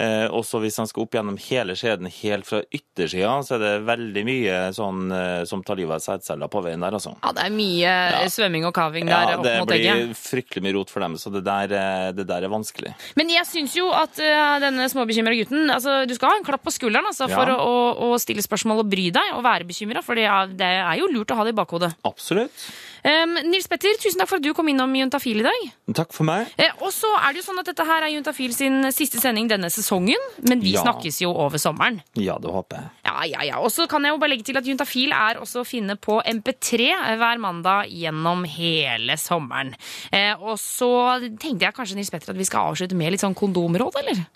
Eh, 0.00 0.26
også 0.32 0.60
hvis 0.62 0.78
han 0.80 0.88
skal 0.88 1.04
opp 1.04 1.16
gjennom 1.16 1.36
hele 1.48 1.74
skjeden 1.78 2.08
helt 2.10 2.48
fra 2.48 2.62
yttersida, 2.72 3.34
så 3.44 3.56
er 3.56 3.62
det 3.62 3.72
veldig 3.88 4.24
mye 4.26 4.58
sånn 4.76 5.12
eh, 5.14 5.42
som 5.48 5.64
tar 5.66 5.78
livet 5.80 5.98
av 5.98 6.04
sædceller 6.04 6.50
på 6.52 6.62
veien 6.64 6.82
der, 6.82 6.96
altså. 6.96 7.14
Ja, 7.20 7.32
det 7.36 7.46
er 7.46 7.54
mye 7.54 7.92
ja. 8.16 8.22
svømming 8.32 8.66
og 8.68 8.74
kaving 8.76 9.10
der 9.10 9.34
Ja, 9.34 9.38
opp 9.38 9.46
det 9.46 9.54
mot 9.60 9.74
egget. 9.74 10.00
blir 10.00 10.18
fryktelig 10.18 10.64
mye 10.66 10.76
rot 10.78 10.92
for 10.92 11.04
dem, 11.04 11.18
så 11.20 11.32
det 11.34 11.44
der, 11.46 11.76
eh, 11.78 12.08
det 12.16 12.26
der 12.30 12.46
er 12.46 12.52
vanskelig. 12.52 12.94
Men 13.18 13.32
jeg 13.32 13.48
syns 13.48 13.76
jo 13.76 13.90
at 13.94 14.16
uh, 14.22 14.58
denne 14.62 14.88
småbekymra 14.90 15.34
gutten 15.36 15.70
altså, 15.72 16.02
Du 16.08 16.14
skal 16.16 16.32
ha 16.32 16.38
en 16.40 16.46
klapp 16.46 16.64
på 16.64 16.72
skulderen 16.74 17.08
altså, 17.08 17.28
Ja. 17.30 17.36
for 17.38 17.52
å, 17.52 17.58
å, 17.58 18.08
å 18.12 18.20
stille 18.22 18.42
spørsmål 18.44 18.82
og 18.84 18.90
bry 18.92 19.10
deg 19.14 19.36
og 19.36 19.44
være 19.44 19.68
bekymra, 19.68 20.02
for 20.04 20.18
det 20.18 20.26
er, 20.28 20.54
det 20.56 20.72
er 20.80 20.96
jo 21.00 21.10
lurt 21.12 21.30
å 21.32 21.38
ha 21.38 21.46
det 21.46 21.54
i 21.54 21.58
bakhodet. 21.58 21.92
Absolutt. 22.08 22.64
Um, 23.04 23.32
Nils 23.50 23.66
Petter, 23.66 23.96
tusen 23.98 24.20
takk 24.20 24.28
for 24.30 24.38
at 24.38 24.44
du 24.44 24.52
kom 24.54 24.68
innom 24.70 24.92
Juntafil 24.94 25.40
i 25.40 25.46
dag. 25.46 25.62
Takk 25.98 26.12
for 26.14 26.22
meg. 26.28 26.52
Eh, 26.56 26.70
og 26.84 26.92
så 26.94 27.08
er 27.18 27.32
det 27.34 27.40
jo 27.42 27.46
sånn 27.48 27.58
at 27.58 27.66
Dette 27.66 27.86
her 27.88 28.04
er 28.06 28.12
Juntafil 28.14 28.52
sin 28.54 28.76
siste 28.94 29.18
sending 29.18 29.48
denne 29.50 29.66
sesongen, 29.74 30.22
men 30.48 30.60
vi 30.62 30.74
Ja. 30.76 30.84
snakkes 30.84 31.20
jo 31.24 31.32
over 31.34 31.58
sommeren. 31.58 32.00
Ja, 32.14 32.38
det 32.38 32.50
håper 32.54 32.76
jeg. 32.78 32.90
Ja, 33.04 33.22
ja, 33.24 33.42
ja. 33.42 33.58
Og 33.58 33.72
så 33.74 33.88
kan 33.88 34.02
jeg 34.04 34.12
jo 34.14 34.18
bare 34.18 34.30
legge 34.30 34.44
til 34.44 34.56
at 34.56 34.64
Juntafil 34.64 35.10
er 35.12 35.40
også 35.42 35.62
å 35.62 35.66
finne 35.66 35.96
på 35.96 36.22
MP3 36.24 36.92
hver 37.18 37.38
mandag 37.42 37.90
gjennom 37.90 38.44
hele 38.46 39.16
sommeren. 39.18 39.74
Eh, 40.12 40.34
og 40.38 40.56
så 40.58 41.18
tenkte 41.40 41.66
jeg 41.66 41.74
kanskje 41.74 41.96
Nils 41.96 42.10
Petter, 42.10 42.30
at 42.30 42.38
vi 42.38 42.44
skal 42.44 42.70
avslutte 42.72 42.94
med 42.94 43.10
litt 43.10 43.20
sånn 43.20 43.34
kondområd, 43.34 43.98
eller? 43.98 44.26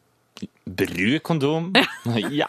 Bruk 0.67 1.23
kondom. 1.23 1.73
Ja. 2.31 2.47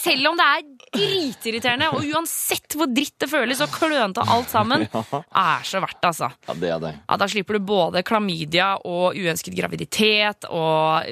Selv 0.00 0.28
om 0.30 0.36
det 0.36 0.44
er 0.44 0.64
dritirriterende, 0.92 1.88
og 1.96 2.04
uansett 2.04 2.76
hvor 2.76 2.90
dritt 2.92 3.14
det 3.22 3.28
føles 3.30 3.60
og 3.64 3.72
klønete 3.72 4.24
alt 4.32 4.50
sammen, 4.52 4.84
er 5.46 5.64
så 5.66 5.80
verdt 5.82 5.96
det, 6.00 6.10
altså. 6.10 6.28
ja, 6.48 6.56
det 6.60 6.70
er 6.74 6.82
det. 6.82 6.92
Ja, 7.06 7.18
da 7.22 7.28
slipper 7.30 7.56
du 7.58 7.66
både 7.72 8.02
klamydia 8.06 8.74
og 8.84 9.16
uønsket 9.16 9.56
graviditet 9.56 10.48
og 10.52 11.08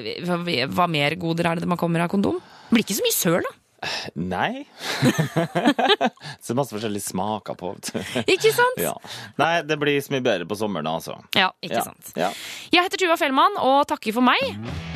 hva 0.77 0.87
mer 0.91 1.17
goder 1.21 1.51
er 1.51 1.61
det 1.63 1.69
man 1.69 1.81
kommer 1.81 2.05
av 2.05 2.11
kondom? 2.13 2.37
Det 2.37 2.77
blir 2.77 2.85
ikke 2.85 2.99
så 2.99 3.05
mye 3.05 3.17
søl, 3.17 3.41
da. 3.45 3.53
Nei. 4.15 4.65
så 6.45 6.55
masse 6.57 6.73
forskjellige 6.75 7.03
smaker 7.05 7.57
på. 7.59 7.73
Ikke 8.25 8.51
sant? 8.55 8.79
Ja. 8.81 8.93
Nei, 9.41 9.61
det 9.67 9.77
blir 9.81 9.99
så 10.03 10.13
mye 10.15 10.23
bedre 10.25 10.47
på 10.49 10.57
sommeren, 10.59 10.87
altså. 10.89 11.17
Ja, 11.35 11.51
ikke 11.63 11.75
Ja. 11.79 11.83
sant. 11.89 12.11
Ja. 12.19 12.29
Jeg 12.73 12.85
heter 12.87 13.01
Tuva 13.05 13.17
Fellmann 13.19 13.57
og 13.61 13.85
takker 13.91 14.13
for 14.15 14.25
meg. 14.25 14.41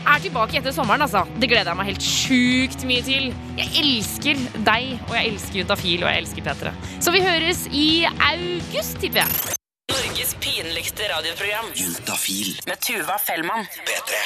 Er 0.10 0.20
tilbake 0.24 0.58
etter 0.62 0.74
sommeren, 0.76 1.02
altså. 1.06 1.26
Det 1.40 1.50
gleder 1.52 1.72
jeg 1.74 1.78
meg 1.82 1.92
helt 1.92 2.06
sjukt 2.06 2.86
mye 2.90 3.04
til. 3.06 3.30
Jeg 3.60 3.70
elsker 3.84 4.44
deg, 4.66 4.98
og 5.10 5.16
jeg 5.18 5.34
elsker 5.34 5.62
Juntafil, 5.62 6.04
og 6.04 6.10
jeg 6.14 6.24
elsker 6.24 6.48
Petre. 6.50 6.74
Så 7.04 7.12
vi 7.16 7.22
høres 7.26 7.66
i 7.72 7.88
august, 8.32 9.00
tipper 9.04 9.24
jeg. 9.26 9.56
Norges 9.90 10.36
pinligste 10.40 11.08
radioprogram 11.12 11.72
Juntafil. 11.76 12.56
med 12.68 12.80
Tuva 12.86 13.18
Fellmann. 13.20 13.66
P3. 13.88 14.24